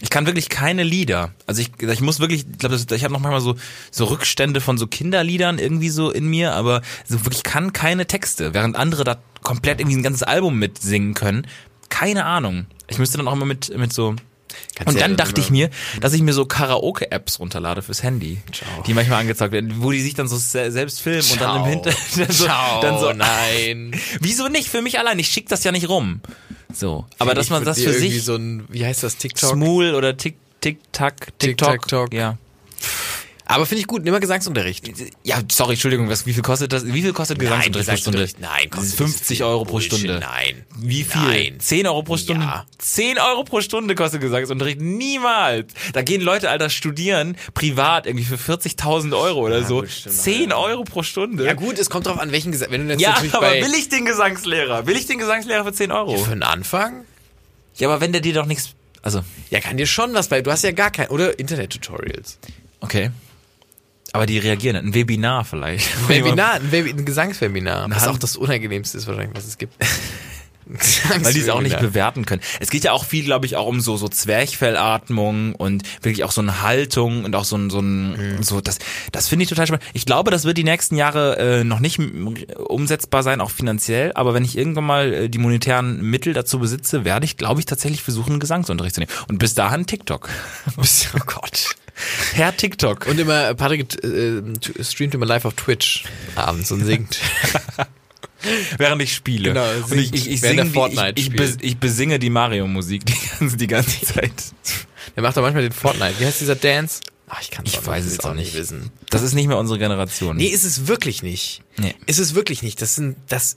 Ich 0.00 0.10
kann 0.10 0.26
wirklich 0.26 0.48
keine 0.48 0.82
Lieder. 0.82 1.32
Also 1.46 1.62
ich, 1.62 1.70
ich 1.80 2.00
muss 2.00 2.20
wirklich, 2.20 2.46
ich 2.50 2.58
glaube, 2.58 2.74
ich 2.76 3.04
habe 3.04 3.12
noch 3.12 3.20
manchmal 3.20 3.40
so 3.40 3.56
so 3.90 4.04
Rückstände 4.06 4.60
von 4.60 4.78
so 4.78 4.86
Kinderliedern 4.86 5.58
irgendwie 5.58 5.90
so 5.90 6.10
in 6.10 6.26
mir, 6.26 6.52
aber 6.54 6.82
so 7.06 7.24
wirklich 7.24 7.42
kann 7.42 7.72
keine 7.72 8.06
Texte, 8.06 8.54
während 8.54 8.76
andere 8.76 9.04
da 9.04 9.18
komplett 9.42 9.80
irgendwie 9.80 9.96
ein 9.96 10.02
ganzes 10.02 10.22
Album 10.22 10.58
mitsingen 10.58 11.14
können. 11.14 11.46
Keine 11.88 12.24
Ahnung. 12.24 12.66
Ich 12.88 12.98
müsste 12.98 13.18
dann 13.18 13.28
auch 13.28 13.34
immer 13.34 13.46
mit 13.46 13.76
mit 13.76 13.92
so 13.92 14.16
Kannst 14.74 14.88
und 14.88 14.94
ja 14.96 15.02
dann 15.02 15.16
dann 15.16 15.26
dachte 15.26 15.40
ich 15.40 15.50
mir, 15.50 15.70
dass 16.00 16.12
ich 16.12 16.22
mir 16.22 16.32
so 16.32 16.44
Karaoke-Apps 16.46 17.38
runterlade 17.38 17.82
fürs 17.82 18.02
Handy, 18.02 18.38
die 18.86 18.94
manchmal 18.94 19.20
angezeigt 19.20 19.52
werden, 19.52 19.82
wo 19.82 19.90
die 19.90 20.00
sich 20.00 20.14
dann 20.14 20.28
so 20.28 20.36
se- 20.36 20.70
selbst 20.72 21.00
filmen 21.00 21.22
und 21.30 21.40
dann 21.40 21.56
im 21.56 21.62
Ciao. 21.62 21.92
Hintergrund 21.92 22.32
so, 22.34 22.44
Ciao, 22.44 22.80
dann 22.80 22.98
so 22.98 23.12
nein. 23.12 23.94
Wieso 24.20 24.48
nicht? 24.48 24.68
Für 24.68 24.82
mich 24.82 24.98
allein. 24.98 25.18
Ich 25.18 25.28
schick 25.28 25.48
das 25.48 25.62
ja 25.64 25.72
nicht 25.72 25.88
rum. 25.88 26.20
So. 26.72 27.04
Aber 27.18 27.34
dass 27.34 27.50
man 27.50 27.64
das 27.64 27.80
für 27.80 27.92
sich 27.92 28.24
so 28.24 28.34
ein, 28.36 28.64
wie 28.68 28.84
heißt 28.84 29.02
das, 29.02 29.16
TikTok? 29.16 29.50
Smoool 29.50 29.94
oder 29.94 30.16
Tick, 30.16 30.36
Tick, 30.60 30.78
Tack, 30.92 31.38
TikTok. 31.38 31.72
TikTok. 31.82 32.14
Ja. 32.14 32.36
Aber 33.46 33.66
finde 33.66 33.80
ich 33.80 33.86
gut, 33.86 34.04
nimm 34.04 34.12
mal 34.12 34.20
Gesangsunterricht. 34.20 34.90
Ja, 35.22 35.40
sorry, 35.52 35.72
Entschuldigung, 35.74 36.08
was, 36.08 36.24
wie 36.24 36.32
viel 36.32 36.42
kostet 36.42 36.72
das? 36.72 36.86
Wie 36.86 37.02
viel 37.02 37.12
kostet 37.12 37.38
Gesangsunterricht 37.38 37.88
pro 37.88 37.96
Stunde? 37.96 38.28
Nein, 38.40 38.70
kostet 38.70 38.96
50 38.96 39.26
dieses 39.28 39.40
Euro 39.46 39.64
pro 39.64 39.72
Bullshit, 39.72 39.92
Stunde. 39.92 40.18
nein. 40.20 40.64
Wie 40.78 41.04
viel? 41.04 41.20
Nein. 41.20 41.60
10 41.60 41.86
Euro 41.86 42.02
pro 42.02 42.16
Stunde? 42.16 42.42
Ja. 42.44 42.64
10 42.78 43.18
Euro 43.18 43.44
pro 43.44 43.60
Stunde 43.60 43.94
kostet 43.94 44.22
Gesangsunterricht? 44.22 44.80
Niemals. 44.80 45.72
Da 45.92 46.00
gehen 46.00 46.22
Leute, 46.22 46.48
Alter, 46.48 46.70
studieren, 46.70 47.36
privat, 47.52 48.06
irgendwie 48.06 48.24
für 48.24 48.36
40.000 48.36 49.14
Euro 49.18 49.40
oder 49.40 49.62
so. 49.62 49.80
gut, 49.80 49.90
stimmt, 49.90 50.14
10 50.16 50.52
Euro 50.52 50.84
pro 50.84 51.02
Stunde? 51.02 51.44
Ja 51.44 51.52
gut, 51.52 51.78
es 51.78 51.90
kommt 51.90 52.06
drauf 52.06 52.18
an, 52.18 52.32
welchen 52.32 52.50
Gesang. 52.52 52.70
Wenn 52.70 52.86
du 52.86 52.92
jetzt 52.94 53.02
Ja, 53.02 53.10
natürlich 53.10 53.34
aber 53.34 53.48
bei 53.48 53.62
will 53.62 53.74
ich 53.74 53.90
den 53.90 54.06
Gesangslehrer? 54.06 54.86
Will 54.86 54.96
ich 54.96 55.06
den 55.06 55.18
Gesangslehrer 55.18 55.64
für 55.64 55.72
10 55.74 55.92
Euro? 55.92 56.16
für 56.16 56.32
einen 56.32 56.42
Anfang? 56.42 57.04
Ja, 57.76 57.88
aber 57.88 58.00
wenn 58.00 58.12
der 58.12 58.22
dir 58.22 58.32
doch 58.32 58.46
nichts, 58.46 58.70
also, 59.02 59.22
Ja, 59.50 59.60
kann 59.60 59.76
dir 59.76 59.86
schon 59.86 60.14
was 60.14 60.28
bei. 60.28 60.40
Du 60.40 60.50
hast 60.50 60.64
ja 60.64 60.72
gar 60.72 60.90
kein 60.90 61.08
oder 61.08 61.38
Internet-Tutorials. 61.38 62.38
okay. 62.80 63.10
Aber 64.14 64.26
die 64.26 64.38
reagieren, 64.38 64.76
ein 64.76 64.94
Webinar 64.94 65.44
vielleicht. 65.44 66.08
Webinar, 66.08 66.54
ein, 66.54 66.70
Webi 66.70 66.90
ein 66.90 67.04
Gesangswebinar. 67.04 67.90
Was 67.90 68.02
Hand- 68.02 68.12
auch 68.12 68.18
das 68.18 68.36
unangenehmste 68.36 68.96
ist 68.96 69.08
wahrscheinlich, 69.08 69.34
was 69.36 69.44
es 69.44 69.58
gibt. 69.58 69.74
Weil 71.20 71.32
die 71.34 71.40
es 71.40 71.48
auch 71.50 71.60
nicht 71.60 71.78
bewerten 71.78 72.24
können. 72.24 72.40
Es 72.58 72.70
geht 72.70 72.84
ja 72.84 72.92
auch 72.92 73.04
viel, 73.04 73.24
glaube 73.24 73.44
ich, 73.44 73.56
auch 73.56 73.66
um 73.66 73.80
so 73.80 73.96
so 73.98 74.08
Zwerchfellatmung 74.08 75.54
und 75.56 75.82
wirklich 76.02 76.24
auch 76.24 76.30
so 76.32 76.40
eine 76.40 76.62
Haltung 76.62 77.24
und 77.24 77.34
auch 77.36 77.44
so 77.44 77.56
ein 77.56 77.68
so 77.68 77.80
ein 77.80 78.38
so 78.42 78.60
das 78.62 78.78
das 79.12 79.28
finde 79.28 79.42
ich 79.42 79.48
total 79.50 79.66
spannend. 79.66 79.84
Ich 79.92 80.06
glaube, 80.06 80.30
das 80.30 80.44
wird 80.44 80.56
die 80.56 80.64
nächsten 80.64 80.96
Jahre 80.96 81.36
äh, 81.38 81.64
noch 81.64 81.80
nicht 81.80 82.00
umsetzbar 82.56 83.22
sein, 83.22 83.40
auch 83.42 83.50
finanziell. 83.50 84.12
Aber 84.14 84.32
wenn 84.32 84.44
ich 84.44 84.56
irgendwann 84.56 84.84
mal 84.84 85.12
äh, 85.12 85.28
die 85.28 85.38
monetären 85.38 86.00
Mittel 86.00 86.32
dazu 86.32 86.60
besitze, 86.60 87.04
werde 87.04 87.26
ich, 87.26 87.36
glaube 87.36 87.60
ich, 87.60 87.66
tatsächlich 87.66 88.02
versuchen, 88.02 88.30
einen 88.30 88.40
Gesangsunterricht 88.40 88.94
zu 88.94 89.00
nehmen. 89.00 89.12
Und 89.28 89.38
bis 89.38 89.54
dahin 89.54 89.86
TikTok. 89.86 90.30
Oh 90.78 91.18
Gott. 91.26 91.76
Herr 92.34 92.56
TikTok. 92.56 93.06
Und 93.06 93.18
immer, 93.20 93.54
Patrick 93.54 94.02
äh, 94.04 94.42
streamt 94.82 95.14
immer 95.14 95.26
live 95.26 95.44
auf 95.44 95.54
Twitch 95.54 96.04
abends 96.34 96.70
und 96.72 96.84
singt. 96.84 97.18
während 98.78 99.00
ich 99.02 99.14
spiele. 99.14 99.50
Genau, 99.50 99.66
und 99.90 99.98
ich, 99.98 100.12
ich, 100.12 100.30
ich, 100.30 100.40
singe 100.40 100.64
die- 100.64 100.70
Fortnite 100.70 101.14
ich, 101.16 101.30
ich 101.62 101.78
besinge 101.78 102.18
die 102.18 102.30
Mario-Musik 102.30 103.06
die 103.06 103.14
ganze, 103.38 103.56
die 103.56 103.66
ganze 103.66 104.00
Zeit. 104.06 104.32
Der 105.16 105.22
macht 105.22 105.36
doch 105.36 105.42
manchmal 105.42 105.62
den 105.62 105.72
Fortnite. 105.72 106.14
Wie 106.18 106.26
heißt 106.26 106.40
dieser 106.40 106.56
Dance? 106.56 107.00
Ach, 107.28 107.40
ich 107.40 107.50
kann 107.50 107.64
Ich 107.64 107.84
weiß 107.84 108.04
es 108.04 108.20
auch 108.20 108.34
nicht. 108.34 108.54
wissen. 108.54 108.90
Das 109.10 109.22
ist 109.22 109.34
nicht 109.34 109.46
mehr 109.46 109.56
unsere 109.56 109.78
Generation. 109.78 110.36
Nee, 110.36 110.46
ist 110.48 110.64
es 110.64 110.86
wirklich 110.88 111.22
nicht. 111.22 111.62
Nee. 111.78 111.94
Ist 112.06 112.18
es 112.18 112.34
wirklich 112.34 112.62
nicht. 112.62 112.82
Das 112.82 112.94
sind, 112.94 113.16
das, 113.28 113.56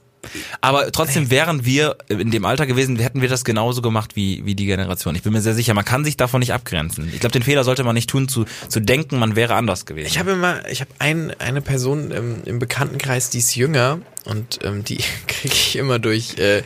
Aber 0.61 0.91
trotzdem 0.91 1.29
wären 1.29 1.65
wir 1.65 1.97
in 2.07 2.31
dem 2.31 2.45
Alter 2.45 2.65
gewesen, 2.65 2.97
hätten 2.97 3.21
wir 3.21 3.29
das 3.29 3.43
genauso 3.43 3.81
gemacht 3.81 4.15
wie, 4.15 4.45
wie 4.45 4.55
die 4.55 4.65
Generation. 4.65 5.15
Ich 5.15 5.23
bin 5.23 5.33
mir 5.33 5.41
sehr 5.41 5.53
sicher, 5.53 5.73
man 5.73 5.85
kann 5.85 6.03
sich 6.03 6.17
davon 6.17 6.39
nicht 6.39 6.53
abgrenzen. 6.53 7.09
Ich 7.13 7.19
glaube, 7.19 7.33
den 7.33 7.43
Fehler 7.43 7.63
sollte 7.63 7.83
man 7.83 7.93
nicht 7.93 8.09
tun, 8.09 8.27
zu, 8.27 8.45
zu 8.67 8.79
denken, 8.79 9.19
man 9.19 9.35
wäre 9.35 9.55
anders 9.55 9.85
gewesen. 9.85 10.07
Ich 10.07 10.19
habe 10.19 10.31
immer, 10.31 10.67
ich 10.69 10.81
habe 10.81 10.91
ein, 10.99 11.33
eine 11.39 11.61
Person 11.61 12.11
ähm, 12.11 12.35
im 12.45 12.59
Bekanntenkreis, 12.59 13.29
die 13.29 13.39
ist 13.39 13.55
jünger 13.55 13.99
und 14.25 14.59
ähm, 14.63 14.83
die 14.83 14.97
kriege 15.27 15.53
ich 15.53 15.75
immer 15.75 15.99
durch, 15.99 16.37
äh, 16.37 16.63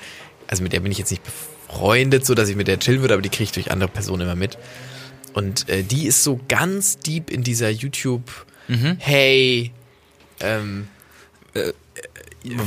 also 0.47 0.63
mit 0.63 0.73
der 0.73 0.79
bin 0.79 0.91
ich 0.91 0.97
jetzt 0.97 1.11
nicht 1.11 1.23
befreundet, 1.23 2.25
so 2.25 2.35
dass 2.35 2.49
ich 2.49 2.55
mit 2.55 2.67
der 2.67 2.79
chillen 2.79 3.01
würde, 3.01 3.13
aber 3.13 3.23
die 3.23 3.29
kriege 3.29 3.43
ich 3.43 3.51
durch 3.51 3.71
andere 3.71 3.89
Personen 3.89 4.23
immer 4.23 4.35
mit. 4.35 4.57
Und 5.33 5.69
äh, 5.69 5.83
die 5.83 6.07
ist 6.07 6.23
so 6.23 6.39
ganz 6.47 6.97
deep 6.97 7.29
in 7.29 7.43
dieser 7.43 7.69
YouTube, 7.69 8.23
hey, 8.99 9.71
ähm, 10.39 10.87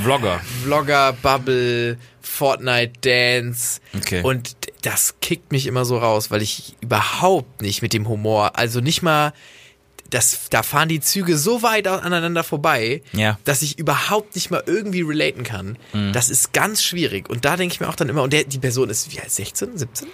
Vlogger. 0.03 0.41
Vlogger, 0.63 1.13
Bubble, 1.15 1.99
Fortnite 2.21 2.93
Dance. 3.01 3.81
Okay. 3.97 4.23
Und 4.23 4.57
das 4.83 5.15
kickt 5.21 5.51
mich 5.53 5.67
immer 5.67 5.85
so 5.85 5.99
raus, 5.99 6.31
weil 6.31 6.43
ich 6.43 6.77
überhaupt 6.81 7.63
nicht 7.63 7.83
mit 7.83 7.93
dem 7.93 8.09
Humor, 8.09 8.57
also 8.59 8.81
nicht 8.81 9.03
mal, 9.03 9.33
das, 10.11 10.49
da 10.51 10.63
fahren 10.63 10.89
die 10.89 11.01
Züge 11.01 11.37
so 11.37 11.63
weit 11.63 11.89
aneinander 11.89 12.45
vorbei, 12.45 13.03
Ja. 13.13 13.33
Mhm. 13.33 13.37
dass 13.45 13.63
ich 13.63 13.79
überhaupt 13.79 14.35
nicht 14.37 14.51
mal 14.51 14.63
irgendwie 14.67 15.01
relaten 15.03 15.43
kann. 15.43 15.77
Das 16.13 16.31
ist 16.31 16.53
ganz 16.53 16.83
schwierig. 16.85 17.29
Und 17.29 17.45
da 17.45 17.57
denke 17.57 17.73
ich 17.75 17.81
mir 17.81 17.89
auch 17.89 17.97
dann 17.97 18.09
immer, 18.09 18.23
und 18.23 18.33
der, 18.33 18.45
die 18.45 18.59
Person 18.59 18.91
ist 18.91 19.11
wie 19.13 19.21
alt, 19.21 19.31
16, 19.31 19.77
17? 19.79 20.09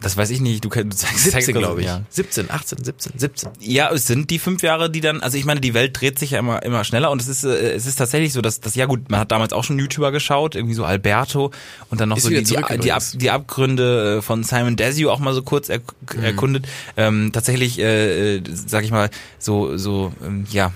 Das 0.00 0.16
weiß 0.16 0.28
ich 0.30 0.40
nicht. 0.40 0.64
Du, 0.64 0.68
du 0.68 0.88
zeigst, 0.90 1.24
17, 1.24 1.54
glaube 1.54 1.80
ich. 1.80 1.86
Ja. 1.86 2.02
17, 2.10 2.50
18, 2.50 2.84
17, 2.84 3.12
17. 3.18 3.50
ja, 3.60 3.90
es 3.90 4.06
sind 4.06 4.28
die 4.30 4.38
fünf 4.38 4.62
Jahre, 4.62 4.90
die 4.90 5.00
dann, 5.00 5.22
also 5.22 5.38
ich 5.38 5.46
meine, 5.46 5.60
die 5.60 5.72
Welt 5.72 5.98
dreht 5.98 6.18
sich 6.18 6.32
ja 6.32 6.40
immer, 6.40 6.62
immer 6.62 6.84
schneller 6.84 7.10
und 7.10 7.22
es 7.22 7.28
ist, 7.28 7.44
äh, 7.44 7.72
es 7.72 7.86
ist 7.86 7.96
tatsächlich 7.96 8.32
so, 8.34 8.42
dass, 8.42 8.60
dass, 8.60 8.74
ja 8.74 8.84
gut, 8.86 9.10
man 9.10 9.20
hat 9.20 9.32
damals 9.32 9.52
auch 9.54 9.64
schon 9.64 9.78
YouTuber 9.78 10.12
geschaut, 10.12 10.56
irgendwie 10.56 10.74
so 10.74 10.84
Alberto 10.84 11.52
und 11.90 12.00
dann 12.00 12.10
noch 12.10 12.18
Ist 12.18 12.24
so 12.24 12.28
die, 12.28 12.42
die, 12.42 12.56
die, 12.80 12.92
Ab, 12.92 13.02
die 13.14 13.30
Abgründe 13.30 14.18
äh, 14.18 14.22
von 14.22 14.44
Simon 14.44 14.76
Desue 14.76 15.10
auch 15.10 15.20
mal 15.20 15.32
so 15.32 15.42
kurz 15.42 15.68
er, 15.70 15.80
Mhm. 16.14 16.22
erkundet. 16.24 16.66
Ähm, 16.98 17.30
tatsächlich, 17.32 17.78
äh, 17.78 18.36
äh, 18.36 18.42
sag 18.52 18.84
ich 18.84 18.90
mal, 18.90 19.08
so, 19.38 19.76
so, 19.78 20.12
ähm, 20.22 20.46
ja, 20.50 20.72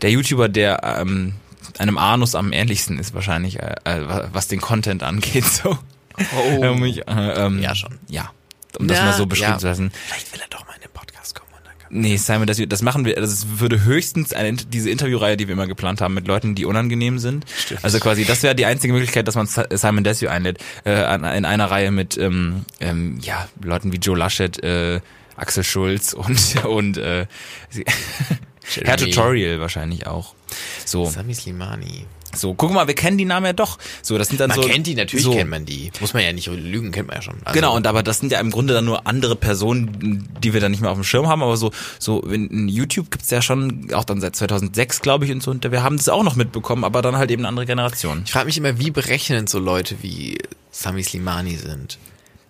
der 0.00 0.10
YouTuber, 0.10 0.48
der 0.48 0.82
ähm, 1.00 1.34
einem 1.78 1.98
Anus 1.98 2.34
am 2.34 2.52
ähnlichsten 2.52 2.98
ist 2.98 3.12
wahrscheinlich, 3.12 3.58
äh, 3.60 3.74
äh, 3.84 4.00
was 4.32 4.48
den 4.48 4.60
Content 4.62 5.02
angeht, 5.02 5.44
so. 5.44 5.70
Oh. 6.18 6.62
Ähm, 6.62 6.82
ich, 6.84 7.06
äh, 7.06 7.44
ähm, 7.44 7.60
Ja, 7.60 7.74
schon. 7.74 7.98
Ja, 8.08 8.30
um 8.76 8.88
das 8.88 9.00
mal 9.00 9.12
so 9.12 9.26
beschrieben 9.26 9.58
zu 9.58 9.66
lassen. 9.66 9.90
Vielleicht 10.06 10.32
will 10.32 10.40
er 10.40 10.48
doch 10.48 10.66
mal 10.66 10.74
in 10.74 10.82
den 10.82 10.90
Podcast 10.92 11.34
kommen 11.34 11.50
und 11.56 11.66
dann 11.66 11.78
kann 11.78 11.88
Nee, 11.90 12.16
Simon, 12.16 12.46
das, 12.46 12.60
das 12.68 12.82
machen 12.82 13.04
wir, 13.04 13.14
das 13.16 13.58
würde 13.58 13.84
höchstens 13.84 14.32
eine, 14.32 14.54
diese 14.54 14.90
Interviewreihe, 14.90 15.36
die 15.36 15.48
wir 15.48 15.52
immer 15.52 15.66
geplant 15.66 16.00
haben, 16.00 16.14
mit 16.14 16.26
Leuten, 16.26 16.54
die 16.54 16.64
unangenehm 16.64 17.18
sind. 17.18 17.44
Also 17.82 17.98
quasi, 18.00 18.24
das 18.24 18.42
wäre 18.42 18.54
die 18.54 18.66
einzige 18.66 18.92
Möglichkeit, 18.92 19.28
dass 19.28 19.34
man 19.34 19.46
Simon 19.46 20.04
Desue 20.04 20.30
einlädt, 20.30 20.58
äh, 20.84 21.14
in 21.14 21.44
einer 21.44 21.70
Reihe 21.70 21.90
mit, 21.90 22.16
ähm, 22.18 22.64
ähm, 22.80 23.18
ja, 23.22 23.48
Leuten 23.62 23.92
wie 23.92 23.98
Joe 23.98 24.16
Laschet, 24.16 24.62
äh, 24.62 25.00
Axel 25.36 25.64
Schulz 25.64 26.12
und, 26.12 26.64
und, 26.64 26.96
äh, 26.96 27.26
Herr. 28.82 28.96
Tutorial 28.96 29.60
wahrscheinlich 29.60 30.06
auch. 30.06 30.34
So, 30.84 31.06
Sami 31.06 31.34
Slimani. 31.34 32.06
So, 32.34 32.54
guck 32.54 32.72
mal, 32.72 32.86
wir 32.86 32.94
kennen 32.94 33.18
die 33.18 33.24
Namen 33.24 33.46
ja 33.46 33.52
doch. 33.52 33.78
So, 34.02 34.18
das 34.18 34.28
sind 34.28 34.40
dann 34.40 34.48
Man 34.48 34.60
so. 34.60 34.66
kennt 34.66 34.86
die, 34.86 34.94
natürlich 34.94 35.24
so. 35.24 35.32
kennt 35.32 35.50
man 35.50 35.64
die. 35.64 35.90
Muss 36.00 36.14
man 36.14 36.22
ja 36.22 36.32
nicht 36.32 36.46
lügen, 36.48 36.92
kennt 36.92 37.08
man 37.08 37.16
ja 37.16 37.22
schon. 37.22 37.36
Also, 37.44 37.54
Genau, 37.54 37.76
und 37.76 37.86
aber 37.86 38.02
das 38.02 38.18
sind 38.18 38.32
ja 38.32 38.40
im 38.40 38.50
Grunde 38.50 38.74
dann 38.74 38.84
nur 38.84 39.06
andere 39.06 39.36
Personen, 39.36 40.28
die 40.42 40.52
wir 40.52 40.60
dann 40.60 40.70
nicht 40.70 40.80
mehr 40.80 40.90
auf 40.90 40.98
dem 40.98 41.04
Schirm 41.04 41.28
haben, 41.28 41.42
aber 41.42 41.56
so, 41.56 41.70
so 41.98 42.20
in, 42.22 42.68
YouTube 42.68 43.10
gibt's 43.10 43.30
ja 43.30 43.42
schon, 43.42 43.92
auch 43.92 44.04
dann 44.04 44.20
seit 44.20 44.36
2006, 44.36 45.00
glaube 45.00 45.24
ich, 45.24 45.32
und 45.32 45.42
so, 45.42 45.50
und 45.50 45.70
wir 45.70 45.82
haben 45.82 45.96
das 45.96 46.08
auch 46.08 46.22
noch 46.22 46.36
mitbekommen, 46.36 46.84
aber 46.84 47.02
dann 47.02 47.16
halt 47.16 47.30
eben 47.30 47.42
eine 47.42 47.48
andere 47.48 47.66
Generation. 47.66 48.22
Ich 48.24 48.32
frage 48.32 48.46
mich 48.46 48.56
immer, 48.56 48.78
wie 48.78 48.90
berechnend 48.90 49.48
so 49.48 49.58
Leute 49.58 49.96
wie 50.02 50.38
Sami 50.70 51.02
Slimani 51.02 51.56
sind. 51.56 51.98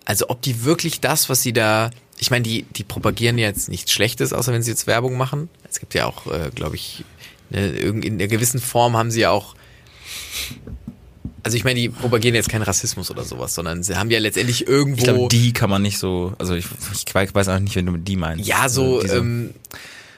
Also 0.05 0.29
ob 0.29 0.41
die 0.41 0.63
wirklich 0.63 1.01
das, 1.01 1.29
was 1.29 1.41
sie 1.41 1.53
da, 1.53 1.91
ich 2.17 2.31
meine, 2.31 2.43
die, 2.43 2.63
die 2.63 2.83
propagieren 2.83 3.37
jetzt 3.37 3.69
nichts 3.69 3.91
Schlechtes, 3.91 4.31
außer 4.31 4.53
wenn 4.53 4.63
sie 4.63 4.71
jetzt 4.71 4.87
Werbung 4.87 5.17
machen. 5.17 5.49
Es 5.69 5.79
gibt 5.79 5.93
ja 5.93 6.05
auch, 6.05 6.27
äh, 6.27 6.49
glaube 6.55 6.75
ich, 6.75 7.03
ne, 7.49 7.67
in 7.67 8.13
einer 8.13 8.27
gewissen 8.27 8.59
Form 8.59 8.95
haben 8.95 9.11
sie 9.11 9.21
ja 9.21 9.31
auch, 9.31 9.55
also 11.43 11.55
ich 11.55 11.63
meine, 11.63 11.79
die 11.79 11.89
propagieren 11.89 12.35
jetzt 12.35 12.49
keinen 12.49 12.63
Rassismus 12.63 13.09
oder 13.09 13.23
sowas, 13.23 13.55
sondern 13.55 13.81
sie 13.83 13.95
haben 13.95 14.11
ja 14.11 14.19
letztendlich 14.19 14.67
irgendwo, 14.67 14.97
Ich 14.97 15.03
glaube, 15.05 15.27
die 15.29 15.53
kann 15.53 15.69
man 15.69 15.81
nicht 15.81 15.97
so, 15.97 16.33
also 16.37 16.55
ich, 16.55 16.65
ich 16.93 17.15
weiß 17.15 17.47
auch 17.47 17.59
nicht, 17.59 17.75
wenn 17.75 17.85
du 17.85 17.93
mit 17.93 18.07
die 18.07 18.17
meinst. 18.17 18.45
ja 18.45 18.67
so, 18.67 18.99
Also 18.99 19.15
ähm, 19.17 19.53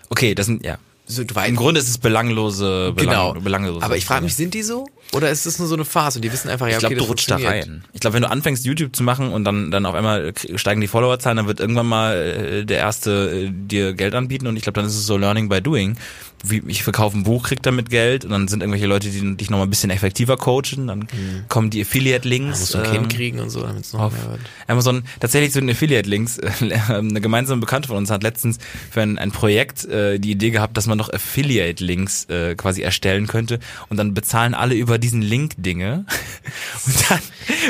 okay, 0.09 0.33
das 0.33 0.47
sind, 0.47 0.65
ja. 0.65 0.77
so 1.05 1.21
Im 1.21 1.55
Grunde 1.55 1.79
ist 1.81 1.89
es 1.89 1.97
belanglose, 1.99 2.93
belang, 2.93 3.33
genau. 3.33 3.33
belanglose. 3.33 3.85
Aber 3.85 3.95
ich 3.95 4.05
frage 4.05 4.23
mich, 4.23 4.35
sind 4.35 4.53
die 4.53 4.63
so? 4.63 4.87
Oder 5.11 5.31
ist 5.31 5.47
das 5.47 5.57
nur 5.57 5.67
so 5.67 5.73
eine 5.73 5.85
Farce 5.85 6.17
und 6.17 6.21
die 6.21 6.31
wissen 6.31 6.49
einfach, 6.49 6.67
ja, 6.67 6.73
ich 6.73 6.79
glaube, 6.79 6.93
okay, 6.93 6.95
du 6.95 7.01
das 7.01 7.09
rutschst 7.09 7.31
da 7.31 7.37
rein. 7.37 7.83
Ich 7.93 7.99
glaube, 7.99 8.13
wenn 8.13 8.21
du 8.21 8.29
anfängst, 8.29 8.63
YouTube 8.63 8.95
zu 8.95 9.01
machen 9.01 9.31
und 9.31 9.43
dann, 9.43 9.71
dann 9.71 9.87
auf 9.87 9.95
einmal 9.95 10.33
steigen 10.55 10.81
die 10.81 10.87
Followerzahlen, 10.87 11.37
dann 11.37 11.47
wird 11.47 11.59
irgendwann 11.59 11.87
mal 11.87 12.15
äh, 12.15 12.65
der 12.65 12.77
Erste 12.77 13.47
äh, 13.47 13.51
dir 13.51 13.93
Geld 13.93 14.13
anbieten 14.13 14.45
und 14.45 14.55
ich 14.55 14.63
glaube, 14.63 14.79
dann 14.79 14.85
ist 14.85 14.95
es 14.95 15.07
so 15.07 15.17
Learning 15.17 15.49
by 15.49 15.61
Doing. 15.61 15.97
Wie, 16.41 16.63
ich 16.67 16.83
verkaufe 16.83 17.17
ein 17.17 17.23
Buch, 17.23 17.47
krieg 17.47 17.61
damit 17.63 17.89
Geld 17.89 18.23
und 18.23 18.31
dann 18.31 18.47
sind 18.47 18.61
irgendwelche 18.61 18.85
Leute, 18.85 19.09
die 19.09 19.35
dich 19.35 19.49
nochmal 19.49 19.67
ein 19.67 19.69
bisschen 19.69 19.89
effektiver 19.89 20.37
coachen, 20.37 20.87
dann 20.87 21.07
kommen 21.49 21.69
die 21.69 21.81
Affiliate-Links. 21.81 22.59
Muss 22.61 22.69
so 22.69 22.77
ein 22.77 22.85
ähm, 22.85 22.91
Kind 22.91 23.09
kriegen 23.09 23.39
und 23.39 23.49
so, 23.49 23.61
damit 23.61 23.83
es 23.83 23.91
noch 23.91 23.99
auf 23.99 24.13
mehr 24.13 24.31
wird. 24.31 24.39
Amazon 24.67 25.03
tatsächlich 25.19 25.51
so 25.51 25.59
ein 25.59 25.69
Affiliate-Links. 25.69 26.39
Eine 26.89 27.19
gemeinsame 27.19 27.59
Bekannte 27.59 27.89
von 27.89 27.97
uns 27.97 28.09
hat 28.09 28.23
letztens 28.23 28.57
für 28.89 29.01
ein, 29.01 29.17
ein 29.17 29.31
Projekt 29.31 29.83
äh, 29.85 30.17
die 30.17 30.31
Idee 30.31 30.51
gehabt, 30.51 30.77
dass 30.77 30.87
man 30.87 30.97
noch 30.97 31.11
Affiliate-Links 31.11 32.25
äh, 32.25 32.55
quasi 32.55 32.83
erstellen 32.83 33.27
könnte 33.27 33.59
und 33.89 33.97
dann 33.97 34.13
bezahlen 34.13 34.53
alle 34.53 34.75
über 34.75 34.98
diesen 34.99 35.21
Link 35.21 35.53
Dinge 35.57 36.05
und 36.85 37.09
dann 37.09 37.19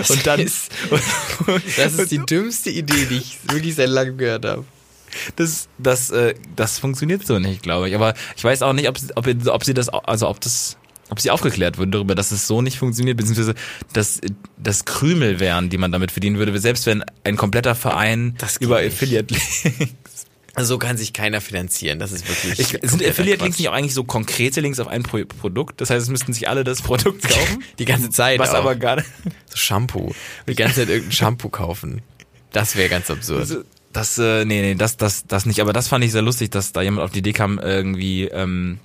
und 0.10 0.28
dann 0.28 0.40
ist- 0.42 0.72
Das 1.78 1.94
ist 1.94 2.12
die 2.12 2.20
dümmste 2.26 2.70
Idee, 2.70 3.06
die 3.10 3.18
ich 3.18 3.38
wirklich 3.48 3.76
seit 3.76 3.90
langem 3.90 4.18
gehört 4.18 4.46
habe. 4.46 4.66
das 5.38 5.68
das 5.78 6.10
äh, 6.12 6.34
das 6.56 6.80
funktioniert 6.80 7.26
so 7.26 7.40
nicht, 7.40 7.64
glaube 7.64 7.90
ich. 7.90 7.96
Aber 7.96 8.14
ich 8.36 8.44
weiß 8.44 8.62
auch 8.62 8.74
nicht, 8.74 8.88
ob 8.90 8.98
sie- 8.98 9.16
ob, 9.16 9.28
ob 9.48 9.64
sie 9.64 9.74
das 9.74 9.90
also 9.90 10.28
ob 10.28 10.40
das 10.42 10.76
ob 11.12 11.20
sie 11.20 11.32
aufgeklärt 11.32 11.80
wurden 11.80 11.92
darüber, 11.92 12.14
dass 12.14 12.30
es 12.32 12.46
so 12.46 12.62
nicht 12.62 12.78
funktioniert, 12.78 13.18
beziehungsweise 13.18 13.56
dass 13.94 14.22
das 14.58 14.86
Krümel 14.86 15.40
wären, 15.40 15.70
die 15.72 15.80
man 15.80 15.92
damit 15.92 16.12
verdienen 16.12 16.38
würde, 16.38 16.58
selbst 16.60 16.86
wenn 16.86 17.04
ein 17.24 17.36
kompletter 17.36 17.74
Verein 17.74 18.36
Das 18.38 18.58
über. 18.58 18.78
Affiliate 18.78 19.34
Also 19.34 19.90
so 20.66 20.78
kann 20.78 20.97
sich 20.97 21.14
keiner 21.14 21.41
finanzieren. 21.41 21.99
Das 21.99 22.12
ist 22.12 22.28
wirklich. 22.28 22.60
Ich, 22.60 22.89
sind 22.89 23.03
Affiliate-Links 23.03 23.57
nicht 23.57 23.70
auch 23.70 23.74
eigentlich 23.74 23.93
so 23.93 24.03
konkrete 24.03 24.62
Links 24.62 24.80
auf 24.80 24.88
ein 24.88 25.03
Pro 25.03 25.20
Produkt? 25.26 25.82
Das 25.82 25.89
heißt, 25.89 26.03
es 26.03 26.10
müssten 26.10 26.34
sich 26.34 26.47
alle 26.49 26.64
das 26.64 26.82
Produkt 26.82 27.28
kaufen? 27.28 27.64
Die 27.80 27.86
ganze 27.86 28.10
Zeit. 28.10 28.39
Was 28.39 28.51
auch. 28.51 28.60
aber 28.60 28.76
gar 28.76 28.97
nicht. 28.97 29.07
So 29.45 29.57
Shampoo. 29.57 30.14
Die 30.47 30.55
ganze 30.55 30.82
Zeit 30.82 30.89
irgendein 30.89 31.12
Shampoo 31.12 31.49
kaufen. 31.49 32.01
Das 32.51 32.76
wäre 32.76 32.89
ganz 32.89 33.10
absurd. 33.12 33.41
Also, 33.41 33.64
Das, 33.93 34.18
äh, 34.18 34.45
nee, 34.45 34.62
nee, 34.62 34.76
das, 34.76 34.97
das, 34.97 35.26
das 35.28 35.45
nicht. 35.45 35.62
Aber 35.62 35.74
das 35.74 35.88
fand 35.88 36.03
ich 36.03 36.12
sehr 36.12 36.22
lustig, 36.22 36.51
dass 36.51 36.72
da 36.72 36.82
jemand 36.82 37.03
auf 37.03 37.12
die 37.12 37.20
Idee 37.20 37.34
kam, 37.34 37.60
irgendwie 37.60 38.26
ähm, 38.26 38.80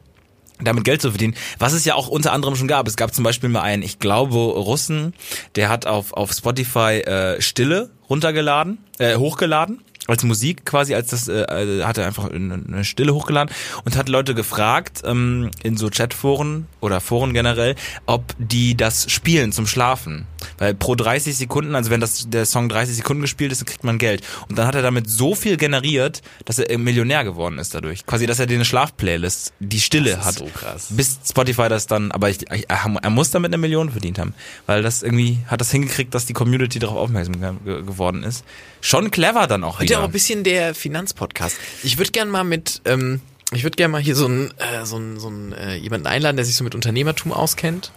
damit 0.60 0.84
Geld 0.84 1.02
zu 1.02 1.10
verdienen. 1.10 1.34
Was 1.58 1.72
es 1.72 1.84
ja 1.84 1.94
auch 1.94 2.08
unter 2.08 2.32
anderem 2.32 2.56
schon 2.56 2.68
gab. 2.68 2.86
Es 2.86 2.96
gab 2.96 3.14
zum 3.14 3.24
Beispiel 3.24 3.48
mal 3.48 3.62
einen, 3.62 3.82
ich 3.82 3.98
glaube, 3.98 4.36
Russen, 4.36 5.14
der 5.56 5.68
hat 5.68 5.86
auf, 5.86 6.12
auf 6.12 6.32
Spotify 6.32 7.00
äh, 7.00 7.40
Stille 7.40 7.90
runtergeladen, 8.08 8.78
äh, 8.98 9.16
hochgeladen 9.16 9.82
als 10.06 10.22
Musik 10.24 10.64
quasi, 10.64 10.94
als 10.94 11.08
das 11.08 11.28
äh, 11.28 11.82
hat 11.82 11.98
er 11.98 12.06
einfach 12.06 12.30
eine 12.30 12.54
eine 12.54 12.84
Stille 12.84 13.14
hochgeladen 13.14 13.54
und 13.84 13.96
hat 13.96 14.08
Leute 14.08 14.34
gefragt 14.34 15.02
ähm, 15.04 15.50
in 15.62 15.76
so 15.76 15.88
Chatforen 15.88 16.66
oder 16.80 17.00
Foren 17.00 17.32
generell, 17.32 17.74
ob 18.06 18.34
die 18.38 18.76
das 18.76 19.10
spielen 19.10 19.52
zum 19.52 19.66
Schlafen, 19.66 20.26
weil 20.58 20.74
pro 20.74 20.94
30 20.94 21.36
Sekunden, 21.36 21.74
also 21.74 21.90
wenn 21.90 22.00
das 22.00 22.28
der 22.28 22.46
Song 22.46 22.68
30 22.68 22.96
Sekunden 22.96 23.22
gespielt 23.22 23.52
ist, 23.52 23.60
dann 23.60 23.66
kriegt 23.66 23.84
man 23.84 23.98
Geld 23.98 24.22
und 24.48 24.58
dann 24.58 24.66
hat 24.66 24.74
er 24.74 24.82
damit 24.82 25.08
so 25.08 25.34
viel 25.34 25.56
generiert, 25.56 26.22
dass 26.44 26.58
er 26.58 26.78
Millionär 26.78 27.24
geworden 27.24 27.58
ist 27.58 27.74
dadurch, 27.74 28.06
quasi, 28.06 28.26
dass 28.26 28.38
er 28.38 28.46
den 28.46 28.64
Schlafplaylist 28.64 29.52
die 29.60 29.80
Stille 29.80 30.24
hat, 30.24 30.34
so 30.34 30.46
krass. 30.46 30.88
bis 30.90 31.18
Spotify 31.28 31.68
das 31.68 31.86
dann, 31.86 32.12
aber 32.12 32.30
ich, 32.30 32.50
ich, 32.50 32.66
er 32.68 33.10
muss 33.10 33.30
damit 33.30 33.50
eine 33.50 33.58
Million 33.58 33.90
verdient 33.90 34.18
haben, 34.18 34.34
weil 34.66 34.82
das 34.82 35.02
irgendwie 35.02 35.38
hat 35.46 35.60
das 35.60 35.70
hingekriegt, 35.70 36.14
dass 36.14 36.26
die 36.26 36.32
Community 36.32 36.78
darauf 36.78 36.96
aufmerksam 36.96 37.40
ge 37.64 37.82
geworden 37.82 38.22
ist. 38.22 38.44
Schon 38.80 39.10
clever 39.10 39.46
dann 39.46 39.64
auch 39.64 39.76
Heute 39.76 39.84
wieder. 39.84 40.00
auch 40.00 40.04
ein 40.04 40.12
bisschen 40.12 40.44
der 40.44 40.74
Finanzpodcast. 40.74 41.56
Ich 41.82 41.98
würde 41.98 42.10
gern 42.10 42.28
mal 42.28 42.44
mit, 42.44 42.82
ähm, 42.84 43.20
ich 43.52 43.62
würde 43.62 43.76
gern 43.76 43.90
mal 43.90 44.00
hier 44.00 44.16
so 44.16 44.26
einen, 44.26 44.50
äh, 44.58 44.84
so 44.84 44.96
einen, 44.96 45.18
so 45.18 45.28
einen 45.28 45.52
äh, 45.52 45.76
jemanden 45.76 46.06
einladen, 46.06 46.36
der 46.36 46.44
sich 46.44 46.56
so 46.56 46.64
mit 46.64 46.74
Unternehmertum 46.74 47.32
auskennt. 47.32 47.92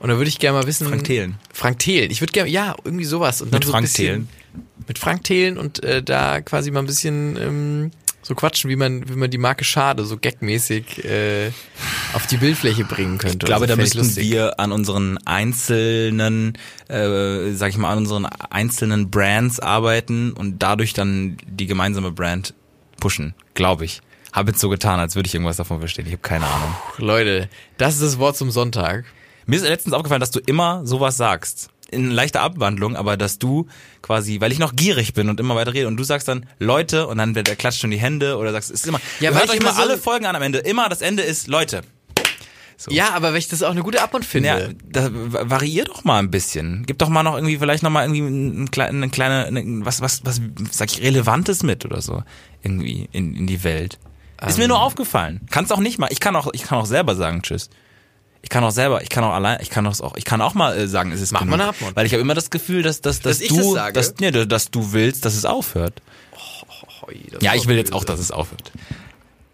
Und 0.00 0.08
da 0.08 0.16
würde 0.16 0.28
ich 0.28 0.38
gerne 0.38 0.58
mal 0.58 0.66
wissen. 0.66 0.88
Frank 0.88 1.04
Thelen. 1.04 1.36
Frank 1.52 1.78
Thelen. 1.78 2.10
Ich 2.10 2.20
würde 2.20 2.32
gerne, 2.32 2.50
ja, 2.50 2.74
irgendwie 2.84 3.04
sowas. 3.04 3.42
Und 3.42 3.52
dann 3.52 3.58
Mit 3.58 3.64
so 3.66 3.70
ein 3.70 3.72
Frank 3.72 3.84
bisschen, 3.84 4.06
Thelen? 4.06 4.28
Mit 4.88 4.98
Frank 4.98 5.24
Thelen 5.24 5.58
und 5.58 5.84
äh, 5.84 6.02
da 6.02 6.40
quasi 6.40 6.70
mal 6.70 6.80
ein 6.80 6.86
bisschen 6.86 7.36
ähm, 7.36 7.90
so 8.22 8.34
quatschen, 8.34 8.70
wie 8.70 8.76
man, 8.76 9.08
wie 9.08 9.14
man 9.16 9.30
die 9.30 9.38
Marke 9.38 9.64
Schade 9.64 10.04
so 10.04 10.16
gagmäßig 10.20 11.04
äh, 11.04 11.50
auf 12.14 12.26
die 12.26 12.38
Bildfläche 12.38 12.84
bringen 12.84 13.18
könnte. 13.18 13.38
Ich 13.38 13.44
glaube, 13.44 13.66
Also, 13.66 13.76
da 13.76 13.76
müssten 13.76 14.16
wir 14.16 14.58
an 14.58 14.72
unseren 14.72 15.18
einzelnen, 15.26 16.56
äh, 16.88 17.52
sag 17.52 17.70
ich 17.70 17.76
mal, 17.76 17.92
an 17.92 17.98
unseren 17.98 18.26
einzelnen 18.26 19.10
Brands 19.10 19.60
arbeiten 19.60 20.32
und 20.32 20.62
dadurch 20.62 20.92
dann 20.92 21.36
die 21.46 21.66
gemeinsame 21.66 22.10
Brand 22.10 22.54
pushen, 23.00 23.34
glaube 23.54 23.84
ich. 23.84 24.00
Habe 24.32 24.50
jetzt 24.52 24.60
so 24.60 24.68
getan, 24.68 25.00
als 25.00 25.16
würde 25.16 25.26
ich 25.26 25.34
irgendwas 25.34 25.56
davon 25.56 25.80
verstehen. 25.80 26.06
Ich 26.06 26.12
habe 26.12 26.22
keine 26.22 26.46
Ahnung. 26.46 26.74
Leute, 26.98 27.48
das 27.78 27.94
ist 27.94 28.02
das 28.02 28.18
Wort 28.18 28.36
zum 28.36 28.50
Sonntag. 28.50 29.04
Mir 29.50 29.56
ist 29.56 29.62
letztens 29.68 29.94
aufgefallen, 29.94 30.20
dass 30.20 30.30
du 30.30 30.40
immer 30.40 30.86
sowas 30.86 31.16
sagst. 31.16 31.68
In 31.90 32.10
leichter 32.10 32.40
Abwandlung, 32.42 32.94
aber 32.94 33.16
dass 33.16 33.38
du 33.40 33.66
quasi, 34.00 34.40
weil 34.40 34.52
ich 34.52 34.60
noch 34.60 34.76
gierig 34.76 35.12
bin 35.12 35.28
und 35.28 35.40
immer 35.40 35.56
weiter 35.56 35.74
rede 35.74 35.88
und 35.88 35.96
du 35.96 36.04
sagst 36.04 36.28
dann 36.28 36.46
Leute 36.60 37.08
und 37.08 37.18
dann 37.18 37.34
wird 37.34 37.48
der 37.48 37.56
klatscht 37.56 37.80
schon 37.80 37.90
die 37.90 37.98
Hände 37.98 38.36
oder 38.36 38.52
sagst, 38.52 38.70
es 38.70 38.82
ist 38.82 38.86
immer, 38.86 39.00
Ja, 39.18 39.32
hört 39.32 39.46
ich 39.46 39.50
euch 39.50 39.56
mal 39.60 39.70
immer 39.70 39.74
so- 39.74 39.82
alle 39.82 39.98
Folgen 39.98 40.24
an 40.26 40.36
am 40.36 40.42
Ende. 40.42 40.60
Immer 40.60 40.88
das 40.88 41.00
Ende 41.02 41.24
ist 41.24 41.48
Leute. 41.48 41.82
So. 42.76 42.92
Ja, 42.92 43.10
aber 43.12 43.32
weil 43.32 43.38
ich 43.38 43.48
das 43.48 43.62
auch 43.62 43.72
eine 43.72 43.82
gute 43.82 44.00
Abmund 44.02 44.24
finde. 44.24 44.48
Ja, 44.48 44.58
da 44.88 45.10
variier 45.12 45.84
doch 45.84 46.04
mal 46.04 46.18
ein 46.18 46.30
bisschen. 46.30 46.84
Gib 46.86 46.98
doch 46.98 47.08
mal 47.10 47.22
noch 47.22 47.34
irgendwie 47.34 47.58
vielleicht 47.58 47.82
noch 47.82 47.90
mal 47.90 48.04
irgendwie 48.08 48.20
ein, 48.20 48.70
kleine, 48.70 48.96
eine 48.96 49.10
kleine, 49.10 49.44
eine, 49.46 49.84
was, 49.84 50.00
was, 50.00 50.24
was, 50.24 50.40
sag 50.70 50.90
ich, 50.92 51.02
Relevantes 51.02 51.62
mit 51.62 51.84
oder 51.84 52.00
so. 52.00 52.22
Irgendwie 52.62 53.08
in, 53.12 53.34
in 53.34 53.46
die 53.46 53.64
Welt. 53.64 53.98
Ist 54.46 54.56
mir 54.56 54.64
Ähm. 54.64 54.68
nur 54.70 54.80
aufgefallen. 54.80 55.42
Kannst 55.50 55.72
auch 55.72 55.80
nicht 55.80 55.98
mal. 55.98 56.08
Ich 56.10 56.20
kann 56.20 56.34
auch, 56.36 56.48
ich 56.54 56.62
kann 56.62 56.78
auch 56.78 56.86
selber 56.86 57.16
sagen 57.16 57.42
Tschüss. 57.42 57.68
Ich 58.42 58.48
kann 58.48 58.64
auch 58.64 58.70
selber, 58.70 59.02
ich 59.02 59.08
kann 59.10 59.22
auch 59.24 59.32
allein, 59.34 59.58
ich 59.60 59.68
kann 59.70 59.86
auch, 59.86 60.16
ich 60.16 60.24
kann 60.24 60.40
auch 60.40 60.54
mal 60.54 60.76
äh, 60.76 60.88
sagen, 60.88 61.12
es 61.12 61.20
ist 61.20 61.32
Mach 61.32 61.40
genug. 61.40 61.50
mal 61.58 61.60
eine 61.62 61.70
Abmord. 61.70 61.94
Weil 61.96 62.06
ich 62.06 62.12
habe 62.12 62.22
immer 62.22 62.34
das 62.34 62.50
Gefühl, 62.50 62.82
dass, 62.82 63.00
dass, 63.00 63.20
dass, 63.20 63.38
Dass 63.38 63.48
du, 63.48 63.74
das 63.74 63.92
dass, 63.92 64.14
nee, 64.18 64.30
dass 64.30 64.70
du 64.70 64.92
willst, 64.92 65.24
dass 65.24 65.34
es 65.34 65.44
aufhört. 65.44 66.00
Hui, 67.06 67.20
das 67.30 67.42
Ja, 67.42 67.50
war 67.50 67.56
ich 67.56 67.66
will 67.66 67.76
jetzt 67.76 67.92
auch, 67.92 68.04
dass 68.04 68.18
es 68.20 68.30
aufhört. 68.30 68.72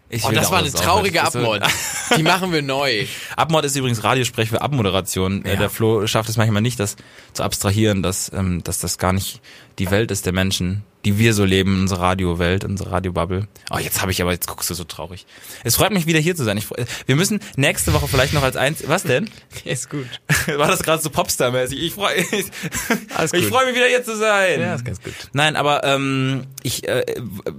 Ich 0.09 0.23
Oh, 0.23 0.29
will 0.29 0.35
das 0.35 0.49
war 0.51 0.59
eine 0.59 0.71
traurige. 0.71 1.21
Abmord. 1.21 1.63
Die 2.17 2.23
machen 2.23 2.53
wir 2.53 2.61
neu. 2.61 3.05
Abmord 3.35 3.65
ist 3.65 3.75
übrigens 3.75 4.05
Radiosprech 4.05 4.49
für 4.49 4.61
Abmoderation. 4.61 5.43
Äh, 5.43 5.49
Ja. 5.53 5.55
Der 5.57 5.69
Flo 5.69 6.07
schafft 6.07 6.29
es 6.29 6.37
manchmal 6.37 6.61
nicht, 6.61 6.79
das 6.79 6.95
zu 7.33 7.43
abstrahieren, 7.43 8.03
dass, 8.03 8.31
ähm, 8.33 8.63
dass 8.63 8.79
das 8.79 8.97
gar 8.99 9.11
nicht 9.11 9.41
die 9.79 9.91
Welt 9.91 10.11
ist 10.11 10.25
der 10.25 10.31
Menschen, 10.31 10.83
die 11.07 11.17
wir 11.17 11.33
so 11.33 11.45
leben, 11.45 11.79
unsere 11.79 12.01
Radiowelt, 12.01 12.65
unsere 12.65 12.91
Radiobubble. 12.91 13.47
Oh, 13.71 13.77
jetzt 13.77 14.01
habe 14.01 14.11
ich 14.11 14.21
aber, 14.21 14.31
jetzt 14.33 14.45
guckst 14.47 14.69
du 14.69 14.73
so 14.73 14.83
traurig. 14.83 15.25
Es 15.63 15.77
freut 15.77 15.91
mich 15.91 16.05
wieder 16.05 16.19
hier 16.19 16.35
zu 16.35 16.43
sein. 16.43 16.57
Ich, 16.57 16.65
freu- 16.65 16.83
wir 17.05 17.15
müssen 17.15 17.39
nächste 17.55 17.93
Woche 17.93 18.09
vielleicht 18.09 18.33
noch 18.33 18.43
als 18.43 18.57
eins. 18.57 18.83
Was 18.87 19.03
denn? 19.03 19.29
Ist 19.63 19.89
gut. 19.89 20.05
War 20.57 20.67
das 20.67 20.83
gerade 20.83 21.01
so 21.01 21.09
Popstar-mäßig? 21.09 21.79
Ich 21.79 21.93
freue 21.93 22.17
ich 22.31 23.31
gut. 23.31 23.43
freue 23.45 23.65
mich 23.67 23.75
wieder 23.75 23.87
hier 23.87 24.03
zu 24.03 24.17
sein. 24.17 24.59
Ja, 24.59 24.75
ist 24.75 24.83
ganz 24.83 25.01
gut. 25.01 25.13
Nein, 25.31 25.55
aber 25.55 25.85
ähm, 25.85 26.47
ich, 26.61 26.85
äh, 26.87 27.05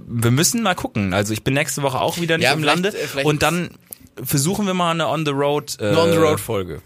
wir 0.07 0.29
müssen 0.31 0.61
mal 0.61 0.75
gucken. 0.75 1.13
Also 1.15 1.33
ich 1.33 1.43
bin 1.43 1.55
nächste 1.55 1.81
Woche 1.81 1.99
auch 1.99 2.19
wieder 2.21 2.37
nicht 2.37 2.45
Ja, 2.45 2.53
im 2.53 2.63
Lande 2.63 2.89
äh, 3.17 3.23
und 3.23 3.41
dann 3.41 3.71
versuchen 4.23 4.67
wir 4.67 4.75
mal 4.75 4.91
eine 4.91 5.07
on 5.07 5.25
the 5.25 5.31
road. 5.31 5.75
Äh, 5.79 5.87
Eine 5.87 5.99
On-the-Road-Folge. 6.01 6.81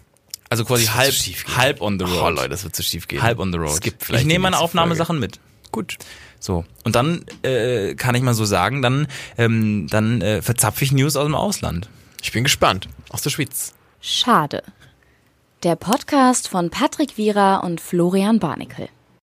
Also 0.49 0.63
quasi 0.63 0.85
Das 0.85 0.93
wird 0.93 1.03
halb, 1.03 1.13
zu 1.13 1.23
schief 1.23 1.45
gehen. 1.45 1.57
halb 1.57 1.81
on 1.81 1.99
the 1.99 2.05
road. 2.05 2.21
Oh 2.23 2.29
Leute, 2.29 2.49
das 2.49 2.63
wird 2.63 2.73
zu 2.75 2.83
schief 2.83 3.07
gehen. 3.09 3.21
halb 3.21 3.39
on 3.39 3.51
the 3.51 3.57
road. 3.57 3.71
Es 3.73 3.81
gibt 3.81 4.03
vielleicht 4.03 4.21
ich 4.21 4.27
nehme 4.27 4.43
meine 4.43 4.59
Aufnahmesachen 4.59 5.19
mit. 5.19 5.39
Gut. 5.71 5.97
So. 6.43 6.65
Und 6.83 6.95
dann 6.95 7.23
äh, 7.43 7.95
kann 7.95 8.15
ich 8.15 8.21
mal 8.21 8.33
so 8.33 8.43
sagen, 8.43 8.81
dann, 8.81 9.07
ähm, 9.37 9.87
dann 9.89 10.21
äh, 10.21 10.41
verzapfe 10.41 10.83
ich 10.83 10.91
News 10.91 11.15
aus 11.15 11.23
dem 11.23 11.35
Ausland. 11.35 11.87
Ich 12.21 12.33
bin 12.33 12.43
gespannt. 12.43 12.89
Aus 13.11 13.21
der 13.21 13.29
Schweiz. 13.29 13.73
Schade. 14.01 14.61
Der 15.63 15.77
Podcast 15.77 16.49
von 16.49 16.69
Patrick 16.69 17.15
Wierer 17.17 17.63
und 17.63 17.79
Florian 17.79 18.39
Barnikel. 18.39 18.89